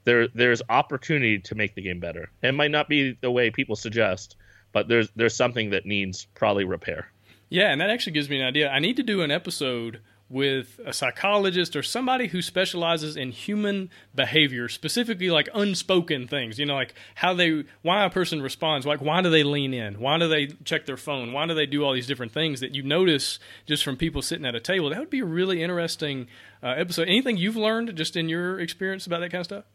there 0.05 0.27
there's 0.29 0.61
opportunity 0.69 1.39
to 1.39 1.55
make 1.55 1.75
the 1.75 1.81
game 1.81 1.99
better. 1.99 2.29
It 2.41 2.53
might 2.53 2.71
not 2.71 2.89
be 2.89 3.17
the 3.19 3.31
way 3.31 3.49
people 3.49 3.75
suggest, 3.75 4.35
but 4.71 4.87
there's 4.87 5.09
there's 5.15 5.35
something 5.35 5.71
that 5.71 5.85
needs 5.85 6.27
probably 6.35 6.65
repair. 6.65 7.11
Yeah, 7.49 7.71
and 7.71 7.81
that 7.81 7.89
actually 7.89 8.13
gives 8.13 8.29
me 8.29 8.39
an 8.39 8.47
idea. 8.47 8.69
I 8.69 8.79
need 8.79 8.97
to 8.97 9.03
do 9.03 9.21
an 9.21 9.31
episode 9.31 10.01
with 10.33 10.79
a 10.83 10.91
psychologist 10.91 11.75
or 11.75 11.83
somebody 11.83 12.27
who 12.27 12.41
specializes 12.41 13.15
in 13.15 13.31
human 13.31 13.89
behavior, 14.15 14.67
specifically 14.67 15.29
like 15.29 15.47
unspoken 15.53 16.27
things, 16.27 16.57
you 16.57 16.65
know, 16.65 16.73
like 16.73 16.95
how 17.13 17.35
they, 17.35 17.63
why 17.83 18.03
a 18.03 18.09
person 18.09 18.41
responds, 18.41 18.85
like 18.87 18.99
why 18.99 19.21
do 19.21 19.29
they 19.29 19.43
lean 19.43 19.73
in? 19.73 19.99
Why 19.99 20.17
do 20.17 20.27
they 20.27 20.47
check 20.63 20.87
their 20.87 20.97
phone? 20.97 21.33
Why 21.33 21.45
do 21.45 21.53
they 21.53 21.67
do 21.67 21.83
all 21.83 21.93
these 21.93 22.07
different 22.07 22.31
things 22.31 22.61
that 22.61 22.73
you 22.73 22.81
notice 22.81 23.37
just 23.67 23.83
from 23.83 23.95
people 23.95 24.23
sitting 24.23 24.45
at 24.45 24.55
a 24.55 24.59
table? 24.59 24.89
That 24.89 24.97
would 24.97 25.11
be 25.11 25.19
a 25.19 25.25
really 25.25 25.61
interesting 25.61 26.27
uh, 26.63 26.69
episode. 26.69 27.07
Anything 27.07 27.37
you've 27.37 27.55
learned 27.55 27.95
just 27.95 28.15
in 28.15 28.27
your 28.27 28.59
experience 28.59 29.05
about 29.05 29.19
that 29.19 29.31
kind 29.31 29.41
of 29.41 29.45
stuff? 29.45 29.65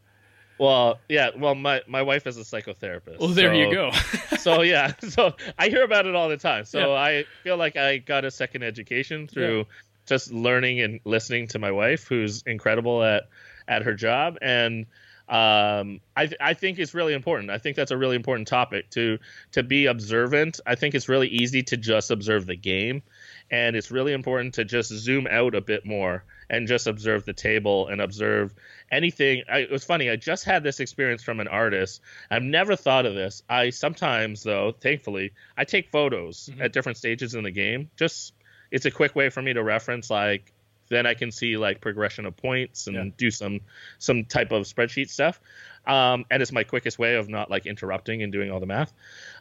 Well, 0.58 0.98
yeah. 1.08 1.30
Well, 1.36 1.54
my 1.54 1.82
my 1.86 2.02
wife 2.02 2.26
is 2.26 2.36
a 2.36 2.40
psychotherapist. 2.40 3.20
Well, 3.20 3.28
there 3.28 3.52
so, 3.52 3.58
you 3.58 3.72
go. 3.72 3.90
so 4.38 4.62
yeah, 4.62 4.92
so 5.08 5.34
I 5.58 5.68
hear 5.68 5.84
about 5.84 6.06
it 6.06 6.14
all 6.14 6.28
the 6.28 6.36
time. 6.36 6.64
So 6.64 6.92
yeah. 6.92 7.00
I 7.00 7.24
feel 7.42 7.56
like 7.56 7.76
I 7.76 7.98
got 7.98 8.24
a 8.24 8.30
second 8.30 8.64
education 8.64 9.28
through 9.28 9.58
yeah. 9.58 9.64
just 10.06 10.32
learning 10.32 10.80
and 10.80 11.00
listening 11.04 11.48
to 11.48 11.58
my 11.58 11.70
wife, 11.70 12.08
who's 12.08 12.42
incredible 12.42 13.02
at 13.02 13.28
at 13.68 13.82
her 13.82 13.94
job, 13.94 14.38
and 14.42 14.86
um, 15.28 16.00
I 16.16 16.30
I 16.40 16.54
think 16.54 16.78
it's 16.78 16.94
really 16.94 17.14
important. 17.14 17.50
I 17.50 17.58
think 17.58 17.76
that's 17.76 17.90
a 17.90 17.96
really 17.96 18.16
important 18.16 18.48
topic 18.48 18.90
to 18.90 19.18
to 19.52 19.62
be 19.62 19.86
observant. 19.86 20.58
I 20.66 20.74
think 20.74 20.94
it's 20.94 21.08
really 21.08 21.28
easy 21.28 21.62
to 21.64 21.76
just 21.76 22.10
observe 22.10 22.46
the 22.46 22.56
game, 22.56 23.02
and 23.50 23.76
it's 23.76 23.90
really 23.90 24.12
important 24.12 24.54
to 24.54 24.64
just 24.64 24.90
zoom 24.90 25.26
out 25.30 25.54
a 25.54 25.60
bit 25.60 25.84
more 25.84 26.24
and 26.50 26.66
just 26.66 26.86
observe 26.86 27.24
the 27.24 27.32
table 27.32 27.88
and 27.88 28.00
observe 28.00 28.54
anything. 28.90 29.42
I, 29.50 29.58
it 29.58 29.70
was 29.70 29.84
funny. 29.84 30.10
I 30.10 30.16
just 30.16 30.44
had 30.44 30.62
this 30.62 30.80
experience 30.80 31.22
from 31.22 31.40
an 31.40 31.48
artist. 31.48 32.00
I've 32.30 32.42
never 32.42 32.76
thought 32.76 33.06
of 33.06 33.14
this. 33.14 33.42
I 33.48 33.70
sometimes, 33.70 34.42
though, 34.42 34.72
thankfully, 34.72 35.32
I 35.56 35.64
take 35.64 35.90
photos 35.90 36.48
mm-hmm. 36.50 36.62
at 36.62 36.72
different 36.72 36.98
stages 36.98 37.34
in 37.34 37.44
the 37.44 37.50
game. 37.50 37.90
Just 37.96 38.32
it's 38.70 38.86
a 38.86 38.90
quick 38.90 39.14
way 39.14 39.30
for 39.30 39.42
me 39.42 39.52
to 39.52 39.62
reference 39.62 40.10
like 40.10 40.52
then 40.88 41.06
I 41.06 41.14
can 41.14 41.30
see 41.30 41.56
like 41.56 41.80
progression 41.80 42.26
of 42.26 42.36
points 42.36 42.86
and 42.86 42.96
yeah. 42.96 43.04
do 43.16 43.30
some 43.30 43.60
some 43.98 44.24
type 44.24 44.52
of 44.52 44.64
spreadsheet 44.64 45.10
stuff. 45.10 45.40
Um, 45.88 46.26
and 46.30 46.42
it's 46.42 46.52
my 46.52 46.64
quickest 46.64 46.98
way 46.98 47.14
of 47.14 47.30
not 47.30 47.50
like 47.50 47.64
interrupting 47.64 48.22
and 48.22 48.30
doing 48.30 48.50
all 48.50 48.60
the 48.60 48.66
math 48.66 48.92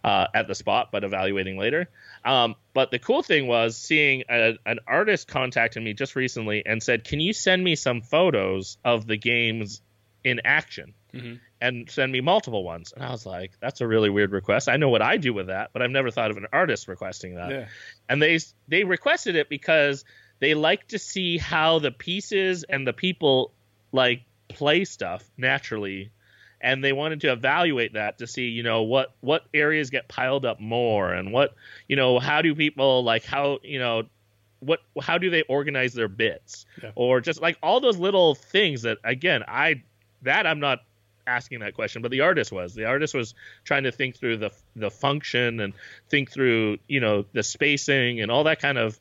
uh, 0.04 0.28
at 0.34 0.48
the 0.48 0.56
spot, 0.56 0.90
but 0.94 1.04
evaluating 1.04 1.58
later. 1.58 1.90
Um, 2.24 2.56
but 2.74 2.90
the 2.90 3.00
cool 3.00 3.22
thing 3.22 3.48
was 3.48 3.76
seeing 3.76 4.24
a, 4.30 4.58
an 4.66 4.80
artist 4.88 5.28
contacted 5.28 5.84
me 5.84 5.94
just 5.94 6.16
recently 6.16 6.66
and 6.66 6.82
said, 6.82 7.04
"Can 7.04 7.20
you 7.20 7.34
send 7.34 7.64
me 7.64 7.76
some 7.76 8.02
photos 8.02 8.78
of 8.86 9.06
the 9.06 9.18
games 9.18 9.82
in 10.24 10.42
action?" 10.46 10.94
Mm-hmm. 11.14 11.36
And 11.60 11.90
send 11.90 12.12
me 12.12 12.22
multiple 12.22 12.64
ones. 12.64 12.94
And 12.94 13.04
I 13.04 13.10
was 13.10 13.26
like, 13.26 13.54
that's 13.60 13.82
a 13.82 13.88
really 13.88 14.12
weird 14.12 14.32
request. 14.32 14.70
I 14.70 14.78
know 14.78 14.90
what 14.90 15.02
I 15.02 15.18
do 15.18 15.34
with 15.34 15.48
that, 15.48 15.72
but 15.74 15.82
I've 15.82 15.90
never 15.90 16.12
thought 16.12 16.30
of 16.30 16.38
an 16.38 16.46
artist 16.54 16.88
requesting 16.88 17.36
that. 17.36 17.50
Yeah. 17.50 17.66
And 18.08 18.22
they 18.22 18.40
they 18.68 18.84
requested 18.84 19.36
it 19.36 19.50
because 19.50 20.06
they 20.40 20.54
like 20.54 20.88
to 20.90 21.00
see 21.00 21.38
how 21.38 21.80
the 21.80 21.92
pieces 21.92 22.64
and 22.64 22.86
the 22.86 22.94
people 22.94 23.54
like 23.92 24.22
play 24.50 24.86
stuff 24.86 25.24
naturally 25.38 26.12
and 26.62 26.84
they 26.84 26.94
wanted 26.94 27.22
to 27.22 27.32
evaluate 27.32 27.94
that 27.94 28.18
to 28.18 28.28
see 28.28 28.48
you 28.48 28.64
know 28.64 28.84
what 28.84 29.14
what 29.22 29.46
areas 29.54 29.90
get 29.90 30.08
piled 30.08 30.46
up 30.46 30.60
more 30.60 31.14
and 31.14 31.32
what 31.32 31.54
you 31.88 31.96
know 31.96 32.20
how 32.20 32.42
do 32.42 32.56
people 32.56 33.04
like 33.04 33.24
how 33.24 33.60
you 33.64 33.80
know 33.80 34.04
what 34.60 34.80
how 35.02 35.18
do 35.18 35.30
they 35.30 35.44
organize 35.44 35.94
their 35.94 36.08
bits? 36.08 36.66
Yeah. 36.82 36.92
or 36.96 37.22
just 37.22 37.42
like 37.42 37.58
all 37.62 37.80
those 37.80 37.98
little 37.98 38.34
things 38.34 38.82
that 38.84 38.98
again 39.04 39.44
i 39.48 39.84
that 40.24 40.48
i'm 40.48 40.60
not 40.60 40.80
asking 41.28 41.60
that 41.60 41.76
question 41.76 42.02
but 42.02 42.10
the 42.10 42.22
artist 42.22 42.52
was. 42.52 42.74
The 42.74 42.86
artist 42.86 43.14
was 43.14 43.36
trying 43.66 43.84
to 43.84 43.92
think 43.92 44.16
through 44.16 44.38
the 44.38 44.52
the 44.76 44.90
function 44.90 45.60
and 45.60 45.74
think 46.10 46.32
through 46.32 46.78
you 46.88 47.00
know 47.00 47.26
the 47.34 47.44
spacing 47.44 48.22
and 48.22 48.32
all 48.32 48.46
that 48.46 48.60
kind 48.60 48.78
of 48.78 49.00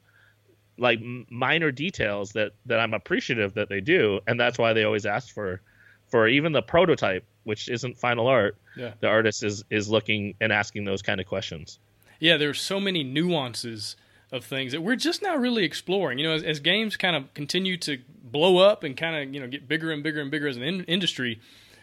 like 0.79 1.01
minor 1.31 1.71
details 1.71 2.33
that 2.33 2.53
that 2.67 2.81
I'm 2.81 2.93
appreciative 2.95 3.55
that 3.55 3.69
they 3.69 3.81
do, 3.81 4.21
and 4.27 4.39
that's 4.39 4.59
why 4.59 4.73
they 4.73 4.85
always 4.85 5.07
ask 5.07 5.33
for 5.33 5.61
for 6.09 6.29
even 6.29 6.53
the 6.53 6.63
prototype, 6.63 7.25
which 7.45 7.69
isn't 7.69 7.99
final 7.99 8.27
art. 8.27 8.57
Yeah. 8.77 8.93
The 9.01 9.09
artist 9.09 9.43
is 9.43 9.65
is 9.71 9.89
looking 9.89 10.35
and 10.41 10.53
asking 10.53 10.85
those 10.85 11.03
kind 11.03 11.21
of 11.21 11.27
questions. 11.27 11.79
Yeah, 12.19 12.37
there's 12.37 12.61
so 12.61 12.81
many 12.81 13.05
nuances 13.05 13.97
of 14.33 14.45
things 14.45 14.73
that 14.73 14.83
we're 14.83 14.97
just 14.97 15.23
not 15.23 15.39
really 15.39 15.65
exploring. 15.65 16.19
You 16.19 16.29
know, 16.29 16.35
as, 16.35 16.43
as 16.43 16.61
games 16.61 16.97
kind 16.97 17.15
of 17.15 17.33
continue 17.35 17.77
to 17.79 17.99
blow 18.23 18.59
up 18.59 18.83
and 18.83 18.97
kind 18.97 19.17
of 19.17 19.35
you 19.35 19.41
know 19.41 19.47
get 19.47 19.69
bigger 19.69 19.93
and 19.93 20.03
bigger 20.03 20.21
and 20.21 20.31
bigger 20.31 20.49
as 20.49 20.57
an 20.57 20.63
in- 20.63 20.85
industry, 20.85 21.41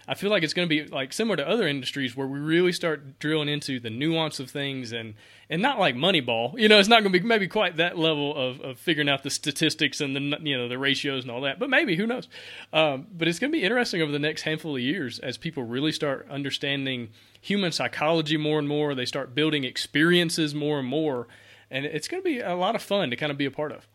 I 0.08 0.16
feel 0.16 0.30
like 0.30 0.44
it's 0.44 0.54
going 0.54 0.68
to 0.68 0.70
be 0.70 0.86
like 0.86 1.14
similar 1.14 1.38
to 1.38 1.48
other 1.48 1.68
industries 1.68 2.16
where 2.16 2.28
we 2.28 2.40
really 2.40 2.74
start 2.74 3.20
drilling 3.20 3.48
into 3.48 3.80
the 3.80 3.90
nuance 3.90 4.40
of 4.40 4.50
things 4.50 4.92
and 4.92 5.14
and 5.50 5.62
not 5.62 5.80
like 5.80 5.96
Moneyball. 5.96 6.60
You 6.60 6.68
know, 6.68 6.80
it's 6.80 6.90
not 6.90 7.04
going 7.04 7.14
to 7.14 7.20
be 7.20 7.26
maybe 7.26 7.48
quite 7.48 7.78
that 7.78 7.98
level 7.98 8.36
of, 8.36 8.60
of 8.62 8.80
figuring 8.80 9.08
out 9.08 9.24
the 9.24 9.30
statistics 9.30 10.02
and 10.02 10.16
the 10.16 10.38
you 10.42 10.58
know 10.58 10.68
the 10.68 10.78
ratios 10.78 11.24
and 11.24 11.32
all 11.32 11.42
that. 11.42 11.58
But 11.58 11.70
maybe 11.70 11.96
who 11.96 12.06
knows? 12.06 12.28
Um, 12.74 13.08
but 13.14 13.28
it's 13.28 13.40
going 13.40 13.52
to 13.52 13.58
be 13.58 13.64
interesting 13.64 14.02
over 14.02 14.12
the 14.12 14.20
next 14.20 14.42
handful 14.42 14.76
of 14.76 14.82
years 14.82 15.20
as 15.20 15.38
people 15.38 15.64
really 15.64 15.94
start 15.94 16.28
understanding 16.30 17.10
human 17.40 17.72
psychology 17.72 18.36
more 18.36 18.60
and 18.60 18.68
more. 18.68 18.96
They 18.96 19.06
start 19.06 19.34
building 19.34 19.64
experiences 19.64 20.54
more 20.54 20.80
and 20.80 20.88
more, 20.88 21.28
and 21.72 21.86
it's 21.86 22.10
going 22.10 22.22
to 22.22 22.28
be 22.28 22.40
a 22.40 22.56
lot 22.56 22.76
of 22.76 22.82
fun 22.82 23.10
to 23.10 23.16
kind 23.16 23.32
of 23.32 23.38
be 23.38 23.46
a 23.46 23.52
part 23.52 23.72
of. 23.72 23.88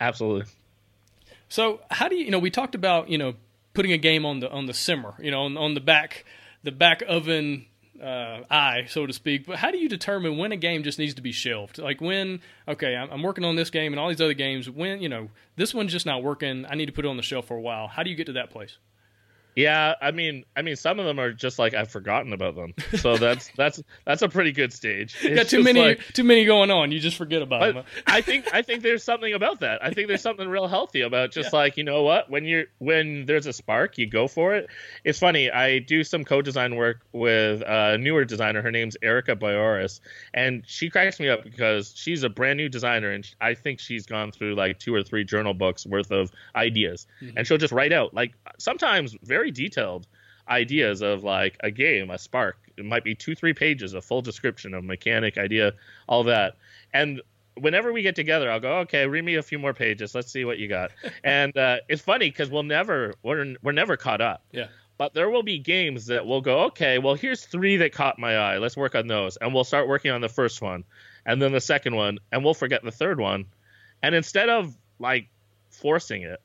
Absolutely. 0.00 0.44
So, 1.48 1.80
how 1.90 2.08
do 2.08 2.14
you 2.14 2.26
you 2.26 2.30
know 2.30 2.38
we 2.38 2.50
talked 2.50 2.76
about 2.76 3.08
you 3.08 3.18
know 3.18 3.34
putting 3.76 3.92
a 3.92 3.98
game 3.98 4.26
on 4.26 4.40
the 4.40 4.50
on 4.50 4.66
the 4.66 4.74
simmer, 4.74 5.14
you 5.20 5.30
know, 5.30 5.44
on, 5.44 5.56
on 5.56 5.74
the 5.74 5.80
back 5.80 6.24
the 6.64 6.72
back 6.72 7.02
oven 7.06 7.66
uh, 8.02 8.40
eye, 8.50 8.86
so 8.88 9.06
to 9.06 9.12
speak. 9.12 9.46
But 9.46 9.58
how 9.58 9.70
do 9.70 9.78
you 9.78 9.88
determine 9.88 10.36
when 10.38 10.50
a 10.50 10.56
game 10.56 10.82
just 10.82 10.98
needs 10.98 11.14
to 11.14 11.22
be 11.22 11.32
shelved? 11.32 11.78
Like 11.78 12.00
when, 12.00 12.40
okay, 12.66 12.96
I'm, 12.96 13.10
I'm, 13.10 13.22
working 13.22 13.44
on 13.44 13.56
this 13.56 13.70
game 13.70 13.92
and 13.92 14.00
all 14.00 14.08
these 14.08 14.20
other 14.20 14.34
games. 14.34 14.68
When 14.68 15.00
you 15.00 15.08
know 15.08 15.28
this 15.54 15.72
one's 15.72 15.92
just 15.92 16.06
not 16.06 16.22
working, 16.22 16.66
I 16.68 16.74
need 16.74 16.86
to 16.86 16.92
put 16.92 17.04
it 17.04 17.08
on 17.08 17.16
the 17.16 17.22
shelf 17.22 17.46
for 17.46 17.56
a 17.56 17.60
while. 17.60 17.86
How 17.86 18.02
do 18.02 18.10
you 18.10 18.16
get 18.16 18.26
to 18.26 18.32
that 18.32 18.50
place? 18.50 18.78
Yeah, 19.56 19.94
I 20.02 20.10
mean, 20.10 20.44
I 20.54 20.60
mean, 20.60 20.76
some 20.76 21.00
of 21.00 21.06
them 21.06 21.18
are 21.18 21.32
just 21.32 21.58
like 21.58 21.72
I've 21.72 21.90
forgotten 21.90 22.34
about 22.34 22.56
them. 22.56 22.74
So 22.98 23.16
that's 23.16 23.50
that's 23.56 23.82
that's 24.04 24.20
a 24.20 24.28
pretty 24.28 24.52
good 24.52 24.70
stage. 24.70 25.16
It's 25.22 25.34
Got 25.34 25.48
too 25.48 25.62
many 25.62 25.80
like, 25.80 26.12
too 26.12 26.24
many 26.24 26.44
going 26.44 26.70
on. 26.70 26.92
You 26.92 27.00
just 27.00 27.16
forget 27.16 27.40
about 27.40 27.72
them. 27.74 27.84
I 28.06 28.20
think 28.20 28.52
I 28.52 28.60
think 28.60 28.82
there's 28.82 29.02
something 29.02 29.32
about 29.32 29.60
that. 29.60 29.82
I 29.82 29.92
think 29.92 30.08
there's 30.08 30.20
something 30.20 30.46
real 30.46 30.68
healthy 30.68 31.00
about 31.00 31.32
just 31.32 31.54
yeah. 31.54 31.58
like 31.58 31.78
you 31.78 31.84
know 31.84 32.02
what 32.02 32.28
when 32.28 32.44
you're 32.44 32.66
when 32.78 33.24
there's 33.24 33.46
a 33.46 33.52
spark, 33.54 33.96
you 33.96 34.06
go 34.06 34.28
for 34.28 34.54
it. 34.54 34.68
It's 35.04 35.18
funny. 35.18 35.50
I 35.50 35.78
do 35.78 36.04
some 36.04 36.22
co-design 36.22 36.76
work 36.76 37.00
with 37.12 37.62
a 37.66 37.96
newer 37.96 38.26
designer. 38.26 38.60
Her 38.60 38.70
name's 38.70 38.98
Erica 39.00 39.36
Bouyouris, 39.36 40.00
and 40.34 40.64
she 40.66 40.90
cracks 40.90 41.18
me 41.18 41.30
up 41.30 41.44
because 41.44 41.94
she's 41.96 42.24
a 42.24 42.28
brand 42.28 42.58
new 42.58 42.68
designer, 42.68 43.10
and 43.10 43.26
I 43.40 43.54
think 43.54 43.80
she's 43.80 44.04
gone 44.04 44.32
through 44.32 44.54
like 44.54 44.78
two 44.80 44.94
or 44.94 45.02
three 45.02 45.24
journal 45.24 45.54
books 45.54 45.86
worth 45.86 46.10
of 46.10 46.30
ideas, 46.54 47.06
mm-hmm. 47.22 47.38
and 47.38 47.46
she'll 47.46 47.56
just 47.56 47.72
write 47.72 47.94
out 47.94 48.12
like 48.12 48.34
sometimes 48.58 49.16
very 49.22 49.45
very 49.46 49.52
detailed 49.52 50.06
ideas 50.48 51.02
of 51.02 51.24
like 51.24 51.56
a 51.60 51.70
game, 51.70 52.10
a 52.10 52.18
spark. 52.18 52.58
It 52.76 52.84
might 52.84 53.04
be 53.04 53.14
two, 53.14 53.34
three 53.34 53.54
pages, 53.54 53.94
a 53.94 54.00
full 54.00 54.22
description 54.22 54.74
of 54.74 54.84
mechanic, 54.84 55.38
idea, 55.38 55.72
all 56.08 56.24
that. 56.24 56.56
And 56.92 57.22
whenever 57.56 57.92
we 57.92 58.02
get 58.02 58.16
together, 58.16 58.50
I'll 58.50 58.60
go, 58.60 58.78
okay, 58.80 59.06
read 59.06 59.24
me 59.24 59.36
a 59.36 59.42
few 59.42 59.58
more 59.58 59.72
pages. 59.72 60.14
Let's 60.14 60.30
see 60.32 60.44
what 60.44 60.58
you 60.58 60.68
got. 60.68 60.90
and 61.24 61.56
uh, 61.56 61.78
it's 61.88 62.02
funny 62.02 62.28
because 62.28 62.50
we'll 62.50 62.64
never, 62.64 63.14
we're, 63.22 63.56
we're 63.62 63.72
never 63.72 63.96
caught 63.96 64.20
up. 64.20 64.44
Yeah. 64.52 64.66
But 64.98 65.14
there 65.14 65.30
will 65.30 65.42
be 65.42 65.58
games 65.58 66.06
that 66.06 66.26
will 66.26 66.40
go, 66.40 66.64
okay, 66.66 66.98
well, 66.98 67.14
here's 67.14 67.44
three 67.44 67.78
that 67.78 67.92
caught 67.92 68.18
my 68.18 68.36
eye. 68.36 68.58
Let's 68.58 68.76
work 68.76 68.94
on 68.94 69.06
those. 69.06 69.36
And 69.36 69.54
we'll 69.54 69.64
start 69.64 69.88
working 69.88 70.10
on 70.10 70.20
the 70.20 70.28
first 70.28 70.62
one 70.62 70.84
and 71.24 71.40
then 71.40 71.52
the 71.52 71.60
second 71.60 71.94
one, 71.94 72.18
and 72.32 72.44
we'll 72.44 72.54
forget 72.54 72.82
the 72.82 72.92
third 72.92 73.20
one. 73.20 73.46
And 74.02 74.14
instead 74.14 74.48
of 74.48 74.74
like 74.98 75.28
forcing 75.70 76.22
it, 76.22 76.40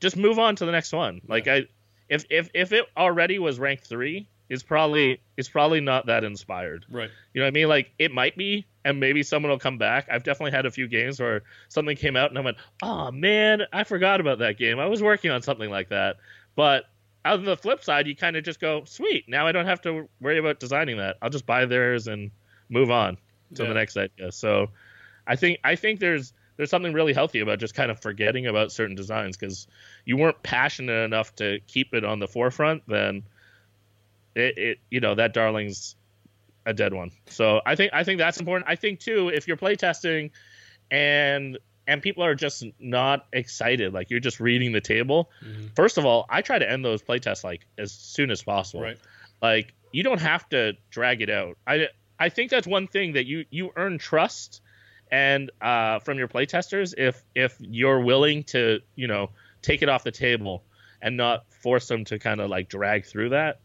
just 0.00 0.16
move 0.16 0.38
on 0.38 0.56
to 0.56 0.66
the 0.66 0.72
next 0.72 0.92
one. 0.92 1.20
Like 1.26 1.48
I, 1.48 1.66
if 2.08 2.24
if 2.30 2.50
if 2.54 2.72
it 2.72 2.86
already 2.96 3.38
was 3.38 3.58
ranked 3.58 3.86
three, 3.86 4.28
it's 4.48 4.62
probably 4.62 5.20
it's 5.36 5.48
probably 5.48 5.80
not 5.80 6.06
that 6.06 6.24
inspired. 6.24 6.86
Right. 6.88 7.10
You 7.32 7.40
know 7.40 7.46
what 7.46 7.48
I 7.48 7.52
mean? 7.52 7.68
Like 7.68 7.92
it 7.98 8.12
might 8.12 8.36
be, 8.36 8.66
and 8.84 9.00
maybe 9.00 9.22
someone 9.22 9.50
will 9.50 9.58
come 9.58 9.78
back. 9.78 10.06
I've 10.10 10.22
definitely 10.22 10.52
had 10.52 10.66
a 10.66 10.70
few 10.70 10.88
games 10.88 11.20
where 11.20 11.42
something 11.68 11.96
came 11.96 12.16
out 12.16 12.30
and 12.30 12.38
I 12.38 12.42
went, 12.42 12.56
"Oh 12.82 13.10
man, 13.10 13.62
I 13.72 13.84
forgot 13.84 14.20
about 14.20 14.38
that 14.38 14.58
game. 14.58 14.78
I 14.78 14.86
was 14.86 15.02
working 15.02 15.30
on 15.30 15.42
something 15.42 15.70
like 15.70 15.88
that." 15.88 16.16
But 16.54 16.84
on 17.24 17.44
the 17.44 17.56
flip 17.56 17.82
side, 17.82 18.06
you 18.06 18.14
kind 18.14 18.36
of 18.36 18.44
just 18.44 18.60
go, 18.60 18.84
"Sweet, 18.84 19.28
now 19.28 19.46
I 19.46 19.52
don't 19.52 19.66
have 19.66 19.80
to 19.82 20.08
worry 20.20 20.38
about 20.38 20.60
designing 20.60 20.98
that. 20.98 21.16
I'll 21.20 21.30
just 21.30 21.46
buy 21.46 21.66
theirs 21.66 22.06
and 22.06 22.30
move 22.68 22.90
on 22.90 23.18
to 23.54 23.62
yeah. 23.62 23.68
the 23.68 23.74
next 23.74 23.96
idea." 23.96 24.30
So, 24.30 24.70
I 25.26 25.34
think 25.36 25.58
I 25.64 25.74
think 25.74 25.98
there's 25.98 26.32
there's 26.56 26.70
something 26.70 26.92
really 26.92 27.12
healthy 27.12 27.40
about 27.40 27.58
just 27.58 27.74
kind 27.74 27.90
of 27.90 28.00
forgetting 28.00 28.46
about 28.46 28.72
certain 28.72 28.96
designs 28.96 29.36
because 29.36 29.66
you 30.04 30.16
weren't 30.16 30.42
passionate 30.42 31.04
enough 31.04 31.34
to 31.36 31.60
keep 31.66 31.94
it 31.94 32.04
on 32.04 32.18
the 32.18 32.26
forefront, 32.26 32.82
then 32.86 33.24
it, 34.34 34.58
it 34.58 34.78
you 34.90 35.00
know 35.00 35.14
that 35.14 35.34
darling's 35.34 35.96
a 36.64 36.72
dead 36.72 36.92
one. 36.92 37.12
So 37.26 37.60
I 37.64 37.76
think 37.76 37.92
I 37.92 38.04
think 38.04 38.18
that's 38.18 38.38
important. 38.38 38.70
I 38.70 38.76
think 38.76 39.00
too 39.00 39.28
if 39.28 39.46
you're 39.46 39.56
playtesting 39.56 40.30
and 40.90 41.58
and 41.86 42.02
people 42.02 42.24
are 42.24 42.34
just 42.34 42.64
not 42.80 43.26
excited, 43.32 43.94
like 43.94 44.10
you're 44.10 44.20
just 44.20 44.40
reading 44.40 44.72
the 44.72 44.80
table. 44.80 45.30
Mm-hmm. 45.44 45.68
First 45.76 45.98
of 45.98 46.04
all, 46.04 46.26
I 46.28 46.42
try 46.42 46.58
to 46.58 46.68
end 46.68 46.84
those 46.84 47.02
playtests 47.02 47.44
like 47.44 47.66
as 47.78 47.92
soon 47.92 48.30
as 48.30 48.42
possible. 48.42 48.82
Right. 48.82 48.98
Like 49.40 49.74
you 49.92 50.02
don't 50.02 50.20
have 50.20 50.48
to 50.50 50.74
drag 50.90 51.22
it 51.22 51.30
out. 51.30 51.56
I 51.66 51.88
I 52.18 52.30
think 52.30 52.50
that's 52.50 52.66
one 52.66 52.86
thing 52.86 53.12
that 53.12 53.26
you 53.26 53.44
you 53.50 53.72
earn 53.76 53.98
trust 53.98 54.62
and 55.10 55.50
uh, 55.60 55.98
from 56.00 56.18
your 56.18 56.28
playtesters 56.28 56.94
if 56.96 57.22
if 57.34 57.56
you're 57.60 58.00
willing 58.00 58.44
to 58.44 58.80
you 58.94 59.06
know 59.06 59.30
take 59.62 59.82
it 59.82 59.88
off 59.88 60.04
the 60.04 60.12
table 60.12 60.62
and 61.00 61.16
not 61.16 61.44
force 61.62 61.88
them 61.88 62.04
to 62.04 62.18
kind 62.18 62.40
of 62.40 62.50
like 62.50 62.68
drag 62.68 63.04
through 63.04 63.30
that 63.30 63.60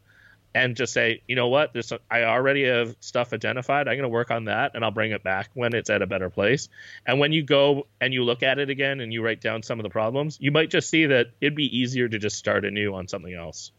and 0.53 0.75
just 0.75 0.93
say, 0.93 1.21
you 1.27 1.35
know 1.35 1.47
what, 1.47 1.73
there's 1.73 1.87
some, 1.87 1.99
I 2.09 2.23
already 2.23 2.65
have 2.65 2.95
stuff 2.99 3.33
identified. 3.33 3.87
I'm 3.87 3.93
going 3.93 4.01
to 4.03 4.09
work 4.09 4.31
on 4.31 4.45
that 4.45 4.71
and 4.75 4.83
I'll 4.83 4.91
bring 4.91 5.11
it 5.11 5.23
back 5.23 5.49
when 5.53 5.73
it's 5.73 5.89
at 5.89 6.01
a 6.01 6.07
better 6.07 6.29
place. 6.29 6.67
And 7.05 7.19
when 7.19 7.31
you 7.31 7.43
go 7.43 7.87
and 8.01 8.13
you 8.13 8.23
look 8.23 8.43
at 8.43 8.59
it 8.59 8.69
again 8.69 8.99
and 8.99 9.13
you 9.13 9.23
write 9.23 9.41
down 9.41 9.63
some 9.63 9.79
of 9.79 9.83
the 9.83 9.89
problems, 9.89 10.37
you 10.41 10.51
might 10.51 10.69
just 10.69 10.89
see 10.89 11.05
that 11.05 11.27
it'd 11.39 11.55
be 11.55 11.77
easier 11.79 12.07
to 12.07 12.19
just 12.19 12.37
start 12.37 12.65
anew 12.65 12.93
on 12.93 13.07
something 13.07 13.33
else. 13.33 13.71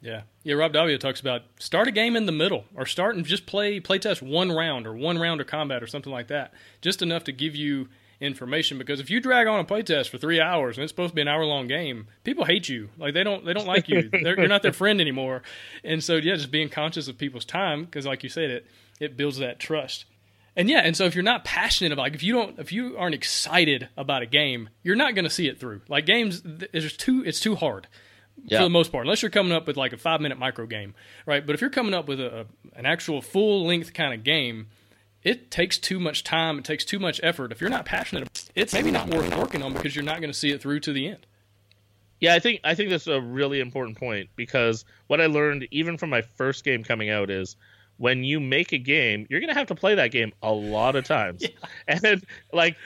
Yeah, 0.00 0.22
yeah. 0.42 0.54
Rob 0.54 0.72
Daviau 0.72 0.98
talks 0.98 1.20
about 1.20 1.42
start 1.58 1.88
a 1.88 1.90
game 1.90 2.16
in 2.16 2.26
the 2.26 2.32
middle, 2.32 2.64
or 2.74 2.86
start 2.86 3.16
and 3.16 3.24
just 3.24 3.46
play 3.46 3.80
play 3.80 3.98
test 3.98 4.22
one 4.22 4.50
round 4.50 4.86
or 4.86 4.94
one 4.94 5.18
round 5.18 5.40
of 5.40 5.46
combat 5.46 5.82
or 5.82 5.86
something 5.86 6.12
like 6.12 6.28
that, 6.28 6.52
just 6.80 7.02
enough 7.02 7.24
to 7.24 7.32
give 7.32 7.54
you 7.54 7.88
information 8.20 8.76
because 8.76 9.00
if 9.00 9.08
you 9.08 9.18
drag 9.18 9.46
on 9.46 9.60
a 9.60 9.64
playtest 9.64 10.10
for 10.10 10.18
three 10.18 10.40
hours 10.40 10.76
and 10.76 10.84
it's 10.84 10.90
supposed 10.90 11.10
to 11.10 11.14
be 11.14 11.22
an 11.22 11.28
hour 11.28 11.44
long 11.44 11.66
game, 11.66 12.06
people 12.22 12.44
hate 12.44 12.68
you. 12.68 12.90
Like 12.98 13.14
they 13.14 13.24
don't 13.24 13.44
they 13.44 13.52
don't 13.52 13.66
like 13.66 13.88
you. 13.88 14.10
you're 14.12 14.48
not 14.48 14.62
their 14.62 14.72
friend 14.72 15.00
anymore. 15.00 15.42
And 15.84 16.02
so 16.02 16.16
yeah, 16.16 16.36
just 16.36 16.50
being 16.50 16.68
conscious 16.68 17.08
of 17.08 17.18
people's 17.18 17.44
time 17.44 17.84
because 17.84 18.06
like 18.06 18.22
you 18.22 18.28
said, 18.28 18.50
it 18.50 18.66
it 19.00 19.16
builds 19.16 19.38
that 19.38 19.58
trust. 19.58 20.06
And 20.56 20.68
yeah, 20.68 20.80
and 20.80 20.96
so 20.96 21.04
if 21.04 21.14
you're 21.14 21.22
not 21.22 21.44
passionate 21.44 21.92
about, 21.92 22.02
like 22.02 22.14
if 22.14 22.22
you 22.22 22.32
don't, 22.34 22.58
if 22.58 22.72
you 22.72 22.96
aren't 22.98 23.14
excited 23.14 23.88
about 23.96 24.22
a 24.22 24.26
game, 24.26 24.68
you're 24.82 24.96
not 24.96 25.14
going 25.14 25.24
to 25.24 25.30
see 25.30 25.46
it 25.46 25.60
through. 25.60 25.82
Like 25.88 26.06
games, 26.06 26.42
it's 26.72 26.96
too, 26.96 27.22
it's 27.24 27.40
too 27.40 27.54
hard 27.54 27.86
yeah. 28.44 28.58
for 28.58 28.64
the 28.64 28.70
most 28.70 28.92
part, 28.92 29.04
unless 29.04 29.22
you're 29.22 29.30
coming 29.30 29.52
up 29.52 29.66
with 29.66 29.76
like 29.76 29.92
a 29.92 29.96
five 29.96 30.20
minute 30.20 30.38
micro 30.38 30.66
game, 30.66 30.94
right? 31.26 31.44
But 31.44 31.54
if 31.54 31.60
you're 31.60 31.70
coming 31.70 31.94
up 31.94 32.08
with 32.08 32.20
a, 32.20 32.40
a 32.40 32.46
an 32.78 32.86
actual 32.86 33.22
full 33.22 33.66
length 33.66 33.92
kind 33.94 34.14
of 34.14 34.24
game, 34.24 34.68
it 35.22 35.50
takes 35.50 35.78
too 35.78 36.00
much 36.00 36.24
time. 36.24 36.58
It 36.58 36.64
takes 36.64 36.84
too 36.84 36.98
much 36.98 37.20
effort. 37.22 37.52
If 37.52 37.60
you're 37.60 37.70
not 37.70 37.84
passionate, 37.84 38.50
it's 38.54 38.72
maybe 38.72 38.90
not 38.90 39.08
worth 39.08 39.36
working 39.36 39.62
on 39.62 39.72
because 39.72 39.94
you're 39.94 40.04
not 40.04 40.20
going 40.20 40.32
to 40.32 40.38
see 40.38 40.50
it 40.50 40.62
through 40.62 40.80
to 40.80 40.92
the 40.92 41.08
end. 41.08 41.26
Yeah, 42.20 42.34
I 42.34 42.38
think 42.38 42.60
I 42.64 42.74
think 42.74 42.90
that's 42.90 43.06
a 43.06 43.20
really 43.20 43.60
important 43.60 43.98
point 43.98 44.28
because 44.36 44.84
what 45.06 45.20
I 45.20 45.26
learned 45.26 45.66
even 45.70 45.96
from 45.96 46.10
my 46.10 46.22
first 46.22 46.64
game 46.64 46.84
coming 46.84 47.08
out 47.08 47.30
is 47.30 47.56
when 47.96 48.24
you 48.24 48.40
make 48.40 48.72
a 48.72 48.78
game, 48.78 49.26
you're 49.28 49.40
going 49.40 49.52
to 49.52 49.58
have 49.58 49.66
to 49.68 49.74
play 49.74 49.94
that 49.94 50.10
game 50.10 50.32
a 50.42 50.52
lot 50.52 50.96
of 50.96 51.04
times. 51.04 51.42
yeah. 51.88 51.98
And 52.02 52.24
like 52.52 52.76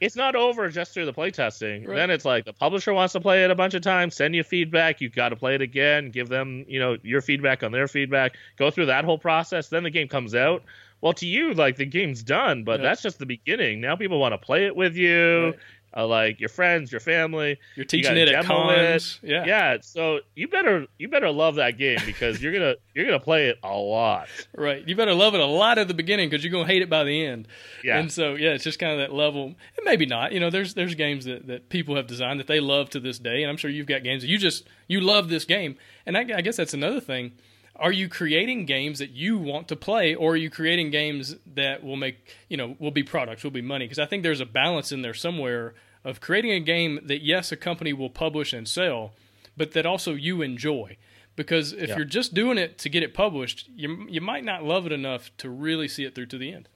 it's 0.00 0.16
not 0.16 0.34
over 0.34 0.68
just 0.70 0.92
through 0.94 1.04
the 1.04 1.12
playtesting. 1.12 1.86
Right. 1.86 1.94
Then 1.94 2.10
it's 2.10 2.24
like 2.24 2.46
the 2.46 2.52
publisher 2.52 2.92
wants 2.94 3.12
to 3.12 3.20
play 3.20 3.44
it 3.44 3.50
a 3.50 3.54
bunch 3.54 3.74
of 3.74 3.82
times, 3.82 4.16
send 4.16 4.34
you 4.34 4.42
feedback. 4.42 5.00
You've 5.00 5.14
got 5.14 5.28
to 5.28 5.36
play 5.36 5.54
it 5.54 5.60
again, 5.60 6.10
give 6.10 6.28
them, 6.28 6.64
you 6.66 6.80
know, 6.80 6.96
your 7.02 7.20
feedback 7.20 7.62
on 7.62 7.70
their 7.70 7.86
feedback, 7.86 8.36
go 8.56 8.70
through 8.70 8.86
that 8.86 9.04
whole 9.04 9.18
process. 9.18 9.68
Then 9.68 9.82
the 9.82 9.90
game 9.90 10.08
comes 10.08 10.34
out. 10.34 10.62
Well, 11.02 11.12
to 11.14 11.26
you, 11.26 11.54
like 11.54 11.76
the 11.76 11.86
game's 11.86 12.22
done, 12.22 12.64
but 12.64 12.80
yeah. 12.80 12.88
that's 12.88 13.02
just 13.02 13.18
the 13.18 13.26
beginning. 13.26 13.80
Now 13.80 13.96
people 13.96 14.18
want 14.18 14.32
to 14.32 14.38
play 14.38 14.66
it 14.66 14.76
with 14.76 14.96
you. 14.96 15.46
Right. 15.46 15.58
Uh, 15.96 16.06
like 16.06 16.38
your 16.38 16.48
friends, 16.48 16.92
your 16.92 17.00
family. 17.00 17.58
You're 17.74 17.84
teaching 17.84 18.16
you 18.16 18.22
it 18.22 18.28
at 18.28 18.44
cons. 18.44 19.18
It. 19.22 19.28
Yeah, 19.28 19.44
yeah. 19.44 19.76
So 19.82 20.20
you 20.36 20.46
better 20.46 20.86
you 20.98 21.08
better 21.08 21.30
love 21.30 21.56
that 21.56 21.78
game 21.78 21.98
because 22.06 22.40
you're 22.40 22.52
gonna 22.52 22.76
you're 22.94 23.06
gonna 23.06 23.18
play 23.18 23.48
it 23.48 23.58
a 23.64 23.76
lot. 23.76 24.28
Right. 24.56 24.86
You 24.86 24.94
better 24.94 25.14
love 25.14 25.34
it 25.34 25.40
a 25.40 25.46
lot 25.46 25.78
at 25.78 25.88
the 25.88 25.94
beginning 25.94 26.30
because 26.30 26.44
you're 26.44 26.52
gonna 26.52 26.66
hate 26.66 26.82
it 26.82 26.90
by 26.90 27.02
the 27.02 27.26
end. 27.26 27.48
Yeah. 27.82 27.98
And 27.98 28.12
so 28.12 28.36
yeah, 28.36 28.50
it's 28.50 28.62
just 28.62 28.78
kind 28.78 28.92
of 28.92 28.98
that 28.98 29.12
level. 29.12 29.46
And 29.46 29.84
maybe 29.84 30.06
not. 30.06 30.32
You 30.32 30.38
know, 30.38 30.50
there's 30.50 30.74
there's 30.74 30.94
games 30.94 31.24
that, 31.24 31.48
that 31.48 31.68
people 31.70 31.96
have 31.96 32.06
designed 32.06 32.38
that 32.38 32.46
they 32.46 32.60
love 32.60 32.90
to 32.90 33.00
this 33.00 33.18
day, 33.18 33.42
and 33.42 33.50
I'm 33.50 33.56
sure 33.56 33.70
you've 33.70 33.86
got 33.86 34.04
games 34.04 34.22
that 34.22 34.28
you 34.28 34.38
just 34.38 34.68
you 34.86 35.00
love 35.00 35.28
this 35.28 35.44
game. 35.44 35.76
And 36.06 36.16
I, 36.16 36.20
I 36.20 36.40
guess 36.40 36.56
that's 36.56 36.74
another 36.74 37.00
thing 37.00 37.32
are 37.80 37.92
you 37.92 38.08
creating 38.08 38.66
games 38.66 38.98
that 38.98 39.10
you 39.10 39.38
want 39.38 39.66
to 39.68 39.74
play 39.74 40.14
or 40.14 40.32
are 40.32 40.36
you 40.36 40.50
creating 40.50 40.90
games 40.90 41.34
that 41.54 41.82
will 41.82 41.96
make 41.96 42.36
you 42.48 42.56
know 42.56 42.76
will 42.78 42.90
be 42.90 43.02
products 43.02 43.42
will 43.42 43.50
be 43.50 43.62
money? 43.62 43.86
Because 43.86 43.98
i 43.98 44.06
think 44.06 44.22
there's 44.22 44.40
a 44.40 44.46
balance 44.46 44.92
in 44.92 45.02
there 45.02 45.14
somewhere 45.14 45.74
of 46.04 46.20
creating 46.20 46.52
a 46.52 46.60
game 46.60 47.00
that 47.04 47.22
yes 47.22 47.50
a 47.50 47.56
company 47.56 47.92
will 47.92 48.10
publish 48.10 48.52
and 48.52 48.68
sell 48.68 49.12
but 49.56 49.72
that 49.72 49.84
also 49.84 50.14
you 50.14 50.40
enjoy. 50.40 50.96
Because 51.36 51.72
if 51.72 51.90
yeah. 51.90 51.96
you're 51.96 52.04
just 52.04 52.32
doing 52.34 52.56
it 52.56 52.78
to 52.78 52.88
get 52.88 53.02
it 53.02 53.14
published 53.14 53.68
you 53.74 54.06
you 54.08 54.20
might 54.20 54.44
not 54.44 54.62
love 54.62 54.84
it 54.86 54.92
enough 54.92 55.30
to 55.38 55.48
really 55.48 55.88
see 55.88 56.04
it 56.04 56.14
through 56.14 56.26
to 56.26 56.38
the 56.38 56.52
end. 56.52 56.68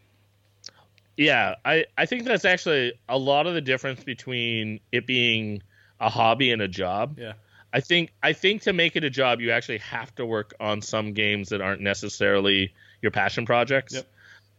Yeah 1.16 1.56
i 1.64 1.84
i 1.98 2.06
think 2.06 2.24
that's 2.24 2.46
actually 2.46 2.94
a 3.08 3.18
lot 3.18 3.46
of 3.46 3.54
the 3.54 3.60
difference 3.60 4.02
between 4.02 4.80
it 4.90 5.06
being 5.06 5.62
a 6.00 6.08
hobby 6.08 6.50
and 6.50 6.62
a 6.62 6.68
job. 6.68 7.18
Yeah 7.18 7.34
I 7.74 7.80
think 7.80 8.12
I 8.22 8.32
think 8.32 8.62
to 8.62 8.72
make 8.72 8.94
it 8.94 9.02
a 9.02 9.10
job, 9.10 9.40
you 9.40 9.50
actually 9.50 9.78
have 9.78 10.14
to 10.14 10.24
work 10.24 10.54
on 10.60 10.80
some 10.80 11.12
games 11.12 11.48
that 11.48 11.60
aren't 11.60 11.80
necessarily 11.80 12.72
your 13.02 13.10
passion 13.10 13.46
projects. 13.46 13.94
Yep. 13.94 14.06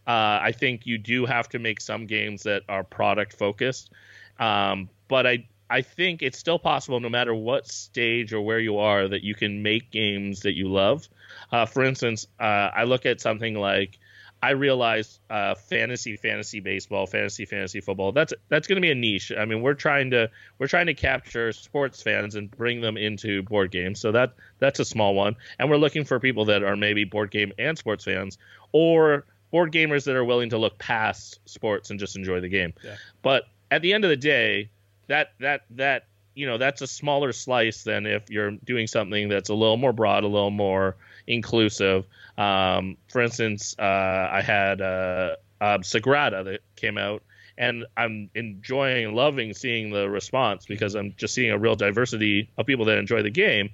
Uh, 0.06 0.40
I 0.44 0.52
think 0.52 0.86
you 0.86 0.98
do 0.98 1.26
have 1.26 1.48
to 1.50 1.60
make 1.60 1.80
some 1.80 2.08
games 2.08 2.44
that 2.44 2.64
are 2.68 2.84
product 2.84 3.34
focused, 3.34 3.90
um, 4.38 4.90
but 5.08 5.26
I 5.26 5.48
I 5.70 5.82
think 5.82 6.22
it's 6.22 6.38
still 6.38 6.60
possible, 6.60 7.00
no 7.00 7.10
matter 7.10 7.34
what 7.34 7.68
stage 7.70 8.34
or 8.34 8.42
where 8.42 8.60
you 8.60 8.80
are, 8.80 9.08
that 9.08 9.24
you 9.24 9.34
can 9.34 9.64
make 9.64 9.92
games 9.92 10.42
that 10.42 10.56
you 10.56 10.68
love. 10.68 11.08
Uh, 11.52 11.66
for 11.66 11.84
instance, 11.86 12.28
uh, 12.38 12.70
I 12.76 12.84
look 12.84 13.06
at 13.06 13.22
something 13.22 13.56
like 13.56 13.98
I 14.44 14.52
realized 14.52 15.20
uh, 15.30 15.56
fantasy, 15.56 16.18
fantasy 16.18 16.60
baseball, 16.60 17.08
fantasy, 17.08 17.46
fantasy 17.46 17.82
football. 17.82 18.12
That's 18.12 18.34
that's 18.50 18.68
going 18.68 18.76
to 18.76 18.82
be 18.82 18.92
a 18.92 18.96
niche. 18.96 19.32
I 19.36 19.46
mean, 19.46 19.62
we're 19.62 19.74
trying 19.74 20.12
to 20.12 20.30
we're 20.60 20.68
trying 20.68 20.86
to 20.86 20.94
capture 20.94 21.52
sports 21.52 22.04
fans 22.04 22.36
and 22.36 22.52
bring 22.52 22.82
them 22.82 22.96
into 22.98 23.42
board 23.44 23.72
games. 23.72 24.00
So 24.00 24.12
that 24.12 24.34
that's 24.60 24.80
a 24.80 24.86
small 24.86 25.16
one. 25.16 25.36
And 25.58 25.70
we're 25.70 25.78
looking 25.78 26.04
for 26.04 26.20
people 26.20 26.46
that 26.46 26.64
are 26.64 26.76
maybe 26.76 27.06
board 27.06 27.32
game 27.32 27.54
and 27.58 27.78
sports 27.78 28.04
fans, 28.04 28.38
or 28.72 29.26
board 29.52 29.72
gamers 29.72 30.06
that 30.06 30.16
are 30.16 30.26
willing 30.26 30.50
to 30.50 30.58
look 30.58 30.78
past 30.78 31.40
sports 31.46 31.90
and 31.90 32.00
just 32.00 32.16
enjoy 32.16 32.40
the 32.40 32.50
game. 32.50 32.74
Yeah. 32.84 32.96
But 33.22 33.46
at 33.72 33.82
the 33.82 33.94
end 33.94 34.04
of 34.04 34.10
the 34.10 34.18
day, 34.18 34.70
that 35.08 35.34
that 35.40 35.62
that 35.72 36.08
you 36.36 36.46
know 36.46 36.58
that's 36.58 36.82
a 36.82 36.88
smaller 36.88 37.32
slice 37.32 37.84
than 37.84 38.06
if 38.06 38.30
you're 38.30 38.52
doing 38.52 38.88
something 38.88 39.30
that's 39.30 39.50
a 39.50 39.54
little 39.54 39.78
more 39.78 39.94
broad, 39.94 40.24
a 40.24 40.28
little 40.28 40.52
more 40.52 40.98
inclusive. 41.26 42.06
Um, 42.38 42.98
for 43.08 43.22
instance, 43.22 43.76
uh, 43.80 44.30
I 44.32 44.42
had 44.42 44.82
uh, 44.82 45.36
uh, 45.62 45.78
Sagrada 45.80 46.44
that 46.44 46.60
came 46.76 46.98
out, 46.98 47.24
and 47.58 47.86
I'm 47.96 48.30
enjoying 48.36 49.16
loving 49.16 49.54
seeing 49.54 49.92
the 49.92 50.10
response 50.10 50.66
because 50.66 50.94
I'm 50.96 51.16
just 51.18 51.34
seeing 51.34 51.52
a 51.52 51.58
real 51.58 51.76
diversity 51.76 52.50
of 52.58 52.66
people 52.66 52.86
that 52.86 52.98
enjoy 52.98 53.24
the 53.24 53.32
game. 53.32 53.70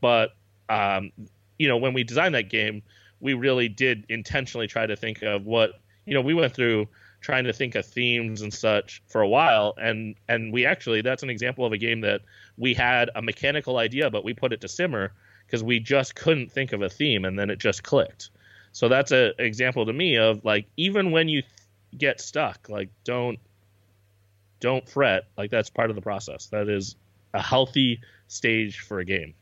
But 0.00 0.34
um, 0.68 1.10
you 1.58 1.68
know, 1.68 1.76
when 1.76 1.94
we 1.94 2.04
designed 2.04 2.36
that 2.36 2.48
game, 2.48 2.82
we 3.20 3.34
really 3.34 3.68
did 3.68 4.04
intentionally 4.08 4.68
try 4.68 4.86
to 4.86 4.96
think 4.96 5.22
of 5.22 5.44
what 5.44 5.80
you 6.06 6.14
know. 6.14 6.20
We 6.20 6.34
went 6.34 6.54
through 6.54 6.88
trying 7.24 7.44
to 7.44 7.54
think 7.54 7.74
of 7.74 7.86
themes 7.86 8.42
and 8.42 8.52
such 8.52 9.02
for 9.08 9.22
a 9.22 9.28
while, 9.28 9.74
and 9.78 10.14
and 10.28 10.52
we 10.52 10.66
actually 10.66 11.00
that's 11.00 11.22
an 11.22 11.30
example 11.30 11.64
of 11.64 11.72
a 11.72 11.78
game 11.78 12.02
that 12.02 12.20
we 12.58 12.74
had 12.74 13.08
a 13.14 13.22
mechanical 13.22 13.78
idea, 13.78 14.10
but 14.10 14.24
we 14.24 14.34
put 14.34 14.52
it 14.52 14.60
to 14.60 14.68
simmer 14.68 15.10
because 15.46 15.64
we 15.64 15.80
just 15.80 16.14
couldn't 16.14 16.52
think 16.52 16.72
of 16.72 16.82
a 16.82 16.88
theme 16.88 17.24
and 17.24 17.38
then 17.38 17.48
it 17.48 17.58
just 17.58 17.82
clicked. 17.82 18.28
So 18.72 18.88
that's 18.88 19.10
an 19.10 19.32
example 19.38 19.86
to 19.86 19.92
me 19.92 20.18
of 20.18 20.44
like 20.44 20.66
even 20.76 21.12
when 21.12 21.28
you 21.28 21.40
th- 21.40 21.52
get 21.96 22.20
stuck, 22.20 22.68
like 22.68 22.90
don't 23.04 23.38
don't 24.60 24.86
fret. 24.86 25.24
Like 25.38 25.50
that's 25.50 25.70
part 25.70 25.88
of 25.88 25.96
the 25.96 26.02
process. 26.02 26.46
That 26.48 26.68
is 26.68 26.94
a 27.32 27.40
healthy 27.40 28.00
stage 28.28 28.80
for 28.80 28.98
a 28.98 29.04
game. 29.04 29.34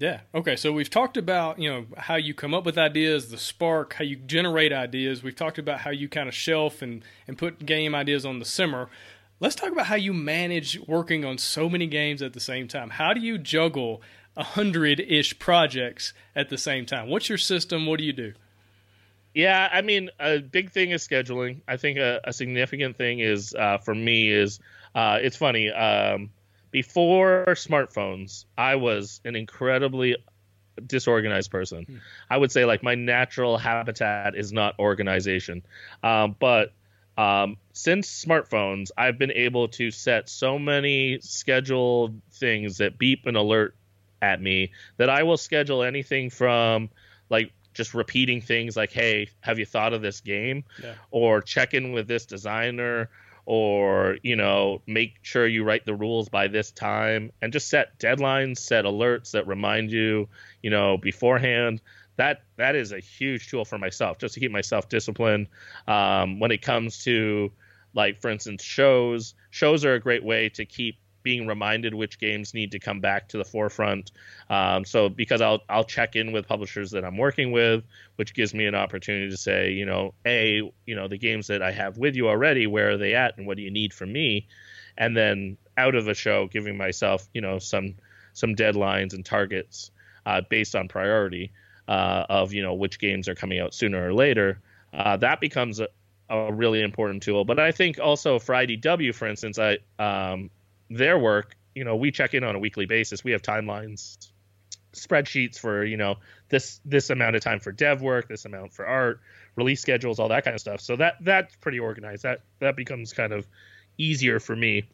Yeah. 0.00 0.20
Okay. 0.34 0.56
So 0.56 0.72
we've 0.72 0.90
talked 0.90 1.16
about 1.16 1.58
you 1.58 1.70
know 1.70 1.86
how 1.96 2.16
you 2.16 2.34
come 2.34 2.54
up 2.54 2.64
with 2.64 2.78
ideas, 2.78 3.30
the 3.30 3.38
spark, 3.38 3.94
how 3.94 4.04
you 4.04 4.16
generate 4.16 4.72
ideas. 4.72 5.22
We've 5.22 5.36
talked 5.36 5.58
about 5.58 5.80
how 5.80 5.90
you 5.90 6.08
kind 6.08 6.28
of 6.28 6.34
shelf 6.34 6.82
and 6.82 7.04
and 7.28 7.38
put 7.38 7.64
game 7.64 7.94
ideas 7.94 8.24
on 8.24 8.38
the 8.38 8.44
simmer. 8.44 8.88
Let's 9.40 9.54
talk 9.54 9.70
about 9.70 9.86
how 9.86 9.96
you 9.96 10.12
manage 10.12 10.78
working 10.86 11.24
on 11.24 11.38
so 11.38 11.68
many 11.68 11.86
games 11.86 12.20
at 12.20 12.32
the 12.32 12.40
same 12.40 12.66
time. 12.66 12.90
How 12.90 13.14
do 13.14 13.20
you 13.20 13.38
juggle 13.38 14.02
a 14.36 14.44
hundred 14.44 15.00
ish 15.00 15.38
projects 15.38 16.12
at 16.34 16.48
the 16.48 16.58
same 16.58 16.86
time. 16.86 17.08
What's 17.08 17.28
your 17.28 17.38
system? 17.38 17.86
What 17.86 17.98
do 17.98 18.04
you 18.04 18.12
do? 18.12 18.32
Yeah, 19.34 19.68
I 19.70 19.82
mean, 19.82 20.10
a 20.18 20.38
big 20.38 20.72
thing 20.72 20.90
is 20.90 21.06
scheduling. 21.06 21.60
I 21.68 21.76
think 21.76 21.98
a, 21.98 22.20
a 22.24 22.32
significant 22.32 22.96
thing 22.96 23.20
is 23.20 23.54
uh, 23.54 23.78
for 23.78 23.94
me 23.94 24.30
is 24.30 24.58
uh, 24.94 25.18
it's 25.20 25.36
funny. 25.36 25.70
Um, 25.70 26.30
before 26.70 27.44
smartphones, 27.48 28.44
I 28.56 28.76
was 28.76 29.20
an 29.24 29.36
incredibly 29.36 30.16
disorganized 30.86 31.50
person. 31.50 31.84
Hmm. 31.84 31.96
I 32.28 32.36
would 32.36 32.52
say 32.52 32.64
like 32.64 32.82
my 32.82 32.94
natural 32.94 33.58
habitat 33.58 34.34
is 34.34 34.52
not 34.52 34.78
organization, 34.78 35.62
um, 36.02 36.36
but 36.38 36.72
um, 37.18 37.56
since 37.72 38.24
smartphones, 38.24 38.90
I've 38.96 39.18
been 39.18 39.32
able 39.32 39.68
to 39.68 39.90
set 39.90 40.28
so 40.28 40.58
many 40.58 41.18
scheduled 41.20 42.20
things 42.32 42.78
that 42.78 42.98
beep 42.98 43.26
and 43.26 43.36
alert 43.36 43.76
at 44.22 44.40
me 44.40 44.72
that 44.96 45.10
I 45.10 45.22
will 45.22 45.36
schedule 45.36 45.82
anything 45.82 46.30
from 46.30 46.88
like 47.28 47.52
just 47.74 47.94
repeating 47.94 48.40
things 48.40 48.76
like, 48.76 48.92
"Hey, 48.92 49.28
have 49.40 49.58
you 49.58 49.66
thought 49.66 49.92
of 49.92 50.02
this 50.02 50.20
game?" 50.20 50.64
Yeah. 50.82 50.94
or 51.10 51.42
check 51.42 51.74
in 51.74 51.92
with 51.92 52.08
this 52.08 52.26
designer 52.26 53.10
or 53.50 54.16
you 54.22 54.36
know 54.36 54.80
make 54.86 55.14
sure 55.22 55.44
you 55.44 55.64
write 55.64 55.84
the 55.84 55.92
rules 55.92 56.28
by 56.28 56.46
this 56.46 56.70
time 56.70 57.32
and 57.42 57.52
just 57.52 57.68
set 57.68 57.98
deadlines 57.98 58.58
set 58.58 58.84
alerts 58.84 59.32
that 59.32 59.44
remind 59.48 59.90
you 59.90 60.28
you 60.62 60.70
know 60.70 60.96
beforehand. 60.96 61.82
That 62.14 62.42
that 62.58 62.76
is 62.76 62.92
a 62.92 63.00
huge 63.00 63.48
tool 63.48 63.64
for 63.64 63.76
myself 63.76 64.18
just 64.18 64.34
to 64.34 64.40
keep 64.40 64.52
myself 64.52 64.88
disciplined 64.88 65.48
um, 65.88 66.38
when 66.38 66.52
it 66.52 66.62
comes 66.62 67.02
to 67.04 67.50
like 67.92 68.20
for 68.20 68.30
instance 68.30 68.62
shows 68.62 69.34
shows 69.50 69.84
are 69.84 69.94
a 69.94 70.00
great 70.00 70.22
way 70.22 70.48
to 70.50 70.64
keep 70.64 70.99
being 71.22 71.46
reminded 71.46 71.94
which 71.94 72.18
games 72.18 72.54
need 72.54 72.72
to 72.72 72.78
come 72.78 73.00
back 73.00 73.28
to 73.28 73.38
the 73.38 73.44
forefront. 73.44 74.12
Um, 74.48 74.84
so 74.84 75.08
because 75.08 75.40
I'll 75.40 75.60
I'll 75.68 75.84
check 75.84 76.16
in 76.16 76.32
with 76.32 76.46
publishers 76.46 76.90
that 76.92 77.04
I'm 77.04 77.16
working 77.16 77.52
with, 77.52 77.84
which 78.16 78.34
gives 78.34 78.54
me 78.54 78.66
an 78.66 78.74
opportunity 78.74 79.30
to 79.30 79.36
say, 79.36 79.70
you 79.70 79.86
know, 79.86 80.14
a 80.26 80.62
you 80.86 80.94
know 80.94 81.08
the 81.08 81.18
games 81.18 81.46
that 81.48 81.62
I 81.62 81.72
have 81.72 81.98
with 81.98 82.16
you 82.16 82.28
already, 82.28 82.66
where 82.66 82.90
are 82.90 82.96
they 82.96 83.14
at, 83.14 83.38
and 83.38 83.46
what 83.46 83.56
do 83.56 83.62
you 83.62 83.70
need 83.70 83.92
from 83.92 84.12
me, 84.12 84.46
and 84.96 85.16
then 85.16 85.56
out 85.76 85.94
of 85.94 86.04
the 86.04 86.14
show, 86.14 86.46
giving 86.46 86.76
myself 86.76 87.28
you 87.34 87.40
know 87.40 87.58
some 87.58 87.94
some 88.32 88.54
deadlines 88.54 89.14
and 89.14 89.24
targets 89.24 89.90
uh, 90.26 90.40
based 90.48 90.74
on 90.74 90.88
priority 90.88 91.52
uh, 91.88 92.24
of 92.28 92.52
you 92.52 92.62
know 92.62 92.74
which 92.74 92.98
games 92.98 93.28
are 93.28 93.34
coming 93.34 93.58
out 93.60 93.74
sooner 93.74 94.08
or 94.08 94.14
later. 94.14 94.60
Uh, 94.92 95.16
that 95.16 95.40
becomes 95.40 95.80
a, 95.80 95.88
a 96.28 96.52
really 96.52 96.82
important 96.82 97.22
tool. 97.22 97.44
But 97.44 97.58
I 97.58 97.72
think 97.72 97.98
also 97.98 98.38
for 98.38 98.54
IDW, 98.54 99.14
for 99.14 99.26
instance, 99.26 99.58
I 99.58 99.78
um, 99.98 100.50
their 100.90 101.18
work, 101.18 101.56
you 101.74 101.84
know, 101.84 101.96
we 101.96 102.10
check 102.10 102.34
in 102.34 102.44
on 102.44 102.54
a 102.54 102.58
weekly 102.58 102.86
basis. 102.86 103.24
We 103.24 103.32
have 103.32 103.42
timelines, 103.42 104.28
spreadsheets 104.92 105.58
for, 105.58 105.84
you 105.84 105.96
know, 105.96 106.16
this 106.48 106.80
this 106.84 107.10
amount 107.10 107.36
of 107.36 107.42
time 107.42 107.60
for 107.60 107.72
dev 107.72 108.02
work, 108.02 108.28
this 108.28 108.44
amount 108.44 108.74
for 108.74 108.86
art, 108.86 109.20
release 109.56 109.80
schedules, 109.80 110.18
all 110.18 110.28
that 110.28 110.44
kind 110.44 110.54
of 110.54 110.60
stuff. 110.60 110.80
So 110.80 110.96
that 110.96 111.14
that's 111.20 111.54
pretty 111.56 111.78
organized. 111.78 112.24
That 112.24 112.42
that 112.58 112.76
becomes 112.76 113.12
kind 113.12 113.32
of 113.32 113.46
easier 113.96 114.40
for 114.40 114.54
me. 114.54 114.88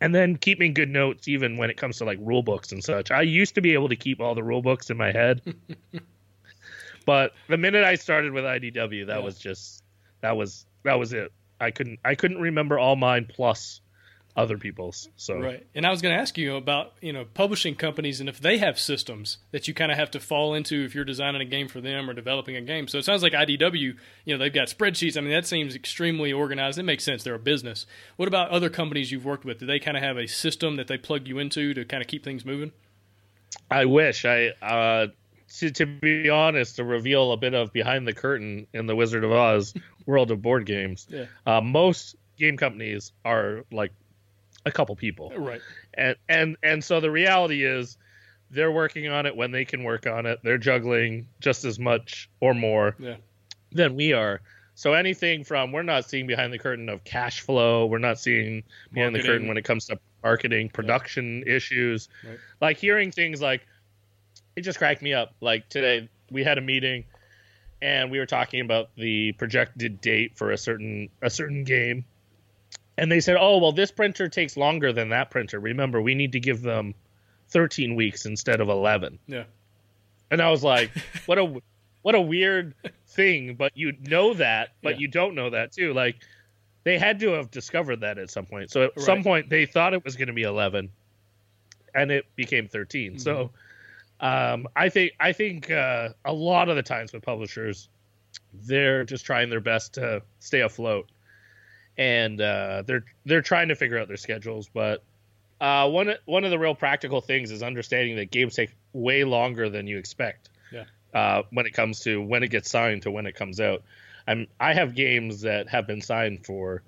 And 0.00 0.14
then 0.14 0.36
keeping 0.36 0.74
good 0.74 0.90
notes 0.90 1.28
even 1.28 1.56
when 1.56 1.70
it 1.70 1.78
comes 1.78 1.98
to 1.98 2.04
like 2.04 2.18
rule 2.20 2.42
books 2.42 2.72
and 2.72 2.84
such. 2.84 3.10
I 3.10 3.22
used 3.22 3.54
to 3.54 3.62
be 3.62 3.72
able 3.72 3.88
to 3.88 3.96
keep 3.96 4.20
all 4.20 4.34
the 4.34 4.42
rule 4.42 4.60
books 4.60 4.90
in 4.90 4.98
my 4.98 5.12
head. 5.12 5.40
but 7.06 7.32
the 7.48 7.56
minute 7.56 7.84
I 7.84 7.94
started 7.94 8.32
with 8.32 8.44
IDW, 8.44 9.06
that 9.06 9.18
yeah. 9.18 9.24
was 9.24 9.38
just 9.38 9.82
that 10.20 10.36
was 10.36 10.66
that 10.82 10.98
was 10.98 11.14
it. 11.14 11.32
I 11.58 11.70
couldn't 11.70 12.00
I 12.04 12.14
couldn't 12.14 12.40
remember 12.40 12.78
all 12.78 12.96
mine 12.96 13.26
plus 13.26 13.80
other 14.36 14.58
people's. 14.58 15.08
So 15.16 15.38
right. 15.38 15.66
And 15.74 15.86
I 15.86 15.90
was 15.90 16.02
going 16.02 16.14
to 16.14 16.20
ask 16.20 16.36
you 16.36 16.56
about 16.56 16.94
you 17.00 17.12
know 17.12 17.24
publishing 17.24 17.74
companies 17.74 18.20
and 18.20 18.28
if 18.28 18.40
they 18.40 18.58
have 18.58 18.78
systems 18.78 19.38
that 19.52 19.68
you 19.68 19.74
kind 19.74 19.92
of 19.92 19.98
have 19.98 20.10
to 20.12 20.20
fall 20.20 20.54
into 20.54 20.84
if 20.84 20.94
you're 20.94 21.04
designing 21.04 21.40
a 21.40 21.44
game 21.44 21.68
for 21.68 21.80
them 21.80 22.10
or 22.10 22.14
developing 22.14 22.56
a 22.56 22.60
game. 22.60 22.88
So 22.88 22.98
it 22.98 23.04
sounds 23.04 23.22
like 23.22 23.32
IDW, 23.32 23.94
you 24.24 24.34
know, 24.34 24.38
they've 24.38 24.52
got 24.52 24.68
spreadsheets. 24.68 25.16
I 25.16 25.20
mean, 25.20 25.30
that 25.30 25.46
seems 25.46 25.74
extremely 25.74 26.32
organized. 26.32 26.78
It 26.78 26.82
makes 26.82 27.04
sense. 27.04 27.22
They're 27.22 27.34
a 27.34 27.38
business. 27.38 27.86
What 28.16 28.28
about 28.28 28.50
other 28.50 28.70
companies 28.70 29.12
you've 29.12 29.24
worked 29.24 29.44
with? 29.44 29.58
Do 29.58 29.66
they 29.66 29.78
kind 29.78 29.96
of 29.96 30.02
have 30.02 30.16
a 30.16 30.26
system 30.26 30.76
that 30.76 30.88
they 30.88 30.98
plug 30.98 31.28
you 31.28 31.38
into 31.38 31.74
to 31.74 31.84
kind 31.84 32.02
of 32.02 32.08
keep 32.08 32.24
things 32.24 32.44
moving? 32.44 32.72
I 33.70 33.84
wish 33.84 34.24
I. 34.24 34.48
Uh, 34.60 35.06
to, 35.58 35.70
to 35.70 35.86
be 35.86 36.30
honest, 36.30 36.76
to 36.76 36.84
reveal 36.84 37.30
a 37.30 37.36
bit 37.36 37.54
of 37.54 37.72
behind 37.72 38.08
the 38.08 38.12
curtain 38.12 38.66
in 38.72 38.86
the 38.86 38.96
Wizard 38.96 39.22
of 39.22 39.30
Oz 39.30 39.74
world 40.06 40.30
of 40.30 40.42
board 40.42 40.66
games, 40.66 41.06
yeah. 41.08 41.26
uh, 41.46 41.60
most 41.60 42.16
game 42.38 42.56
companies 42.56 43.12
are 43.24 43.64
like 43.70 43.92
a 44.66 44.72
couple 44.72 44.94
people. 44.96 45.32
Right. 45.36 45.60
And 45.94 46.16
and 46.28 46.56
and 46.62 46.84
so 46.84 47.00
the 47.00 47.10
reality 47.10 47.64
is 47.64 47.96
they're 48.50 48.72
working 48.72 49.08
on 49.08 49.26
it 49.26 49.36
when 49.36 49.50
they 49.50 49.64
can 49.64 49.84
work 49.84 50.06
on 50.06 50.26
it. 50.26 50.40
They're 50.42 50.58
juggling 50.58 51.28
just 51.40 51.64
as 51.64 51.78
much 51.78 52.30
or 52.40 52.54
more 52.54 52.96
yeah. 52.98 53.16
than 53.72 53.96
we 53.96 54.12
are. 54.12 54.40
So 54.76 54.92
anything 54.92 55.44
from 55.44 55.72
we're 55.72 55.82
not 55.82 56.08
seeing 56.08 56.26
behind 56.26 56.52
the 56.52 56.58
curtain 56.58 56.88
of 56.88 57.04
cash 57.04 57.40
flow, 57.40 57.86
we're 57.86 57.98
not 57.98 58.18
seeing 58.18 58.64
behind 58.92 59.12
marketing. 59.12 59.22
the 59.22 59.28
curtain 59.28 59.48
when 59.48 59.56
it 59.56 59.64
comes 59.64 59.86
to 59.86 59.98
marketing, 60.22 60.68
production 60.70 61.44
yeah. 61.46 61.54
issues. 61.54 62.08
Right. 62.26 62.38
Like 62.60 62.76
hearing 62.78 63.12
things 63.12 63.40
like 63.40 63.66
it 64.56 64.62
just 64.62 64.78
cracked 64.78 65.02
me 65.02 65.14
up. 65.14 65.34
Like 65.40 65.68
today 65.68 66.08
we 66.30 66.42
had 66.42 66.58
a 66.58 66.62
meeting 66.62 67.04
and 67.82 68.10
we 68.10 68.18
were 68.18 68.26
talking 68.26 68.60
about 68.60 68.90
the 68.96 69.32
projected 69.32 70.00
date 70.00 70.36
for 70.36 70.50
a 70.50 70.58
certain 70.58 71.08
a 71.22 71.30
certain 71.30 71.64
game 71.64 72.04
and 72.96 73.10
they 73.10 73.20
said, 73.20 73.36
"Oh, 73.38 73.58
well, 73.58 73.72
this 73.72 73.90
printer 73.90 74.28
takes 74.28 74.56
longer 74.56 74.92
than 74.92 75.10
that 75.10 75.30
printer. 75.30 75.58
Remember, 75.58 76.00
we 76.00 76.14
need 76.14 76.32
to 76.32 76.40
give 76.40 76.62
them 76.62 76.94
13 77.48 77.94
weeks 77.96 78.26
instead 78.26 78.60
of 78.60 78.68
11." 78.68 79.18
Yeah. 79.26 79.44
And 80.30 80.40
I 80.40 80.50
was 80.50 80.62
like, 80.62 80.90
"What 81.26 81.38
a 81.38 81.60
what 82.02 82.14
a 82.14 82.20
weird 82.20 82.74
thing." 83.08 83.54
But 83.56 83.72
you 83.76 83.92
know 84.00 84.34
that, 84.34 84.70
but 84.82 84.94
yeah. 84.94 85.00
you 85.00 85.08
don't 85.08 85.34
know 85.34 85.50
that 85.50 85.72
too. 85.72 85.92
Like 85.92 86.16
they 86.84 86.98
had 86.98 87.20
to 87.20 87.30
have 87.30 87.50
discovered 87.50 88.00
that 88.00 88.18
at 88.18 88.30
some 88.30 88.46
point. 88.46 88.70
So 88.70 88.84
at 88.84 88.96
right. 88.96 89.04
some 89.04 89.22
point, 89.22 89.48
they 89.48 89.66
thought 89.66 89.94
it 89.94 90.04
was 90.04 90.16
going 90.16 90.28
to 90.28 90.34
be 90.34 90.42
11, 90.42 90.90
and 91.94 92.10
it 92.10 92.26
became 92.36 92.68
13. 92.68 93.12
Mm-hmm. 93.12 93.18
So 93.18 93.50
um, 94.20 94.68
I 94.76 94.88
think 94.88 95.12
I 95.18 95.32
think 95.32 95.70
uh, 95.70 96.10
a 96.24 96.32
lot 96.32 96.68
of 96.68 96.76
the 96.76 96.82
times 96.82 97.12
with 97.12 97.22
publishers, 97.22 97.88
they're 98.52 99.04
just 99.04 99.24
trying 99.26 99.50
their 99.50 99.60
best 99.60 99.94
to 99.94 100.22
stay 100.38 100.60
afloat 100.60 101.08
and 101.96 102.40
uh, 102.40 102.82
they're 102.86 103.04
they're 103.24 103.42
trying 103.42 103.68
to 103.68 103.74
figure 103.74 103.98
out 103.98 104.08
their 104.08 104.16
schedules. 104.16 104.68
But 104.72 105.02
uh, 105.60 105.88
one 105.88 106.14
one 106.24 106.44
of 106.44 106.50
the 106.50 106.58
real 106.58 106.74
practical 106.74 107.20
things 107.20 107.50
is 107.50 107.62
understanding 107.62 108.16
that 108.16 108.30
games 108.30 108.54
take 108.54 108.70
way 108.92 109.24
longer 109.24 109.68
than 109.68 109.86
you 109.86 109.98
expect. 109.98 110.48
Yeah. 110.72 110.84
Uh, 111.12 111.42
when 111.50 111.66
it 111.66 111.72
comes 111.72 112.00
to 112.00 112.20
when 112.20 112.42
it 112.42 112.48
gets 112.48 112.70
signed 112.70 113.02
to 113.02 113.10
when 113.10 113.26
it 113.26 113.34
comes 113.34 113.60
out, 113.60 113.82
I'm 114.26 114.46
I 114.58 114.74
have 114.74 114.94
games 114.94 115.42
that 115.42 115.68
have 115.68 115.86
been 115.86 116.00
signed 116.00 116.44
for, 116.44 116.82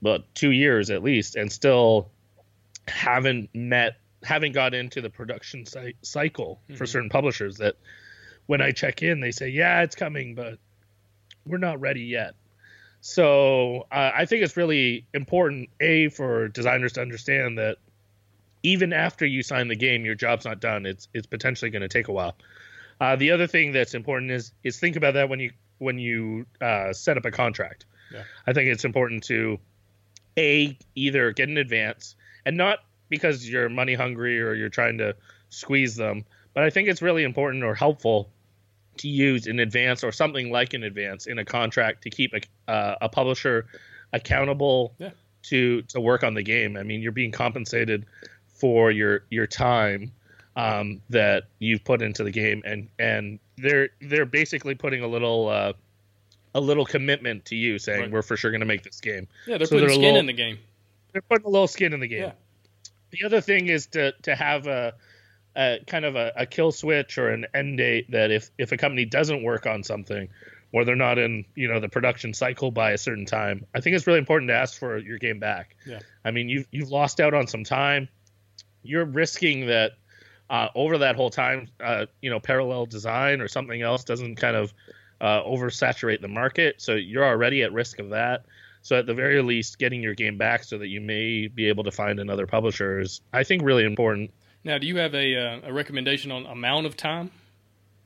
about 0.00 0.24
two 0.34 0.50
years 0.50 0.90
at 0.90 1.02
least, 1.02 1.36
and 1.36 1.50
still 1.50 2.10
haven't 2.88 3.50
met 3.54 3.96
haven't 4.22 4.52
got 4.52 4.74
into 4.74 5.00
the 5.00 5.10
production 5.10 5.64
cy- 5.66 5.94
cycle 6.02 6.60
mm-hmm. 6.64 6.76
for 6.76 6.86
certain 6.86 7.08
publishers 7.08 7.56
that 7.58 7.76
when 8.46 8.60
I 8.60 8.72
check 8.72 9.02
in 9.02 9.20
they 9.20 9.30
say 9.30 9.48
yeah 9.48 9.82
it's 9.82 9.94
coming 9.94 10.34
but 10.34 10.58
we're 11.44 11.58
not 11.58 11.80
ready 11.80 12.02
yet 12.02 12.34
so 13.00 13.86
uh, 13.92 14.10
I 14.14 14.26
think 14.26 14.42
it's 14.42 14.56
really 14.56 15.06
important, 15.14 15.70
a, 15.80 16.08
for 16.08 16.48
designers 16.48 16.94
to 16.94 17.02
understand 17.02 17.58
that 17.58 17.78
even 18.62 18.92
after 18.92 19.24
you 19.24 19.42
sign 19.42 19.68
the 19.68 19.76
game, 19.76 20.04
your 20.04 20.14
job's 20.14 20.44
not 20.44 20.60
done. 20.60 20.86
It's 20.86 21.08
it's 21.14 21.26
potentially 21.26 21.70
going 21.70 21.82
to 21.82 21.88
take 21.88 22.08
a 22.08 22.12
while. 22.12 22.36
Uh, 23.00 23.14
the 23.16 23.30
other 23.30 23.46
thing 23.46 23.72
that's 23.72 23.94
important 23.94 24.30
is 24.30 24.52
is 24.64 24.78
think 24.78 24.96
about 24.96 25.14
that 25.14 25.28
when 25.28 25.40
you 25.40 25.52
when 25.78 25.98
you 25.98 26.46
uh, 26.60 26.92
set 26.92 27.16
up 27.16 27.24
a 27.24 27.30
contract. 27.30 27.86
Yeah. 28.12 28.22
I 28.46 28.52
think 28.52 28.68
it's 28.68 28.84
important 28.84 29.24
to 29.24 29.58
a 30.38 30.76
either 30.94 31.32
get 31.32 31.48
an 31.48 31.58
advance 31.58 32.16
and 32.44 32.56
not 32.56 32.80
because 33.08 33.48
you're 33.48 33.68
money 33.68 33.94
hungry 33.94 34.40
or 34.40 34.54
you're 34.54 34.68
trying 34.68 34.98
to 34.98 35.14
squeeze 35.48 35.96
them, 35.96 36.24
but 36.54 36.64
I 36.64 36.70
think 36.70 36.88
it's 36.88 37.02
really 37.02 37.24
important 37.24 37.62
or 37.62 37.74
helpful 37.74 38.30
to 38.98 39.08
use 39.08 39.46
in 39.46 39.60
advance 39.60 40.04
or 40.04 40.12
something 40.12 40.50
like 40.50 40.74
an 40.74 40.82
advance 40.82 41.26
in 41.26 41.38
a 41.38 41.44
contract 41.44 42.02
to 42.02 42.10
keep 42.10 42.32
a, 42.34 42.70
uh, 42.70 42.96
a 43.02 43.08
publisher 43.08 43.66
accountable 44.12 44.94
yeah. 44.98 45.10
to 45.42 45.82
to 45.82 46.00
work 46.00 46.24
on 46.24 46.34
the 46.34 46.42
game. 46.42 46.76
I 46.76 46.82
mean, 46.82 47.02
you're 47.02 47.12
being 47.12 47.32
compensated 47.32 48.06
for 48.46 48.90
your 48.90 49.24
your 49.30 49.46
time 49.46 50.12
um, 50.56 51.00
that 51.10 51.44
you've 51.58 51.84
put 51.84 52.02
into 52.02 52.24
the 52.24 52.30
game, 52.30 52.62
and 52.64 52.88
and 52.98 53.38
they're 53.56 53.90
they're 54.00 54.26
basically 54.26 54.74
putting 54.74 55.02
a 55.02 55.08
little 55.08 55.48
uh, 55.48 55.72
a 56.54 56.60
little 56.60 56.86
commitment 56.86 57.44
to 57.46 57.56
you, 57.56 57.78
saying 57.78 58.00
right. 58.00 58.10
we're 58.10 58.22
for 58.22 58.36
sure 58.36 58.50
going 58.50 58.60
to 58.60 58.66
make 58.66 58.82
this 58.82 59.00
game. 59.00 59.28
Yeah, 59.46 59.58
they're 59.58 59.66
so 59.66 59.76
putting 59.76 59.88
they're 59.88 59.94
skin 59.94 60.02
little, 60.02 60.20
in 60.20 60.26
the 60.26 60.32
game. 60.32 60.58
They're 61.12 61.22
putting 61.22 61.46
a 61.46 61.50
little 61.50 61.68
skin 61.68 61.92
in 61.92 62.00
the 62.00 62.08
game. 62.08 62.22
Yeah. 62.22 62.32
The 63.10 63.24
other 63.24 63.40
thing 63.40 63.68
is 63.68 63.86
to 63.88 64.12
to 64.22 64.34
have 64.34 64.66
a 64.66 64.94
a, 65.56 65.78
kind 65.86 66.04
of 66.04 66.16
a, 66.16 66.32
a 66.36 66.46
kill 66.46 66.72
switch 66.72 67.18
or 67.18 67.30
an 67.30 67.46
end 67.54 67.78
date 67.78 68.10
that 68.10 68.30
if 68.30 68.50
if 68.58 68.72
a 68.72 68.76
company 68.76 69.04
doesn't 69.04 69.42
work 69.42 69.66
on 69.66 69.82
something 69.82 70.28
or 70.72 70.84
they're 70.84 70.96
not 70.96 71.18
in 71.18 71.44
you 71.54 71.68
know 71.68 71.80
the 71.80 71.88
production 71.88 72.34
cycle 72.34 72.70
by 72.70 72.90
a 72.90 72.98
certain 72.98 73.24
time 73.24 73.64
i 73.74 73.80
think 73.80 73.96
it's 73.96 74.06
really 74.06 74.18
important 74.18 74.48
to 74.48 74.54
ask 74.54 74.78
for 74.78 74.98
your 74.98 75.18
game 75.18 75.38
back. 75.38 75.76
Yeah. 75.86 76.00
I 76.24 76.30
mean 76.30 76.48
you've 76.48 76.66
you've 76.70 76.90
lost 76.90 77.20
out 77.20 77.34
on 77.34 77.46
some 77.46 77.64
time. 77.64 78.08
You're 78.82 79.04
risking 79.04 79.66
that 79.66 79.92
uh, 80.48 80.68
over 80.76 80.98
that 80.98 81.16
whole 81.16 81.30
time 81.30 81.68
uh, 81.82 82.06
you 82.20 82.30
know 82.30 82.38
parallel 82.38 82.86
design 82.86 83.40
or 83.40 83.48
something 83.48 83.82
else 83.82 84.04
doesn't 84.04 84.36
kind 84.36 84.56
of 84.56 84.72
uh, 85.20 85.42
oversaturate 85.42 86.20
the 86.20 86.28
market. 86.28 86.80
So 86.80 86.94
you're 86.94 87.24
already 87.24 87.62
at 87.62 87.72
risk 87.72 87.98
of 87.98 88.10
that. 88.10 88.44
So 88.82 88.96
at 88.96 89.06
the 89.06 89.14
very 89.14 89.42
least 89.42 89.80
getting 89.80 90.00
your 90.00 90.14
game 90.14 90.38
back 90.38 90.62
so 90.62 90.78
that 90.78 90.86
you 90.86 91.00
may 91.00 91.48
be 91.48 91.68
able 91.68 91.82
to 91.84 91.90
find 91.90 92.20
another 92.20 92.46
publisher 92.46 93.00
is 93.00 93.20
i 93.32 93.42
think 93.42 93.64
really 93.64 93.84
important 93.84 94.30
now, 94.66 94.78
do 94.78 94.86
you 94.86 94.96
have 94.96 95.14
a, 95.14 95.36
uh, 95.36 95.60
a 95.64 95.72
recommendation 95.72 96.30
on 96.32 96.44
amount 96.44 96.86
of 96.86 96.96
time? 96.96 97.30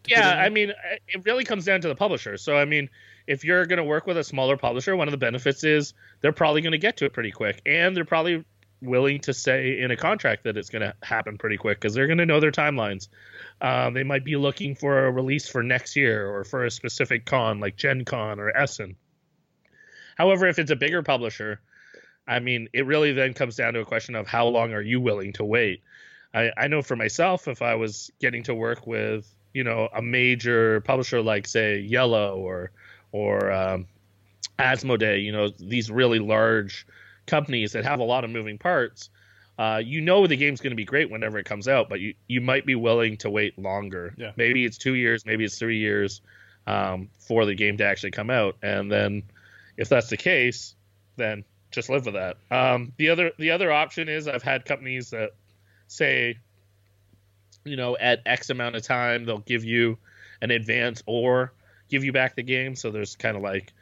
Yeah, 0.06 0.28
I 0.28 0.48
mean, 0.48 0.72
it 1.08 1.24
really 1.24 1.44
comes 1.44 1.64
down 1.64 1.80
to 1.80 1.88
the 1.88 1.94
publisher. 1.94 2.36
So, 2.36 2.56
I 2.56 2.64
mean, 2.64 2.88
if 3.26 3.44
you're 3.44 3.66
going 3.66 3.78
to 3.78 3.84
work 3.84 4.06
with 4.06 4.16
a 4.16 4.24
smaller 4.24 4.56
publisher, 4.56 4.96
one 4.96 5.08
of 5.08 5.12
the 5.12 5.18
benefits 5.18 5.64
is 5.64 5.94
they're 6.20 6.32
probably 6.32 6.62
going 6.62 6.72
to 6.72 6.78
get 6.78 6.98
to 6.98 7.06
it 7.06 7.12
pretty 7.12 7.30
quick, 7.30 7.60
and 7.66 7.96
they're 7.96 8.04
probably 8.04 8.44
willing 8.82 9.20
to 9.20 9.34
say 9.34 9.78
in 9.80 9.90
a 9.90 9.96
contract 9.96 10.44
that 10.44 10.56
it's 10.56 10.70
going 10.70 10.82
to 10.82 10.94
happen 11.02 11.36
pretty 11.36 11.56
quick 11.56 11.78
because 11.78 11.94
they're 11.94 12.06
going 12.06 12.18
to 12.18 12.26
know 12.26 12.40
their 12.40 12.52
timelines. 12.52 13.08
Um, 13.60 13.92
they 13.92 14.04
might 14.04 14.24
be 14.24 14.36
looking 14.36 14.74
for 14.74 15.06
a 15.06 15.10
release 15.10 15.48
for 15.48 15.62
next 15.62 15.96
year 15.96 16.28
or 16.28 16.44
for 16.44 16.64
a 16.64 16.70
specific 16.70 17.26
con 17.26 17.60
like 17.60 17.76
Gen 17.76 18.04
Con 18.04 18.40
or 18.40 18.56
Essen. 18.56 18.96
However, 20.16 20.46
if 20.46 20.58
it's 20.58 20.70
a 20.70 20.76
bigger 20.76 21.02
publisher, 21.02 21.60
I 22.26 22.38
mean, 22.40 22.68
it 22.72 22.86
really 22.86 23.12
then 23.12 23.34
comes 23.34 23.56
down 23.56 23.74
to 23.74 23.80
a 23.80 23.84
question 23.84 24.14
of 24.14 24.26
how 24.26 24.46
long 24.46 24.72
are 24.72 24.82
you 24.82 25.00
willing 25.00 25.32
to 25.34 25.44
wait? 25.44 25.82
I, 26.34 26.52
I 26.56 26.68
know 26.68 26.82
for 26.82 26.96
myself, 26.96 27.48
if 27.48 27.62
I 27.62 27.74
was 27.74 28.10
getting 28.20 28.42
to 28.44 28.54
work 28.54 28.86
with, 28.86 29.32
you 29.52 29.64
know, 29.64 29.88
a 29.94 30.02
major 30.02 30.80
publisher 30.82 31.22
like 31.22 31.46
say 31.46 31.80
Yellow 31.80 32.36
or 32.36 32.70
or 33.12 33.50
um, 33.50 33.86
Asmodee, 34.58 35.24
you 35.24 35.32
know, 35.32 35.48
these 35.48 35.90
really 35.90 36.20
large 36.20 36.86
companies 37.26 37.72
that 37.72 37.84
have 37.84 38.00
a 38.00 38.04
lot 38.04 38.24
of 38.24 38.30
moving 38.30 38.58
parts. 38.58 39.10
Uh, 39.58 39.76
you 39.84 40.00
know 40.00 40.26
the 40.26 40.36
game's 40.36 40.60
going 40.60 40.70
to 40.70 40.76
be 40.76 40.86
great 40.86 41.10
whenever 41.10 41.38
it 41.38 41.44
comes 41.44 41.68
out, 41.68 41.88
but 41.88 42.00
you, 42.00 42.14
you 42.28 42.40
might 42.40 42.64
be 42.64 42.74
willing 42.74 43.16
to 43.18 43.28
wait 43.28 43.58
longer. 43.58 44.14
Yeah. 44.16 44.32
Maybe 44.36 44.64
it's 44.64 44.78
two 44.78 44.94
years, 44.94 45.26
maybe 45.26 45.44
it's 45.44 45.58
three 45.58 45.78
years 45.78 46.22
um, 46.66 47.10
for 47.18 47.44
the 47.44 47.54
game 47.54 47.76
to 47.76 47.84
actually 47.84 48.12
come 48.12 48.30
out, 48.30 48.56
and 48.62 48.90
then 48.90 49.24
if 49.76 49.88
that's 49.88 50.08
the 50.08 50.16
case, 50.16 50.74
then 51.16 51.44
just 51.70 51.90
live 51.90 52.06
with 52.06 52.14
that. 52.14 52.38
Um, 52.50 52.92
the 52.96 53.10
other 53.10 53.32
the 53.38 53.50
other 53.50 53.70
option 53.70 54.08
is 54.08 54.28
I've 54.28 54.42
had 54.42 54.64
companies 54.64 55.10
that 55.10 55.32
say, 55.90 56.38
you 57.64 57.76
know, 57.76 57.96
at 57.98 58.20
X 58.24 58.50
amount 58.50 58.76
of 58.76 58.82
time 58.82 59.24
they'll 59.24 59.38
give 59.38 59.64
you 59.64 59.98
an 60.40 60.50
advance 60.50 61.02
or 61.06 61.52
give 61.88 62.04
you 62.04 62.12
back 62.12 62.36
the 62.36 62.42
game. 62.42 62.76
So 62.76 62.90
there's 62.90 63.16
kind 63.16 63.36
of 63.36 63.42
like 63.42 63.72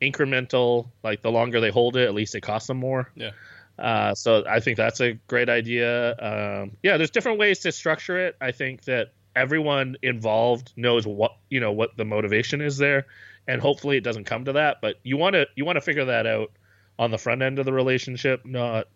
incremental, 0.00 0.90
like 1.02 1.22
the 1.22 1.30
longer 1.30 1.60
they 1.60 1.70
hold 1.70 1.96
it, 1.96 2.06
at 2.06 2.14
least 2.14 2.34
it 2.34 2.42
costs 2.42 2.68
them 2.68 2.76
more. 2.76 3.10
Yeah. 3.14 3.30
Uh, 3.78 4.14
so 4.14 4.44
I 4.46 4.60
think 4.60 4.76
that's 4.76 5.00
a 5.00 5.14
great 5.26 5.48
idea. 5.48 6.10
Um, 6.18 6.76
yeah, 6.82 6.96
there's 6.96 7.10
different 7.10 7.38
ways 7.38 7.60
to 7.60 7.72
structure 7.72 8.26
it. 8.26 8.36
I 8.40 8.52
think 8.52 8.84
that 8.84 9.12
everyone 9.34 9.96
involved 10.02 10.72
knows 10.76 11.06
what 11.06 11.36
you 11.48 11.60
know 11.60 11.72
what 11.72 11.96
the 11.96 12.04
motivation 12.04 12.60
is 12.60 12.76
there, 12.76 13.06
and 13.46 13.60
hopefully 13.60 13.96
it 13.96 14.02
doesn't 14.02 14.24
come 14.24 14.44
to 14.46 14.54
that. 14.54 14.78
But 14.82 14.96
you 15.04 15.16
want 15.16 15.34
to 15.34 15.46
you 15.54 15.64
want 15.64 15.76
to 15.76 15.80
figure 15.80 16.06
that 16.06 16.26
out 16.26 16.50
on 16.98 17.12
the 17.12 17.18
front 17.18 17.42
end 17.42 17.60
of 17.60 17.64
the 17.66 17.72
relationship, 17.72 18.44
not 18.44 18.88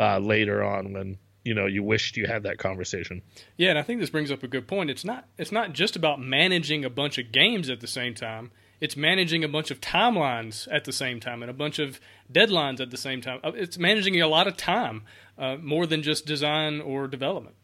uh, 0.00 0.18
later 0.18 0.64
on 0.64 0.94
when 0.94 1.18
you 1.44 1.54
know 1.54 1.66
you 1.66 1.82
wished 1.82 2.16
you 2.16 2.26
had 2.26 2.42
that 2.44 2.58
conversation. 2.58 3.22
Yeah, 3.56 3.70
and 3.70 3.78
I 3.78 3.82
think 3.82 4.00
this 4.00 4.10
brings 4.10 4.30
up 4.30 4.42
a 4.42 4.48
good 4.48 4.66
point. 4.66 4.90
It's 4.90 5.04
not 5.04 5.26
it's 5.38 5.52
not 5.52 5.72
just 5.72 5.96
about 5.96 6.20
managing 6.20 6.84
a 6.84 6.90
bunch 6.90 7.18
of 7.18 7.32
games 7.32 7.70
at 7.70 7.80
the 7.80 7.86
same 7.86 8.14
time. 8.14 8.50
It's 8.80 8.96
managing 8.96 9.42
a 9.42 9.48
bunch 9.48 9.72
of 9.72 9.80
timelines 9.80 10.68
at 10.70 10.84
the 10.84 10.92
same 10.92 11.18
time 11.18 11.42
and 11.42 11.50
a 11.50 11.54
bunch 11.54 11.80
of 11.80 11.98
deadlines 12.32 12.80
at 12.80 12.90
the 12.92 12.96
same 12.96 13.20
time. 13.20 13.40
Uh, 13.42 13.50
It's 13.54 13.76
managing 13.76 14.20
a 14.20 14.28
lot 14.28 14.46
of 14.46 14.56
time, 14.56 15.02
uh, 15.36 15.56
more 15.56 15.84
than 15.84 16.02
just 16.04 16.26
design 16.26 16.80
or 16.80 17.08
development. 17.08 17.56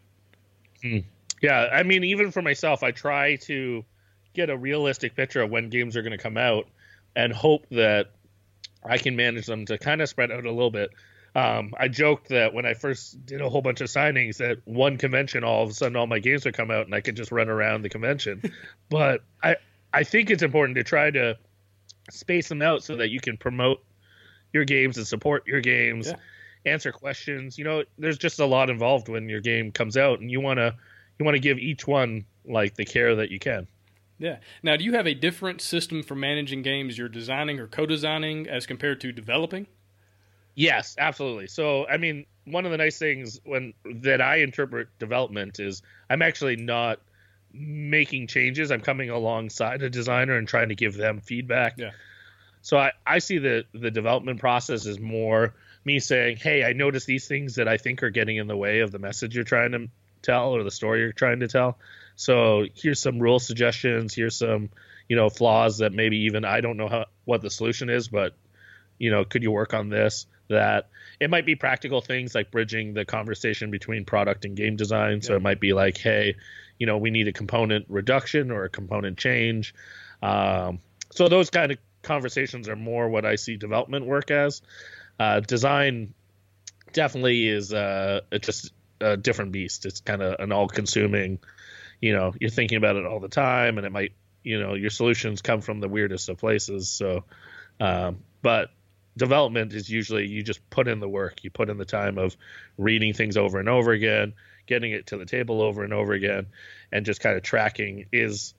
Yeah, 1.41 1.69
I 1.73 1.83
mean, 1.83 2.05
even 2.05 2.31
for 2.31 2.43
myself, 2.43 2.83
I 2.83 2.91
try 2.91 3.37
to 3.43 3.85
get 4.35 4.51
a 4.51 4.57
realistic 4.57 5.15
picture 5.15 5.41
of 5.43 5.51
when 5.51 5.69
games 5.71 5.97
are 5.97 6.03
going 6.03 6.17
to 6.17 6.19
come 6.19 6.37
out 6.37 6.67
and 7.15 7.33
hope 7.33 7.67
that 7.71 8.11
I 8.85 8.99
can 8.99 9.15
manage 9.15 9.47
them 9.47 9.67
to 9.67 9.79
kind 9.79 10.03
of 10.03 10.09
spread 10.09 10.31
out 10.33 10.45
a 10.45 10.51
little 10.51 10.71
bit. 10.71 10.91
Um, 11.35 11.73
I 11.79 11.89
joked 11.89 12.29
that 12.29 12.55
when 12.55 12.65
I 12.65 12.75
first 12.75 13.27
did 13.27 13.41
a 13.41 13.49
whole 13.49 13.61
bunch 13.63 13.81
of 13.81 13.89
signings, 13.89 14.41
at 14.41 14.59
one 14.67 14.99
convention, 14.99 15.43
all 15.43 15.65
of 15.65 15.71
a 15.71 15.75
sudden 15.75 15.97
all 15.97 16.07
my 16.07 16.21
games 16.21 16.45
would 16.45 16.55
come 16.55 16.71
out 16.71 16.87
and 16.87 16.95
I 16.95 17.01
could 17.01 17.17
just 17.17 17.33
run 17.33 17.49
around 17.49 17.83
the 17.83 17.89
convention. 17.89 18.43
but 18.89 19.25
I, 19.43 19.57
I 19.93 20.05
think 20.05 20.31
it's 20.31 20.43
important 20.45 20.77
to 20.77 20.85
try 20.85 21.11
to 21.11 21.37
space 22.11 22.49
them 22.49 22.63
out 22.63 22.85
so 22.85 22.97
that 22.97 23.11
you 23.11 23.19
can 23.21 23.37
promote 23.37 23.83
your 24.53 24.65
games 24.65 24.97
and 24.97 25.07
support 25.07 25.47
your 25.49 25.61
games, 25.61 26.07
Yeah. 26.07 26.73
answer 26.73 26.93
questions. 26.93 27.59
You 27.59 27.65
know, 27.65 27.83
there's 27.99 28.19
just 28.19 28.39
a 28.39 28.47
lot 28.47 28.71
involved 28.71 29.09
when 29.09 29.29
your 29.29 29.41
game 29.41 29.73
comes 29.73 29.97
out, 29.97 30.21
and 30.21 30.31
you 30.31 30.41
want 30.41 30.59
to 30.59 30.75
you 31.19 31.25
want 31.25 31.35
to 31.35 31.41
give 31.41 31.59
each 31.59 31.87
one 31.87 32.25
like 32.45 32.75
the 32.77 32.85
care 32.85 33.17
that 33.17 33.31
you 33.31 33.39
can. 33.41 33.67
Yeah. 34.19 34.39
Now, 34.63 34.77
do 34.77 34.85
you 34.85 34.93
have 34.93 35.09
a 35.09 35.15
different 35.15 35.61
system 35.61 36.03
for 36.05 36.15
managing 36.15 36.63
games 36.63 36.97
you're 36.97 37.09
designing 37.09 37.59
or 37.59 37.67
co-designing 37.67 38.49
as 38.49 38.67
compared 38.67 39.01
to 39.01 39.11
developing? 39.13 39.67
Yes, 40.55 40.95
absolutely. 40.99 41.49
So, 41.49 41.87
I 41.87 41.97
mean, 41.97 42.27
one 42.45 42.65
of 42.65 42.71
the 42.71 42.79
nice 42.79 42.99
things 42.99 43.41
when 43.45 43.75
that 44.03 44.21
I 44.21 44.37
interpret 44.37 44.89
development 44.99 45.59
is 45.59 45.83
I'm 46.09 46.23
actually 46.23 46.57
not 46.57 47.01
making 47.53 48.27
changes. 48.27 48.71
I'm 48.71 48.81
coming 48.81 49.11
alongside 49.11 49.83
a 49.83 49.91
designer 49.91 50.37
and 50.37 50.47
trying 50.47 50.69
to 50.69 50.75
give 50.75 50.95
them 50.95 51.21
feedback. 51.21 51.75
Yeah. 51.79 51.91
So 52.63 52.79
I, 52.79 52.93
I 53.07 53.19
see 53.19 53.39
the 53.39 53.65
the 53.73 53.91
development 53.91 54.41
process 54.41 54.87
as 54.87 54.99
more 54.99 55.55
me 55.85 56.01
saying, 56.01 56.39
"Hey, 56.39 56.65
I 56.65 56.73
noticed 56.73 57.07
these 57.07 57.29
things 57.29 57.57
that 57.57 57.69
I 57.69 57.77
think 57.77 58.03
are 58.03 58.11
getting 58.11 58.37
in 58.37 58.47
the 58.47 58.57
way 58.57 58.81
of 58.81 58.91
the 58.91 58.99
message 58.99 59.35
you're 59.35 59.45
trying 59.45 59.73
to 59.73 59.89
tell 60.23 60.57
or 60.57 60.65
the 60.65 60.71
story 60.71 61.01
you're 61.01 61.13
trying 61.13 61.41
to 61.41 61.49
tell. 61.49 61.79
So 62.17 62.65
here's 62.75 63.01
some 63.01 63.19
rule 63.19 63.39
suggestions. 63.39 64.15
Here's 64.15 64.37
some 64.37 64.71
you 65.09 65.17
know 65.17 65.29
flaws 65.29 65.79
that 65.79 65.93
maybe 65.93 66.25
even 66.25 66.45
I 66.45 66.61
don't 66.61 66.77
know 66.77 66.89
how 66.89 67.07
what 67.25 67.43
the 67.43 67.51
solution 67.51 67.91
is, 67.91 68.09
but 68.09 68.35
you 68.99 69.11
know, 69.11 69.25
could 69.25 69.43
you 69.43 69.51
work 69.51 69.75
on 69.75 69.89
this? 69.89 70.27
That 70.49 70.89
it 71.21 71.31
might 71.31 71.47
be 71.47 71.55
practical 71.55 72.01
things 72.01 72.35
like 72.35 72.51
bridging 72.51 72.95
the 72.95 73.05
conversation 73.05 73.71
between 73.71 74.05
product 74.05 74.45
and 74.45 74.57
game 74.57 74.77
design. 74.77 75.23
So 75.23 75.33
Yeah. 75.33 75.37
it 75.39 75.43
might 75.43 75.61
be 75.61 75.73
like, 75.73 75.97
hey, 75.97 76.37
you 76.79 76.87
know, 76.87 76.99
we 76.99 77.11
need 77.11 77.29
a 77.29 77.33
component 77.33 77.87
reduction 77.89 78.51
or 78.51 78.65
a 78.65 78.69
component 78.69 79.17
change. 79.17 79.75
Um, 80.23 80.81
so 81.11 81.29
those 81.29 81.51
kind 81.51 81.73
of 81.73 81.79
conversations 82.03 82.69
are 82.69 82.77
more 82.77 83.09
what 83.09 83.25
I 83.25 83.37
see 83.37 83.57
development 83.57 84.07
work 84.07 84.31
as. 84.31 84.61
Uh, 85.19 85.41
design 85.41 86.13
definitely 86.93 87.49
is 87.49 87.73
uh, 87.73 88.21
just 88.41 88.73
a 89.01 89.17
different 89.17 89.53
beast. 89.53 89.87
It's 89.87 90.01
kind 90.01 90.23
of 90.23 90.41
an 90.41 90.53
all-consuming. 90.53 91.39
You 92.01 92.13
know, 92.13 92.35
you're 92.39 92.51
thinking 92.51 92.77
about 92.77 92.97
it 92.97 93.07
all 93.07 93.21
the 93.21 93.29
time, 93.29 93.79
and 93.79 93.87
it 93.87 93.93
might, 93.93 94.13
you 94.43 94.61
know, 94.61 94.75
your 94.75 94.91
solutions 94.91 95.41
come 95.41 95.61
from 95.61 95.81
the 95.81 95.89
weirdest 95.89 96.29
of 96.29 96.39
places. 96.39 96.91
So, 96.91 97.25
um, 97.81 98.19
but 98.43 98.71
development 99.17 99.73
is 99.73 99.89
usually 99.89 100.27
you 100.27 100.43
just 100.43 100.69
put 100.71 100.89
in 100.89 101.01
the 101.01 101.09
work. 101.09 101.45
You 101.45 101.51
put 101.51 101.71
in 101.71 101.79
the 101.79 101.85
time 101.85 102.19
of 102.19 102.37
reading 102.79 103.13
things 103.13 103.37
over 103.37 103.59
and 103.59 103.69
over 103.69 103.93
again, 103.93 104.35
getting 104.67 104.93
it 104.93 105.07
to 105.09 105.17
the 105.17 105.27
table 105.27 105.63
over 105.63 105.85
and 105.85 105.93
over 105.93 106.13
again, 106.13 106.47
and 106.93 107.07
just 107.07 107.21
kind 107.21 107.37
of 107.37 107.43
tracking 107.43 108.07
is 108.13 108.55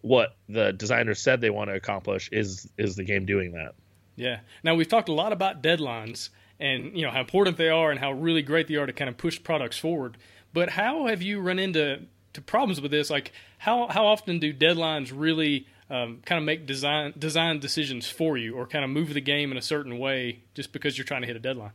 what 0.00 0.36
the 0.48 0.72
designer 0.72 1.14
said 1.14 1.40
they 1.40 1.50
want 1.50 1.70
to 1.70 1.74
accomplish. 1.74 2.28
Is 2.32 2.68
is 2.76 2.96
the 2.96 3.04
game 3.04 3.26
doing 3.26 3.52
that? 3.52 3.74
Yeah. 4.16 4.40
Now 4.62 4.74
we've 4.74 4.88
talked 4.88 5.08
a 5.08 5.14
lot 5.14 5.32
about 5.32 5.62
deadlines 5.62 6.30
and 6.60 6.96
you 6.96 7.02
know 7.02 7.10
how 7.10 7.20
important 7.20 7.56
they 7.56 7.68
are 7.68 7.90
and 7.90 8.00
how 8.00 8.12
really 8.12 8.42
great 8.42 8.68
they 8.68 8.76
are 8.76 8.86
to 8.86 8.92
kind 8.92 9.08
of 9.08 9.16
push 9.16 9.42
products 9.42 9.78
forward. 9.78 10.16
But 10.52 10.70
how 10.70 11.06
have 11.06 11.22
you 11.22 11.40
run 11.40 11.58
into 11.58 12.02
to 12.32 12.40
problems 12.40 12.80
with 12.80 12.90
this? 12.90 13.10
Like 13.10 13.32
how 13.58 13.88
how 13.88 14.06
often 14.06 14.38
do 14.38 14.52
deadlines 14.52 15.12
really 15.14 15.66
um, 15.90 16.20
kind 16.24 16.38
of 16.38 16.44
make 16.44 16.66
design 16.66 17.14
design 17.18 17.60
decisions 17.60 18.08
for 18.08 18.36
you, 18.36 18.54
or 18.54 18.66
kind 18.66 18.84
of 18.84 18.90
move 18.90 19.14
the 19.14 19.20
game 19.20 19.50
in 19.52 19.56
a 19.58 19.62
certain 19.62 19.98
way 19.98 20.40
just 20.54 20.72
because 20.72 20.96
you're 20.98 21.04
trying 21.04 21.22
to 21.22 21.26
hit 21.26 21.36
a 21.36 21.40
deadline? 21.40 21.72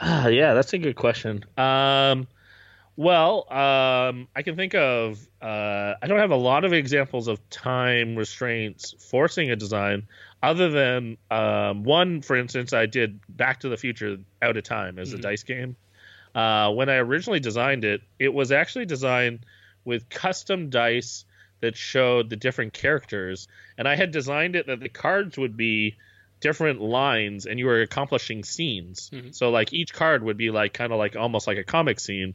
Ah, 0.00 0.28
yeah, 0.28 0.54
that's 0.54 0.72
a 0.72 0.78
good 0.78 0.96
question. 0.96 1.44
Um, 1.56 2.26
well, 2.96 3.46
um, 3.52 4.28
I 4.34 4.42
can 4.42 4.56
think 4.56 4.74
of. 4.74 5.26
Uh, 5.40 5.94
I 6.02 6.06
don't 6.06 6.18
have 6.18 6.30
a 6.30 6.36
lot 6.36 6.64
of 6.64 6.72
examples 6.72 7.28
of 7.28 7.38
time 7.50 8.16
restraints 8.16 8.94
forcing 9.10 9.50
a 9.50 9.56
design, 9.56 10.06
other 10.42 10.70
than 10.70 11.18
um, 11.30 11.84
one, 11.84 12.22
for 12.22 12.36
instance, 12.36 12.72
I 12.72 12.86
did 12.86 13.20
Back 13.28 13.60
to 13.60 13.68
the 13.68 13.76
Future 13.76 14.16
Out 14.42 14.56
of 14.56 14.64
Time 14.64 14.98
as 14.98 15.12
a 15.12 15.18
Mhm. 15.18 15.22
dice 15.22 15.42
game. 15.42 15.76
Uh, 16.34 16.72
when 16.72 16.88
I 16.88 16.96
originally 16.96 17.40
designed 17.40 17.84
it, 17.84 18.00
it 18.18 18.32
was 18.32 18.50
actually 18.52 18.86
designed 18.86 19.46
with 19.84 20.08
custom 20.08 20.68
dice 20.70 21.25
that 21.60 21.76
showed 21.76 22.30
the 22.30 22.36
different 22.36 22.72
characters, 22.72 23.48
and 23.78 23.88
I 23.88 23.96
had 23.96 24.10
designed 24.10 24.56
it 24.56 24.66
that 24.66 24.80
the 24.80 24.88
cards 24.88 25.38
would 25.38 25.56
be 25.56 25.96
different 26.40 26.80
lines 26.80 27.46
and 27.46 27.58
you 27.58 27.66
were 27.66 27.80
accomplishing 27.80 28.44
scenes. 28.44 29.10
Mhm. 29.10 29.34
So 29.34 29.50
like 29.50 29.72
each 29.72 29.92
card 29.94 30.22
would 30.22 30.36
be 30.36 30.50
like 30.50 30.74
kind 30.74 30.92
of 30.92 30.98
like 30.98 31.16
almost 31.16 31.46
like 31.46 31.58
a 31.58 31.64
comic 31.64 31.98
scene 31.98 32.34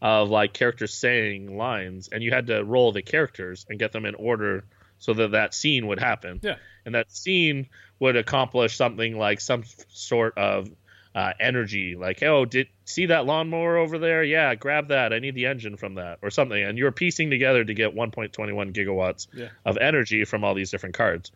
of 0.00 0.30
like 0.30 0.52
characters 0.52 0.94
saying 0.94 1.56
lines 1.56 2.08
and 2.10 2.22
you 2.22 2.30
had 2.30 2.46
to 2.46 2.64
roll 2.64 2.92
the 2.92 3.02
characters 3.02 3.66
and 3.68 3.78
get 3.78 3.92
them 3.92 4.06
in 4.06 4.14
order 4.14 4.64
so 4.98 5.12
that 5.14 5.32
that 5.32 5.52
scene 5.52 5.86
would 5.88 6.00
happen. 6.00 6.40
Yeah. 6.42 6.56
And 6.86 6.94
that 6.94 7.12
scene 7.12 7.68
would 7.98 8.16
accomplish 8.16 8.76
something 8.76 9.18
like 9.18 9.40
some 9.40 9.64
sort 9.88 10.38
of 10.38 10.68
uh, 11.14 11.34
energy, 11.38 11.94
like, 11.94 12.22
oh, 12.22 12.44
did 12.46 12.68
see 12.92 13.06
that 13.06 13.26
lawnmower 13.26 13.76
over 13.76 13.98
there? 13.98 14.22
Yeah, 14.22 14.54
grab 14.54 14.88
that. 14.88 15.12
I 15.12 15.18
need 15.18 15.34
the 15.34 15.46
engine 15.46 15.76
from 15.76 15.94
that, 15.94 16.18
or 16.22 16.30
something. 16.30 16.62
And 16.62 16.76
you're 16.78 16.92
piecing 16.92 17.30
together 17.30 17.64
to 17.64 17.74
get 17.74 17.94
1.21 17.94 18.72
gigawatts 18.72 19.26
Yeah. 19.32 19.48
of 19.64 19.76
energy 19.78 20.24
from 20.24 20.44
all 20.44 20.54
these 20.54 20.70
different 20.70 20.94
cards. 20.94 21.32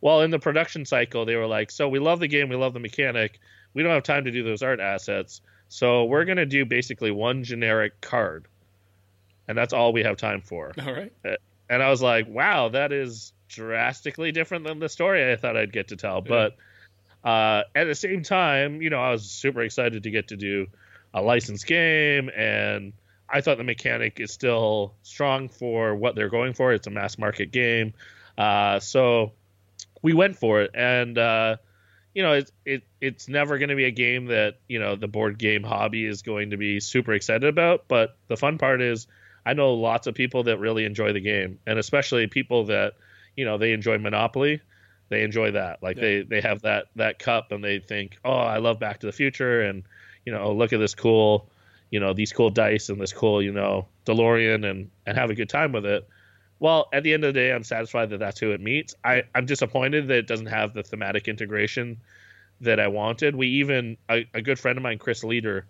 Well, 0.00 0.20
in 0.22 0.30
the 0.30 0.38
production 0.38 0.84
cycle, 0.84 1.24
they 1.24 1.36
were 1.36 1.46
like, 1.46 1.70
so 1.70 1.88
we 1.88 1.98
love 1.98 2.20
the 2.20 2.28
game, 2.28 2.48
we 2.48 2.56
love 2.56 2.72
the 2.74 2.80
mechanic, 2.80 3.40
we 3.74 3.82
don't 3.82 3.92
have 3.92 4.04
time 4.04 4.24
to 4.24 4.30
do 4.30 4.44
those 4.44 4.62
art 4.62 4.78
assets, 4.80 5.40
so 5.68 6.04
we're 6.04 6.24
going 6.24 6.36
to 6.38 6.46
do 6.46 6.64
basically 6.64 7.10
one 7.10 7.42
generic 7.44 8.00
card. 8.00 8.46
And 9.48 9.56
that's 9.58 9.72
all 9.72 9.92
we 9.92 10.02
have 10.04 10.16
time 10.16 10.42
for. 10.42 10.72
All 10.80 10.92
right. 10.92 11.12
And 11.70 11.82
I 11.82 11.90
was 11.90 12.00
like, 12.02 12.28
wow, 12.28 12.68
that 12.68 12.92
is 12.92 13.32
drastically 13.48 14.30
different 14.30 14.66
than 14.66 14.78
the 14.78 14.88
story 14.88 15.32
I 15.32 15.36
thought 15.36 15.56
I'd 15.56 15.72
get 15.72 15.88
to 15.88 15.96
tell. 15.96 16.20
But 16.20 16.56
uh, 17.24 17.62
at 17.74 17.84
the 17.84 17.94
same 17.94 18.22
time, 18.22 18.80
you 18.82 18.90
know, 18.90 19.00
I 19.00 19.10
was 19.10 19.30
super 19.30 19.62
excited 19.62 20.02
to 20.04 20.10
get 20.10 20.28
to 20.28 20.36
do 20.36 20.66
a 21.14 21.22
licensed 21.22 21.66
game, 21.66 22.30
and 22.34 22.92
I 23.28 23.40
thought 23.40 23.58
the 23.58 23.64
mechanic 23.64 24.20
is 24.20 24.32
still 24.32 24.94
strong 25.02 25.48
for 25.48 25.94
what 25.94 26.14
they're 26.14 26.30
going 26.30 26.54
for. 26.54 26.72
It's 26.72 26.86
a 26.86 26.90
mass 26.90 27.18
market 27.18 27.50
game, 27.50 27.94
uh, 28.36 28.80
so 28.80 29.32
we 30.02 30.12
went 30.12 30.36
for 30.36 30.62
it, 30.62 30.70
and 30.74 31.18
uh, 31.18 31.56
you 32.14 32.22
know, 32.22 32.32
it's 32.32 32.52
it 32.64 32.82
it's 33.00 33.28
never 33.28 33.58
going 33.58 33.68
to 33.68 33.76
be 33.76 33.84
a 33.84 33.90
game 33.90 34.26
that 34.26 34.56
you 34.68 34.78
know 34.78 34.96
the 34.96 35.08
board 35.08 35.38
game 35.38 35.62
hobby 35.62 36.04
is 36.04 36.22
going 36.22 36.50
to 36.50 36.56
be 36.56 36.80
super 36.80 37.12
excited 37.12 37.44
about. 37.44 37.84
But 37.88 38.16
the 38.28 38.36
fun 38.36 38.58
part 38.58 38.82
is, 38.82 39.06
I 39.44 39.54
know 39.54 39.74
lots 39.74 40.06
of 40.06 40.14
people 40.14 40.44
that 40.44 40.58
really 40.58 40.84
enjoy 40.84 41.12
the 41.12 41.20
game, 41.20 41.58
and 41.66 41.78
especially 41.78 42.26
people 42.26 42.66
that 42.66 42.94
you 43.36 43.44
know 43.44 43.58
they 43.58 43.72
enjoy 43.72 43.98
Monopoly. 43.98 44.60
they 45.08 45.22
enjoy 45.22 45.52
that. 45.52 45.82
Like 45.82 45.96
yeah. 45.96 46.02
they 46.02 46.22
they 46.22 46.40
have 46.40 46.62
that 46.62 46.86
that 46.96 47.18
cup 47.18 47.52
and 47.52 47.62
they 47.62 47.78
think, 47.78 48.18
oh, 48.24 48.30
I 48.30 48.58
love 48.58 48.78
Back 48.78 49.00
to 49.00 49.06
the 49.06 49.12
Future, 49.12 49.62
and 49.62 49.84
you 50.24 50.32
know, 50.32 50.52
look 50.52 50.72
at 50.72 50.78
this 50.78 50.94
cool, 50.94 51.48
you 51.90 52.00
know, 52.00 52.12
these 52.12 52.32
cool 52.32 52.50
dice 52.50 52.88
and 52.88 53.00
this 53.00 53.12
cool, 53.12 53.42
you 53.42 53.52
know, 53.52 53.86
DeLorean, 54.06 54.68
and 54.68 54.90
and 55.06 55.18
have 55.18 55.30
a 55.30 55.34
good 55.34 55.48
time 55.48 55.72
with 55.72 55.86
it. 55.86 56.08
Well, 56.60 56.88
at 56.92 57.02
the 57.04 57.14
end 57.14 57.24
of 57.24 57.34
the 57.34 57.40
day, 57.40 57.52
I'm 57.52 57.62
satisfied 57.62 58.10
that 58.10 58.18
that's 58.18 58.40
who 58.40 58.50
it 58.50 58.60
meets. 58.60 58.94
I, 59.04 59.24
I'm 59.34 59.46
disappointed 59.46 60.08
that 60.08 60.18
it 60.18 60.26
doesn't 60.26 60.46
have 60.46 60.74
the 60.74 60.82
thematic 60.82 61.28
integration 61.28 61.98
that 62.60 62.80
I 62.80 62.88
wanted. 62.88 63.36
We 63.36 63.46
even 63.48 63.96
a, 64.10 64.26
a 64.34 64.42
good 64.42 64.58
friend 64.58 64.76
of 64.76 64.82
mine, 64.82 64.98
Chris 64.98 65.22
Leder, 65.22 65.62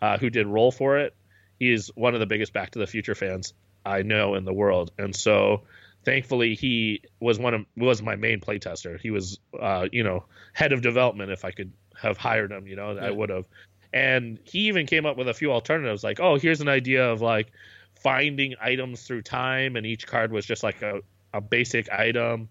uh, 0.00 0.18
who 0.18 0.30
did 0.30 0.46
roll 0.46 0.70
for 0.70 0.98
it. 0.98 1.14
He 1.58 1.72
is 1.72 1.90
one 1.94 2.14
of 2.14 2.20
the 2.20 2.26
biggest 2.26 2.52
Back 2.52 2.70
to 2.72 2.78
the 2.78 2.86
Future 2.86 3.14
fans 3.14 3.54
I 3.84 4.02
know 4.02 4.34
in 4.34 4.44
the 4.44 4.52
world, 4.52 4.92
and 4.98 5.14
so 5.14 5.62
thankfully 6.04 6.54
he 6.54 7.02
was 7.18 7.38
one 7.38 7.54
of 7.54 7.66
was 7.76 8.02
my 8.02 8.14
main 8.16 8.40
playtester. 8.40 9.00
He 9.00 9.10
was, 9.10 9.40
uh, 9.58 9.88
you 9.90 10.04
know, 10.04 10.24
head 10.52 10.72
of 10.72 10.80
development. 10.82 11.30
If 11.32 11.44
I 11.44 11.50
could 11.50 11.72
have 12.00 12.16
hired 12.16 12.52
him, 12.52 12.66
you 12.66 12.76
know, 12.76 12.92
yeah. 12.92 13.06
I 13.06 13.10
would 13.10 13.30
have. 13.30 13.44
And 13.92 14.38
he 14.44 14.68
even 14.68 14.86
came 14.86 15.06
up 15.06 15.16
with 15.16 15.28
a 15.28 15.34
few 15.34 15.52
alternatives, 15.52 16.04
like, 16.04 16.20
oh, 16.20 16.38
here's 16.38 16.60
an 16.60 16.68
idea 16.68 17.10
of 17.10 17.20
like 17.20 17.52
finding 17.94 18.54
items 18.60 19.02
through 19.02 19.22
time, 19.22 19.76
and 19.76 19.86
each 19.86 20.06
card 20.06 20.32
was 20.32 20.44
just 20.46 20.62
like 20.62 20.82
a, 20.82 21.00
a 21.32 21.40
basic 21.40 21.90
item, 21.90 22.48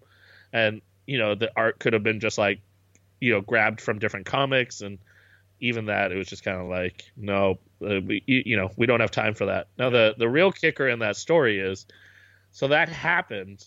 and 0.52 0.80
you 1.06 1.18
know 1.18 1.34
the 1.34 1.50
art 1.56 1.78
could 1.78 1.92
have 1.92 2.02
been 2.02 2.20
just 2.20 2.38
like 2.38 2.60
you 3.20 3.32
know 3.32 3.40
grabbed 3.40 3.80
from 3.80 3.98
different 3.98 4.26
comics 4.26 4.80
and 4.80 4.98
even 5.60 5.86
that 5.86 6.12
it 6.12 6.16
was 6.16 6.28
just 6.28 6.44
kind 6.44 6.60
of 6.60 6.68
like 6.68 7.04
no 7.16 7.58
uh, 7.82 8.00
we, 8.04 8.22
you 8.26 8.56
know 8.56 8.70
we 8.76 8.86
don't 8.86 9.00
have 9.00 9.10
time 9.10 9.34
for 9.34 9.46
that. 9.46 9.68
Now 9.78 9.90
the 9.90 10.14
the 10.18 10.28
real 10.28 10.52
kicker 10.52 10.88
in 10.88 10.98
that 11.00 11.16
story 11.16 11.58
is 11.58 11.86
so 12.50 12.68
that 12.68 12.88
happened. 12.88 13.66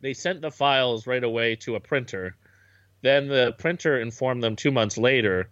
They 0.00 0.14
sent 0.14 0.42
the 0.42 0.50
files 0.50 1.06
right 1.06 1.24
away 1.24 1.56
to 1.56 1.76
a 1.76 1.80
printer. 1.80 2.36
Then 3.00 3.28
the 3.28 3.54
printer 3.58 3.98
informed 3.98 4.42
them 4.42 4.56
two 4.56 4.70
months 4.70 4.98
later 4.98 5.48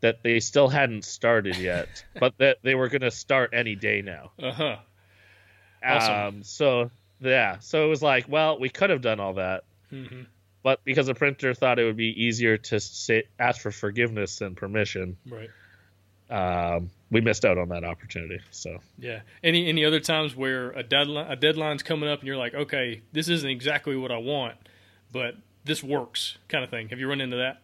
that 0.00 0.22
they 0.22 0.40
still 0.40 0.68
hadn't 0.68 1.04
started 1.04 1.56
yet 1.56 2.04
but 2.20 2.36
that 2.38 2.58
they 2.62 2.74
were 2.74 2.88
going 2.88 3.02
to 3.02 3.10
start 3.10 3.50
any 3.52 3.74
day 3.74 4.02
now 4.02 4.30
uh-huh 4.42 4.76
awesome. 5.84 6.14
um 6.14 6.42
so 6.42 6.90
yeah 7.20 7.58
so 7.60 7.84
it 7.84 7.88
was 7.88 8.02
like 8.02 8.28
well 8.28 8.58
we 8.58 8.68
could 8.68 8.90
have 8.90 9.02
done 9.02 9.20
all 9.20 9.34
that 9.34 9.64
mm-hmm 9.92 10.22
but 10.62 10.84
because 10.84 11.06
the 11.06 11.14
printer 11.14 11.54
thought 11.54 11.78
it 11.78 11.84
would 11.84 11.96
be 11.96 12.24
easier 12.24 12.58
to 12.58 12.80
say, 12.80 13.24
ask 13.38 13.60
for 13.60 13.70
forgiveness 13.70 14.38
than 14.38 14.54
permission, 14.54 15.16
right? 15.26 15.48
Um, 16.30 16.90
we 17.10 17.22
missed 17.22 17.46
out 17.46 17.56
on 17.56 17.70
that 17.70 17.84
opportunity. 17.84 18.40
So 18.50 18.78
yeah. 18.98 19.20
Any 19.42 19.66
any 19.68 19.84
other 19.84 20.00
times 20.00 20.36
where 20.36 20.70
a 20.72 20.82
deadline 20.82 21.30
a 21.30 21.36
deadline's 21.36 21.82
coming 21.82 22.08
up 22.08 22.18
and 22.18 22.26
you're 22.26 22.36
like, 22.36 22.54
okay, 22.54 23.02
this 23.12 23.28
isn't 23.28 23.48
exactly 23.48 23.96
what 23.96 24.10
I 24.10 24.18
want, 24.18 24.56
but 25.12 25.36
this 25.64 25.82
works, 25.82 26.36
kind 26.48 26.64
of 26.64 26.70
thing. 26.70 26.88
Have 26.90 26.98
you 26.98 27.08
run 27.08 27.20
into 27.20 27.54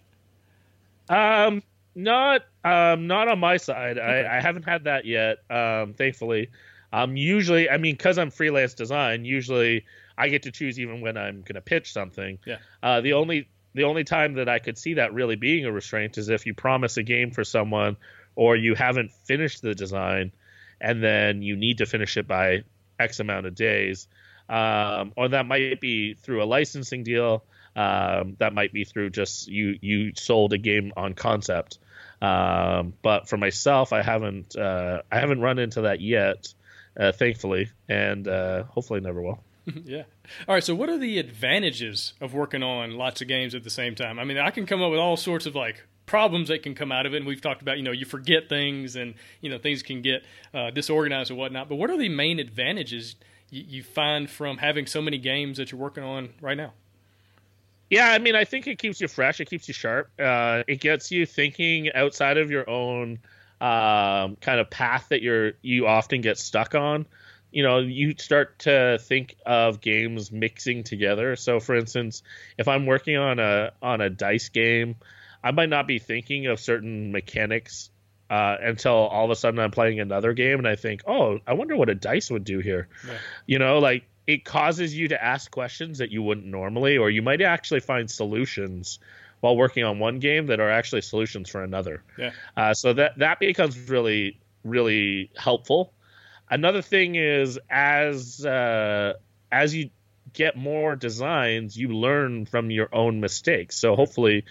that? 1.08 1.46
Um, 1.46 1.62
not 1.94 2.42
um, 2.64 3.06
not 3.06 3.28
on 3.28 3.38
my 3.38 3.56
side. 3.56 3.98
Okay. 3.98 4.26
I, 4.26 4.38
I 4.38 4.40
haven't 4.40 4.64
had 4.64 4.84
that 4.84 5.04
yet. 5.04 5.38
Um, 5.50 5.94
thankfully. 5.94 6.50
Um, 6.92 7.16
usually, 7.16 7.68
I 7.68 7.78
mean, 7.78 7.94
because 7.94 8.18
I'm 8.18 8.30
freelance 8.30 8.74
design, 8.74 9.24
usually 9.24 9.84
I 10.16 10.28
get 10.28 10.44
to 10.44 10.52
choose 10.52 10.78
even 10.78 11.00
when 11.00 11.16
I'm 11.16 11.40
going 11.40 11.56
to 11.56 11.60
pitch 11.60 11.92
something. 11.92 12.38
Yeah. 12.46 12.58
Uh, 12.82 13.00
the 13.00 13.14
only 13.14 13.48
the 13.74 13.84
only 13.84 14.04
time 14.04 14.34
that 14.34 14.48
I 14.48 14.60
could 14.60 14.78
see 14.78 14.94
that 14.94 15.12
really 15.12 15.36
being 15.36 15.64
a 15.64 15.72
restraint 15.72 16.18
is 16.18 16.28
if 16.28 16.46
you 16.46 16.54
promise 16.54 16.96
a 16.96 17.02
game 17.02 17.32
for 17.32 17.42
someone 17.42 17.96
or 18.36 18.54
you 18.54 18.74
haven't 18.74 19.10
finished 19.12 19.62
the 19.62 19.74
design 19.74 20.30
and 20.80 21.02
then 21.02 21.42
you 21.42 21.56
need 21.56 21.78
to 21.78 21.86
finish 21.86 22.16
it 22.16 22.28
by 22.28 22.62
X 22.98 23.18
amount 23.20 23.46
of 23.46 23.54
days. 23.54 24.06
Um, 24.48 25.12
or 25.16 25.28
that 25.28 25.46
might 25.46 25.80
be 25.80 26.14
through 26.14 26.42
a 26.42 26.46
licensing 26.46 27.02
deal. 27.02 27.44
Um, 27.74 28.36
that 28.38 28.52
might 28.52 28.72
be 28.72 28.84
through 28.84 29.10
just 29.10 29.48
you 29.48 29.76
you 29.80 30.12
sold 30.14 30.52
a 30.52 30.58
game 30.58 30.92
on 30.96 31.14
concept. 31.14 31.78
Um, 32.24 32.94
but 33.02 33.28
for 33.28 33.36
myself, 33.36 33.92
I 33.92 34.02
haven't 34.02 34.56
uh, 34.56 35.02
I 35.10 35.18
haven't 35.20 35.40
run 35.40 35.58
into 35.58 35.82
that 35.82 36.00
yet, 36.00 36.52
uh, 36.98 37.12
thankfully, 37.12 37.70
and 37.88 38.26
uh, 38.26 38.64
hopefully 38.64 39.00
never 39.00 39.20
will. 39.20 39.40
yeah. 39.84 40.04
All 40.48 40.54
right. 40.54 40.64
So, 40.64 40.74
what 40.74 40.88
are 40.88 40.98
the 40.98 41.18
advantages 41.18 42.14
of 42.20 42.32
working 42.32 42.62
on 42.62 42.92
lots 42.92 43.20
of 43.20 43.28
games 43.28 43.54
at 43.54 43.64
the 43.64 43.70
same 43.70 43.94
time? 43.94 44.18
I 44.18 44.24
mean, 44.24 44.38
I 44.38 44.50
can 44.50 44.64
come 44.64 44.82
up 44.82 44.90
with 44.90 45.00
all 45.00 45.16
sorts 45.16 45.46
of 45.46 45.54
like 45.54 45.84
problems 46.06 46.48
that 46.48 46.62
can 46.62 46.74
come 46.74 46.92
out 46.92 47.06
of 47.06 47.14
it. 47.14 47.18
And 47.18 47.26
we've 47.26 47.40
talked 47.40 47.62
about, 47.62 47.76
you 47.76 47.82
know, 47.82 47.92
you 47.92 48.04
forget 48.04 48.48
things 48.48 48.96
and, 48.96 49.14
you 49.40 49.50
know, 49.50 49.58
things 49.58 49.82
can 49.82 50.02
get 50.02 50.24
uh, 50.52 50.70
disorganized 50.70 51.30
and 51.30 51.38
whatnot. 51.38 51.68
But 51.68 51.76
what 51.76 51.90
are 51.90 51.96
the 51.96 52.10
main 52.10 52.38
advantages 52.38 53.16
you, 53.50 53.64
you 53.66 53.82
find 53.82 54.28
from 54.28 54.58
having 54.58 54.86
so 54.86 55.00
many 55.00 55.18
games 55.18 55.56
that 55.58 55.72
you're 55.72 55.80
working 55.80 56.04
on 56.04 56.30
right 56.40 56.56
now? 56.56 56.72
Yeah, 57.94 58.08
I 58.08 58.18
mean, 58.18 58.34
I 58.34 58.44
think 58.44 58.66
it 58.66 58.78
keeps 58.78 59.00
you 59.00 59.06
fresh. 59.06 59.40
It 59.40 59.48
keeps 59.48 59.68
you 59.68 59.74
sharp. 59.74 60.10
Uh, 60.18 60.64
it 60.66 60.80
gets 60.80 61.12
you 61.12 61.26
thinking 61.26 61.92
outside 61.92 62.38
of 62.38 62.50
your 62.50 62.68
own 62.68 63.20
um, 63.60 64.36
kind 64.40 64.58
of 64.58 64.68
path 64.68 65.06
that 65.10 65.22
you're 65.22 65.52
you 65.62 65.86
often 65.86 66.20
get 66.20 66.36
stuck 66.38 66.74
on 66.74 67.06
you 67.52 67.62
know 67.62 67.78
you 67.78 68.14
start 68.18 68.58
to 68.58 68.98
think 69.00 69.36
of 69.46 69.80
games 69.80 70.32
mixing 70.32 70.82
together 70.82 71.36
so 71.36 71.60
for 71.60 71.76
instance 71.76 72.24
if 72.58 72.66
i'm 72.66 72.84
working 72.84 73.16
on 73.16 73.38
a 73.38 73.70
on 73.80 74.00
a 74.00 74.10
dice 74.10 74.48
game 74.48 74.96
i 75.42 75.52
might 75.52 75.68
not 75.68 75.86
be 75.86 76.00
thinking 76.00 76.46
of 76.48 76.58
certain 76.58 77.12
mechanics 77.12 77.90
uh, 78.28 78.56
until 78.60 78.92
all 78.92 79.24
of 79.24 79.30
a 79.30 79.36
sudden 79.36 79.60
i'm 79.60 79.70
playing 79.70 80.00
another 80.00 80.32
game 80.32 80.58
and 80.58 80.66
i 80.66 80.74
think 80.74 81.02
oh 81.06 81.38
i 81.46 81.52
wonder 81.52 81.76
what 81.76 81.88
a 81.88 81.94
dice 81.94 82.30
would 82.30 82.44
do 82.44 82.58
here 82.58 82.88
yeah. 83.06 83.14
you 83.46 83.58
know 83.60 83.78
like 83.78 84.04
it 84.26 84.44
causes 84.44 84.96
you 84.96 85.08
to 85.08 85.22
ask 85.22 85.50
questions 85.50 85.98
that 85.98 86.10
you 86.10 86.22
wouldn't 86.22 86.46
normally 86.46 86.96
or 86.96 87.10
you 87.10 87.22
might 87.22 87.42
actually 87.42 87.80
find 87.80 88.10
solutions 88.10 88.98
while 89.40 89.56
working 89.56 89.84
on 89.84 89.98
one 89.98 90.18
game 90.18 90.46
that 90.46 90.60
are 90.60 90.70
actually 90.70 91.02
solutions 91.02 91.48
for 91.48 91.62
another 91.62 92.02
yeah. 92.18 92.30
Uh, 92.56 92.74
so 92.74 92.92
that 92.92 93.18
that 93.18 93.38
becomes 93.38 93.78
really 93.88 94.38
really 94.64 95.30
helpful 95.36 95.92
Another 96.50 96.82
thing 96.82 97.14
is 97.14 97.58
as 97.70 98.44
uh, 98.44 99.14
as 99.50 99.74
you 99.74 99.90
get 100.32 100.56
more 100.56 100.94
designs, 100.96 101.76
you 101.76 101.88
learn 101.88 102.46
from 102.46 102.70
your 102.70 102.88
own 102.92 103.20
mistakes. 103.20 103.76
So 103.76 103.96
hopefully, 103.96 104.44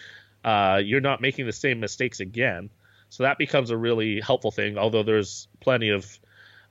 uh, 0.44 0.82
you're 0.84 1.02
not 1.02 1.22
making 1.22 1.46
the 1.46 1.54
same 1.54 1.80
mistakes 1.80 2.20
again. 2.20 2.70
So 3.10 3.24
that 3.24 3.38
becomes 3.38 3.70
a 3.70 3.78
really 3.78 4.22
helpful 4.22 4.52
thing. 4.52 4.78
Although 4.78 5.04
there's 5.04 5.48
plenty 5.60 5.90
of 5.90 6.20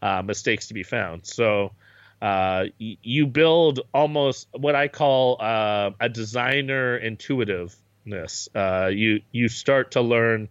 uh, 0.01 0.23
mistakes 0.23 0.69
to 0.69 0.75
be 0.75 0.83
found. 0.83 1.25
So 1.25 1.73
uh, 2.23 2.67
you 2.79 3.27
build 3.27 3.81
almost 3.93 4.49
what 4.53 4.75
I 4.75 4.89
call 4.89 5.37
uh, 5.41 5.91
a 6.01 6.09
designer 6.09 6.97
intuitiveness. 6.97 8.49
Uh, 8.55 8.91
you 8.93 9.21
you 9.31 9.49
start 9.49 9.93
to 9.93 10.01
learn 10.01 10.49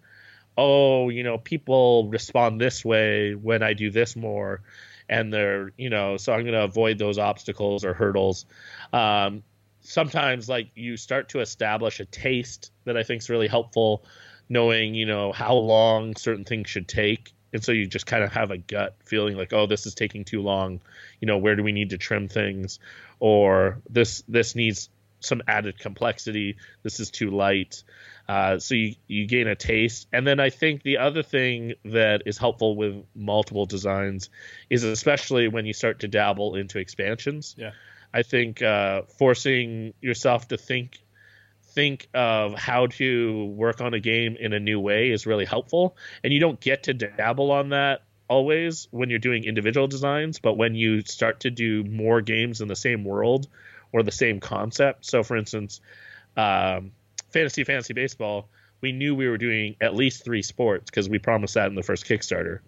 oh, 0.58 1.10
you 1.10 1.24
know, 1.24 1.38
people 1.38 2.10
respond 2.10 2.60
this 2.60 2.84
way 2.84 3.34
when 3.34 3.64
I 3.64 3.74
do 3.74 3.90
this 3.90 4.16
more, 4.16 4.62
and 5.10 5.34
they're, 5.34 5.72
you 5.78 5.90
know, 5.90 6.18
so 6.18 6.34
I'm 6.34 6.42
going 6.42 6.54
to 6.54 6.64
avoid 6.64 6.98
those 6.98 7.18
obstacles 7.18 7.86
or 7.86 7.94
hurdles. 7.94 8.46
Um, 8.94 9.44
sometimes, 9.82 10.50
like, 10.50 10.72
you 10.76 10.98
start 10.98 11.30
to 11.30 11.40
establish 11.40 12.00
a 12.00 12.06
taste 12.06 12.72
that 12.86 12.98
I 12.98 13.04
think 13.04 13.22
is 13.22 13.30
really 13.30 13.48
helpful, 13.48 14.04
knowing, 14.50 14.94
you 14.94 15.06
know, 15.06 15.32
how 15.32 15.56
long 15.56 16.16
certain 16.16 16.46
things 16.46 16.70
should 16.70 16.88
take. 16.88 17.34
And 17.54 17.64
so 17.64 17.72
you 17.72 17.86
just 17.88 18.06
kind 18.06 18.24
of 18.24 18.32
have 18.34 18.52
a 18.52 18.58
gut 18.58 18.96
feeling 19.06 19.36
like, 19.36 19.54
oh, 19.54 19.66
this 19.66 19.86
is 19.86 19.94
taking 19.94 20.24
too 20.24 20.42
long. 20.42 20.82
You 21.20 21.26
know, 21.26 21.38
where 21.38 21.56
do 21.56 21.64
we 21.64 21.72
need 21.72 21.90
to 21.92 21.98
trim 21.98 22.28
things? 22.28 22.80
Or 23.20 23.82
this 23.90 24.24
this 24.28 24.56
needs 24.56 24.90
some 25.20 25.42
added 25.48 25.80
complexity. 25.80 26.58
This 26.84 27.00
is 27.00 27.12
too 27.12 27.30
light. 27.30 27.84
Uh, 28.28 28.60
so 28.60 28.76
you, 28.76 28.96
you 29.08 29.28
gain 29.28 29.48
a 29.48 29.56
taste. 29.56 30.08
And 30.12 30.26
then 30.26 30.40
I 30.40 30.50
think 30.50 30.84
the 30.84 30.98
other 30.98 31.24
thing 31.24 31.74
that 31.86 32.24
is 32.26 32.38
helpful 32.38 32.76
with 32.76 33.04
multiple 33.16 33.66
designs 33.66 34.30
is 34.70 34.84
especially 34.84 35.48
when 35.48 35.66
you 35.66 35.74
start 35.74 36.00
to 36.00 36.08
dabble 36.08 36.56
into 36.56 36.80
expansions. 36.80 37.56
Yeah. 37.58 37.72
I 38.14 38.24
think 38.24 38.62
uh, 38.62 39.04
forcing 39.18 39.94
yourself 40.02 40.48
to 40.50 40.58
think 40.58 41.01
think 41.72 42.08
of 42.14 42.54
how 42.56 42.88
to 42.88 43.46
work 43.46 43.82
on 43.82 43.94
a 43.94 44.00
game 44.00 44.36
in 44.40 44.54
a 44.54 44.60
new 44.60 44.80
way 44.80 45.12
is 45.12 45.26
really 45.26 45.46
helpful. 45.46 45.96
And 46.24 46.34
you 46.34 46.40
don't 46.40 46.60
get 46.60 46.84
to 46.84 46.94
dabble 46.94 47.52
on 47.52 47.70
that 47.70 48.04
always 48.28 48.88
when 48.92 49.10
you're 49.10 49.20
doing 49.20 49.44
individual 49.44 49.88
designs, 49.88 50.40
but 50.40 50.54
when 50.54 50.74
you 50.76 51.02
start 51.02 51.42
to 51.42 51.50
do 51.50 51.84
more 51.84 52.22
games 52.22 52.62
in 52.62 52.68
the 52.68 52.76
same 52.76 53.04
world 53.04 53.48
or 53.92 54.04
the 54.04 54.12
same 54.12 54.40
concept. 54.40 55.06
So, 55.06 55.24
for 55.24 55.36
instance, 55.36 55.82
um, 56.38 56.92
fantasy 57.32 57.64
fantasy 57.64 57.94
baseball, 57.94 58.48
we 58.80 58.92
knew 58.92 59.16
we 59.16 59.28
were 59.28 59.38
doing 59.38 59.76
at 59.82 59.96
least 59.96 60.24
three 60.24 60.42
sports 60.42 60.90
because 60.90 61.10
we 61.10 61.20
promised 61.20 61.56
that 61.56 61.68
in 61.68 61.76
the 61.76 61.84
first 61.84 62.06
Kickstarter. 62.06 62.60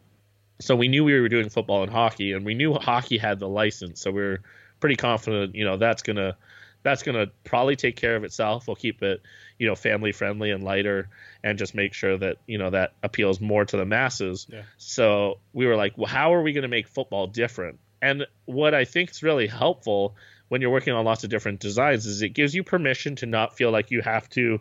So 0.59 0.75
we 0.75 0.87
knew 0.87 1.03
we 1.03 1.19
were 1.19 1.29
doing 1.29 1.49
football 1.49 1.83
and 1.83 1.91
hockey, 1.91 2.33
and 2.33 2.45
we 2.45 2.53
knew 2.53 2.73
hockey 2.73 3.17
had 3.17 3.39
the 3.39 3.49
license. 3.49 4.01
So 4.01 4.11
we 4.11 4.21
are 4.21 4.41
pretty 4.79 4.95
confident, 4.95 5.55
you 5.55 5.65
know, 5.65 5.77
that's 5.77 6.03
gonna 6.03 6.35
that's 6.83 7.03
gonna 7.03 7.27
probably 7.43 7.75
take 7.75 7.95
care 7.95 8.15
of 8.15 8.23
itself. 8.23 8.67
We'll 8.67 8.75
keep 8.75 9.01
it, 9.01 9.21
you 9.57 9.67
know, 9.67 9.75
family 9.75 10.11
friendly 10.11 10.51
and 10.51 10.63
lighter, 10.63 11.09
and 11.43 11.57
just 11.57 11.73
make 11.73 11.93
sure 11.93 12.17
that 12.17 12.37
you 12.45 12.57
know 12.57 12.69
that 12.69 12.93
appeals 13.01 13.41
more 13.41 13.65
to 13.65 13.77
the 13.77 13.85
masses. 13.85 14.47
Yeah. 14.49 14.63
So 14.77 15.39
we 15.53 15.65
were 15.65 15.75
like, 15.75 15.97
well, 15.97 16.07
how 16.07 16.33
are 16.33 16.41
we 16.41 16.53
gonna 16.53 16.67
make 16.67 16.87
football 16.87 17.27
different? 17.27 17.79
And 18.01 18.27
what 18.45 18.73
I 18.73 18.83
think 18.85 19.11
is 19.11 19.23
really 19.23 19.47
helpful 19.47 20.15
when 20.49 20.61
you're 20.61 20.69
working 20.69 20.93
on 20.93 21.05
lots 21.05 21.23
of 21.23 21.29
different 21.29 21.61
designs 21.61 22.05
is 22.05 22.21
it 22.21 22.29
gives 22.29 22.53
you 22.53 22.63
permission 22.63 23.15
to 23.15 23.25
not 23.25 23.55
feel 23.55 23.71
like 23.71 23.91
you 23.91 24.01
have 24.01 24.29
to 24.31 24.59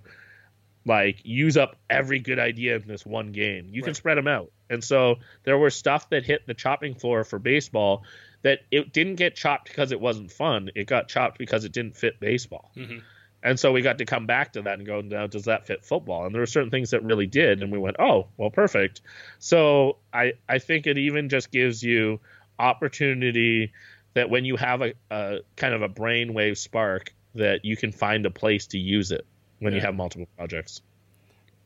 like 0.84 1.20
use 1.24 1.56
up 1.56 1.76
every 1.90 2.18
good 2.18 2.38
idea 2.38 2.76
in 2.76 2.86
this 2.86 3.04
one 3.04 3.32
game. 3.32 3.68
You 3.70 3.82
right. 3.82 3.86
can 3.86 3.94
spread 3.94 4.16
them 4.16 4.28
out. 4.28 4.50
And 4.70 4.82
so 4.82 5.16
there 5.44 5.58
were 5.58 5.70
stuff 5.70 6.08
that 6.10 6.24
hit 6.24 6.46
the 6.46 6.54
chopping 6.54 6.94
floor 6.94 7.24
for 7.24 7.38
baseball 7.38 8.04
that 8.42 8.60
it 8.70 8.92
didn't 8.92 9.16
get 9.16 9.34
chopped 9.34 9.68
because 9.68 9.92
it 9.92 10.00
wasn't 10.00 10.30
fun. 10.30 10.70
It 10.74 10.86
got 10.86 11.08
chopped 11.08 11.38
because 11.38 11.64
it 11.64 11.72
didn't 11.72 11.96
fit 11.96 12.20
baseball. 12.20 12.70
Mm-hmm. 12.76 12.98
And 13.44 13.58
so 13.58 13.72
we 13.72 13.82
got 13.82 13.98
to 13.98 14.04
come 14.04 14.26
back 14.26 14.52
to 14.52 14.62
that 14.62 14.78
and 14.78 14.86
go, 14.86 15.00
now 15.00 15.26
does 15.26 15.46
that 15.46 15.66
fit 15.66 15.84
football? 15.84 16.26
And 16.26 16.34
there 16.34 16.42
were 16.42 16.46
certain 16.46 16.70
things 16.70 16.90
that 16.90 17.02
really 17.02 17.26
did, 17.26 17.62
and 17.62 17.72
we 17.72 17.78
went, 17.78 17.96
oh, 17.98 18.28
well, 18.36 18.50
perfect. 18.50 19.00
So 19.38 19.96
I 20.12 20.34
I 20.48 20.58
think 20.58 20.86
it 20.86 20.98
even 20.98 21.28
just 21.28 21.50
gives 21.50 21.82
you 21.82 22.20
opportunity 22.58 23.72
that 24.14 24.30
when 24.30 24.44
you 24.44 24.56
have 24.56 24.82
a, 24.82 24.92
a 25.10 25.38
kind 25.56 25.74
of 25.74 25.82
a 25.82 25.88
brainwave 25.88 26.56
spark, 26.56 27.14
that 27.34 27.64
you 27.64 27.76
can 27.76 27.90
find 27.90 28.26
a 28.26 28.30
place 28.30 28.68
to 28.68 28.78
use 28.78 29.10
it 29.10 29.26
when 29.58 29.72
yeah. 29.72 29.78
you 29.78 29.86
have 29.86 29.94
multiple 29.94 30.28
projects. 30.36 30.82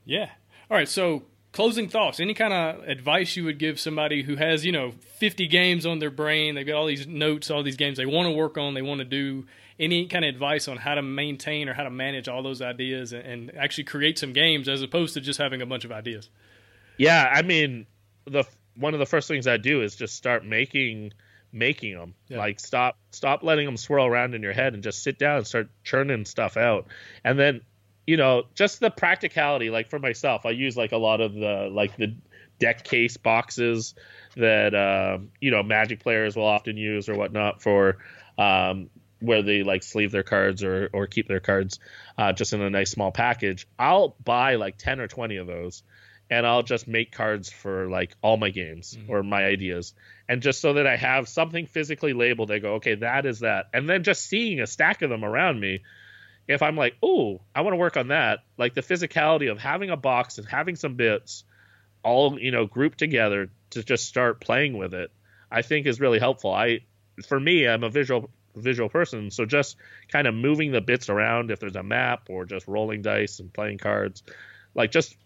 Yeah. 0.04 0.30
All 0.70 0.76
right. 0.76 0.88
So 0.88 1.24
closing 1.56 1.88
thoughts. 1.88 2.20
Any 2.20 2.34
kind 2.34 2.52
of 2.52 2.86
advice 2.86 3.34
you 3.34 3.44
would 3.44 3.58
give 3.58 3.80
somebody 3.80 4.22
who 4.22 4.36
has 4.36 4.64
you 4.64 4.72
know 4.72 4.92
50 5.18 5.46
games 5.48 5.86
on 5.86 5.98
their 5.98 6.10
brain? 6.10 6.54
They've 6.54 6.66
got 6.66 6.76
all 6.76 6.86
these 6.86 7.06
notes, 7.06 7.50
all 7.50 7.62
these 7.62 7.76
games 7.76 7.96
they 7.96 8.06
want 8.06 8.26
to 8.28 8.32
work 8.32 8.58
on, 8.58 8.74
they 8.74 8.82
want 8.82 8.98
to 8.98 9.06
do 9.06 9.46
any 9.80 10.06
kind 10.06 10.24
of 10.24 10.34
advice 10.34 10.68
on 10.68 10.76
how 10.76 10.94
to 10.94 11.02
maintain 11.02 11.68
or 11.68 11.74
how 11.74 11.84
to 11.84 11.90
manage 11.90 12.28
all 12.28 12.42
those 12.42 12.60
ideas 12.60 13.12
and, 13.12 13.24
and 13.26 13.56
actually 13.56 13.84
create 13.84 14.18
some 14.18 14.32
games 14.32 14.68
as 14.68 14.82
opposed 14.82 15.14
to 15.14 15.20
just 15.20 15.38
having 15.38 15.62
a 15.62 15.66
bunch 15.66 15.84
of 15.84 15.92
ideas? 15.92 16.28
Yeah, 16.98 17.26
I 17.30 17.42
mean, 17.42 17.86
the 18.26 18.44
one 18.76 18.92
of 18.92 19.00
the 19.00 19.06
first 19.06 19.26
things 19.26 19.46
I 19.46 19.56
do 19.56 19.82
is 19.82 19.96
just 19.96 20.14
start 20.14 20.44
making 20.44 21.14
making 21.52 21.96
them. 21.96 22.14
Yeah. 22.28 22.36
Like 22.38 22.60
stop 22.60 22.98
stop 23.12 23.42
letting 23.42 23.64
them 23.64 23.78
swirl 23.78 24.04
around 24.04 24.34
in 24.34 24.42
your 24.42 24.52
head 24.52 24.74
and 24.74 24.82
just 24.82 25.02
sit 25.02 25.18
down 25.18 25.38
and 25.38 25.46
start 25.46 25.68
churning 25.84 26.26
stuff 26.26 26.58
out. 26.58 26.86
And 27.24 27.38
then, 27.38 27.62
you 28.06 28.16
know, 28.16 28.44
just 28.54 28.80
the 28.80 28.90
practicality. 28.90 29.70
Like 29.70 29.90
for 29.90 29.98
myself, 29.98 30.46
I 30.46 30.50
use 30.50 30.76
like 30.76 30.92
a 30.92 30.96
lot 30.96 31.20
of 31.20 31.34
the 31.34 31.68
like 31.70 31.96
the 31.96 32.14
deck 32.58 32.84
case 32.84 33.16
boxes 33.16 33.94
that 34.36 34.74
uh, 34.74 35.18
you 35.40 35.50
know 35.50 35.62
Magic 35.62 36.00
players 36.00 36.36
will 36.36 36.46
often 36.46 36.76
use 36.76 37.08
or 37.08 37.14
whatnot 37.14 37.62
for 37.62 37.98
um, 38.38 38.90
where 39.20 39.42
they 39.42 39.62
like 39.62 39.82
sleeve 39.82 40.12
their 40.12 40.22
cards 40.22 40.62
or 40.62 40.88
or 40.92 41.06
keep 41.06 41.26
their 41.28 41.40
cards 41.40 41.80
uh, 42.16 42.32
just 42.32 42.52
in 42.52 42.60
a 42.60 42.70
nice 42.70 42.90
small 42.90 43.10
package. 43.10 43.66
I'll 43.78 44.14
buy 44.22 44.54
like 44.56 44.78
ten 44.78 45.00
or 45.00 45.08
twenty 45.08 45.36
of 45.36 45.46
those, 45.46 45.82
and 46.30 46.46
I'll 46.46 46.62
just 46.62 46.86
make 46.86 47.12
cards 47.12 47.50
for 47.50 47.88
like 47.88 48.14
all 48.22 48.36
my 48.36 48.50
games 48.50 48.96
mm-hmm. 48.96 49.10
or 49.10 49.22
my 49.22 49.44
ideas, 49.44 49.94
and 50.28 50.42
just 50.42 50.60
so 50.60 50.74
that 50.74 50.86
I 50.86 50.96
have 50.96 51.28
something 51.28 51.66
physically 51.66 52.12
labeled. 52.12 52.50
I 52.50 52.58
go, 52.60 52.74
okay, 52.74 52.94
that 52.96 53.26
is 53.26 53.40
that, 53.40 53.66
and 53.74 53.88
then 53.88 54.04
just 54.04 54.26
seeing 54.26 54.60
a 54.60 54.66
stack 54.66 55.02
of 55.02 55.10
them 55.10 55.24
around 55.24 55.58
me. 55.58 55.82
If 56.48 56.62
I'm 56.62 56.76
like, 56.76 56.96
oh, 57.02 57.40
I 57.54 57.62
want 57.62 57.72
to 57.72 57.78
work 57.78 57.96
on 57.96 58.08
that, 58.08 58.40
like 58.56 58.74
the 58.74 58.82
physicality 58.82 59.50
of 59.50 59.58
having 59.58 59.90
a 59.90 59.96
box 59.96 60.38
and 60.38 60.46
having 60.46 60.76
some 60.76 60.94
bits, 60.94 61.44
all 62.02 62.38
you 62.38 62.50
know, 62.50 62.66
grouped 62.66 62.98
together 62.98 63.50
to 63.70 63.82
just 63.82 64.06
start 64.06 64.40
playing 64.40 64.78
with 64.78 64.94
it, 64.94 65.10
I 65.50 65.62
think 65.62 65.86
is 65.86 66.00
really 66.00 66.18
helpful. 66.18 66.52
I, 66.52 66.80
for 67.26 67.38
me, 67.38 67.66
I'm 67.66 67.82
a 67.82 67.90
visual 67.90 68.30
visual 68.54 68.88
person. 68.88 69.30
So 69.30 69.44
just 69.44 69.76
kind 70.08 70.26
of 70.26 70.34
moving 70.34 70.72
the 70.72 70.80
bits 70.80 71.08
around 71.08 71.50
if 71.50 71.60
there's 71.60 71.76
a 71.76 71.82
map 71.82 72.28
or 72.30 72.44
just 72.44 72.66
rolling 72.66 73.02
dice 73.02 73.38
and 73.38 73.52
playing 73.52 73.78
cards, 73.78 74.22
like 74.74 74.90
just 74.90 75.16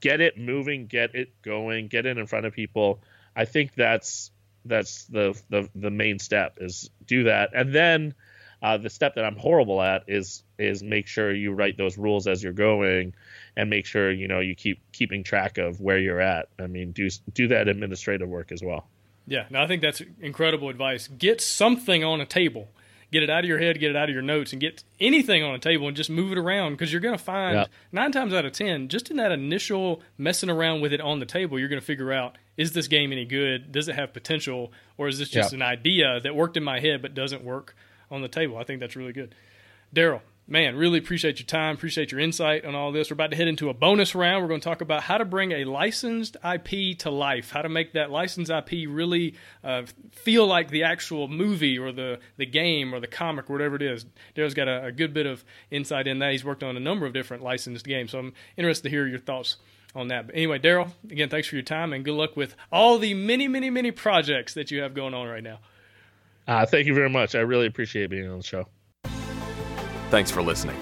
get 0.00 0.20
it 0.20 0.38
moving, 0.38 0.86
get 0.86 1.14
it 1.14 1.42
going, 1.42 1.88
get 1.88 2.06
it 2.06 2.18
in 2.18 2.26
front 2.26 2.46
of 2.46 2.52
people. 2.52 3.00
I 3.36 3.44
think 3.44 3.74
that's 3.74 4.30
that's 4.64 5.04
the 5.04 5.38
the, 5.50 5.68
the 5.74 5.90
main 5.90 6.18
step 6.18 6.58
is 6.60 6.90
do 7.06 7.24
that, 7.24 7.50
and 7.54 7.74
then 7.74 8.14
uh, 8.64 8.78
the 8.78 8.88
step 8.88 9.14
that 9.16 9.26
I'm 9.26 9.36
horrible 9.36 9.82
at 9.82 10.04
is 10.08 10.42
is 10.58 10.82
make 10.82 11.06
sure 11.06 11.34
you 11.34 11.52
write 11.52 11.76
those 11.76 11.98
rules 11.98 12.26
as 12.26 12.42
you're 12.42 12.54
going, 12.54 13.12
and 13.58 13.68
make 13.68 13.84
sure 13.84 14.10
you 14.10 14.26
know 14.26 14.40
you 14.40 14.54
keep 14.54 14.80
keeping 14.90 15.22
track 15.22 15.58
of 15.58 15.82
where 15.82 15.98
you're 15.98 16.20
at. 16.20 16.48
I 16.58 16.66
mean, 16.66 16.92
do 16.92 17.10
do 17.34 17.48
that 17.48 17.68
administrative 17.68 18.26
work 18.26 18.52
as 18.52 18.62
well. 18.62 18.88
Yeah, 19.26 19.44
no, 19.50 19.60
I 19.60 19.66
think 19.66 19.82
that's 19.82 20.00
incredible 20.18 20.70
advice. 20.70 21.08
Get 21.08 21.42
something 21.42 22.02
on 22.02 22.22
a 22.22 22.26
table. 22.26 22.68
Get 23.12 23.22
it 23.22 23.28
out 23.28 23.44
of 23.44 23.48
your 23.48 23.58
head, 23.58 23.78
get 23.78 23.90
it 23.90 23.96
out 23.96 24.08
of 24.08 24.14
your 24.14 24.22
notes, 24.22 24.52
and 24.52 24.60
get 24.60 24.82
anything 24.98 25.42
on 25.42 25.54
a 25.54 25.58
table 25.58 25.86
and 25.86 25.96
just 25.96 26.08
move 26.08 26.32
it 26.32 26.38
around 26.38 26.72
because 26.72 26.90
you're 26.90 27.02
going 27.02 27.16
to 27.16 27.22
find 27.22 27.56
yeah. 27.56 27.66
nine 27.92 28.12
times 28.12 28.32
out 28.32 28.46
of 28.46 28.52
ten, 28.52 28.88
just 28.88 29.10
in 29.10 29.18
that 29.18 29.30
initial 29.30 30.00
messing 30.16 30.48
around 30.48 30.80
with 30.80 30.92
it 30.92 31.02
on 31.02 31.20
the 31.20 31.26
table, 31.26 31.58
you're 31.58 31.68
going 31.68 31.80
to 31.80 31.86
figure 31.86 32.12
out 32.14 32.38
is 32.56 32.72
this 32.72 32.88
game 32.88 33.12
any 33.12 33.26
good? 33.26 33.72
Does 33.72 33.88
it 33.88 33.94
have 33.94 34.14
potential? 34.14 34.72
Or 34.96 35.06
is 35.06 35.18
this 35.18 35.28
just 35.28 35.52
yeah. 35.52 35.56
an 35.56 35.62
idea 35.62 36.18
that 36.20 36.34
worked 36.34 36.56
in 36.56 36.64
my 36.64 36.80
head 36.80 37.02
but 37.02 37.14
doesn't 37.14 37.44
work 37.44 37.76
on 38.14 38.22
the 38.22 38.28
table? 38.28 38.56
I 38.56 38.64
think 38.64 38.80
that's 38.80 38.96
really 38.96 39.12
good. 39.12 39.34
Daryl, 39.94 40.20
man, 40.46 40.76
really 40.76 40.98
appreciate 40.98 41.38
your 41.38 41.46
time, 41.46 41.74
appreciate 41.74 42.12
your 42.12 42.20
insight 42.20 42.64
on 42.64 42.74
all 42.74 42.92
this. 42.92 43.10
We're 43.10 43.14
about 43.14 43.30
to 43.30 43.36
head 43.36 43.48
into 43.48 43.70
a 43.70 43.74
bonus 43.74 44.14
round. 44.14 44.42
We're 44.42 44.48
going 44.48 44.60
to 44.60 44.64
talk 44.64 44.80
about 44.80 45.02
how 45.02 45.18
to 45.18 45.24
bring 45.24 45.52
a 45.52 45.64
licensed 45.64 46.36
IP 46.44 46.98
to 46.98 47.10
life, 47.10 47.50
how 47.50 47.62
to 47.62 47.68
make 47.68 47.92
that 47.92 48.10
licensed 48.10 48.50
IP 48.50 48.88
really 48.88 49.34
uh, 49.62 49.82
feel 50.12 50.46
like 50.46 50.70
the 50.70 50.84
actual 50.84 51.28
movie 51.28 51.78
or 51.78 51.92
the, 51.92 52.18
the 52.36 52.46
game 52.46 52.94
or 52.94 53.00
the 53.00 53.06
comic 53.06 53.48
or 53.48 53.54
whatever 53.54 53.76
it 53.76 53.82
is. 53.82 54.04
Daryl's 54.34 54.54
got 54.54 54.68
a, 54.68 54.86
a 54.86 54.92
good 54.92 55.14
bit 55.14 55.26
of 55.26 55.44
insight 55.70 56.06
in 56.06 56.18
that. 56.18 56.32
He's 56.32 56.44
worked 56.44 56.62
on 56.62 56.76
a 56.76 56.80
number 56.80 57.06
of 57.06 57.12
different 57.12 57.42
licensed 57.42 57.86
games, 57.86 58.10
so 58.12 58.18
I'm 58.18 58.32
interested 58.56 58.84
to 58.84 58.90
hear 58.90 59.06
your 59.06 59.18
thoughts 59.18 59.56
on 59.94 60.08
that. 60.08 60.26
But 60.26 60.34
anyway, 60.34 60.58
Daryl, 60.58 60.90
again, 61.08 61.28
thanks 61.28 61.48
for 61.48 61.54
your 61.54 61.62
time 61.62 61.92
and 61.92 62.04
good 62.04 62.14
luck 62.14 62.36
with 62.36 62.56
all 62.72 62.98
the 62.98 63.14
many, 63.14 63.48
many, 63.48 63.70
many 63.70 63.92
projects 63.92 64.54
that 64.54 64.70
you 64.70 64.82
have 64.82 64.92
going 64.92 65.14
on 65.14 65.28
right 65.28 65.42
now. 65.42 65.60
Uh, 66.46 66.66
thank 66.66 66.86
you 66.86 66.94
very 66.94 67.10
much. 67.10 67.34
I 67.34 67.40
really 67.40 67.66
appreciate 67.66 68.10
being 68.10 68.28
on 68.28 68.38
the 68.38 68.44
show. 68.44 68.68
Thanks 70.10 70.30
for 70.30 70.42
listening. 70.42 70.76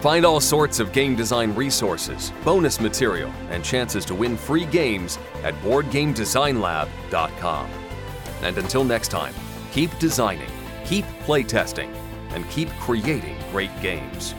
Find 0.00 0.26
all 0.26 0.40
sorts 0.40 0.80
of 0.80 0.92
game 0.92 1.16
design 1.16 1.54
resources, 1.54 2.32
bonus 2.44 2.80
material, 2.80 3.32
and 3.50 3.64
chances 3.64 4.04
to 4.06 4.14
win 4.14 4.36
free 4.36 4.66
games 4.66 5.18
at 5.42 5.54
BoardGameDesignLab.com. 5.56 7.70
And 8.42 8.58
until 8.58 8.84
next 8.84 9.08
time, 9.08 9.34
keep 9.72 9.98
designing, 9.98 10.50
keep 10.84 11.06
playtesting, 11.24 11.90
and 12.30 12.48
keep 12.50 12.68
creating 12.80 13.36
great 13.50 13.70
games. 13.80 14.34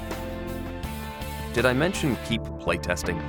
Did 1.54 1.66
I 1.66 1.74
mention 1.74 2.16
keep 2.28 2.42
playtesting? 2.42 3.20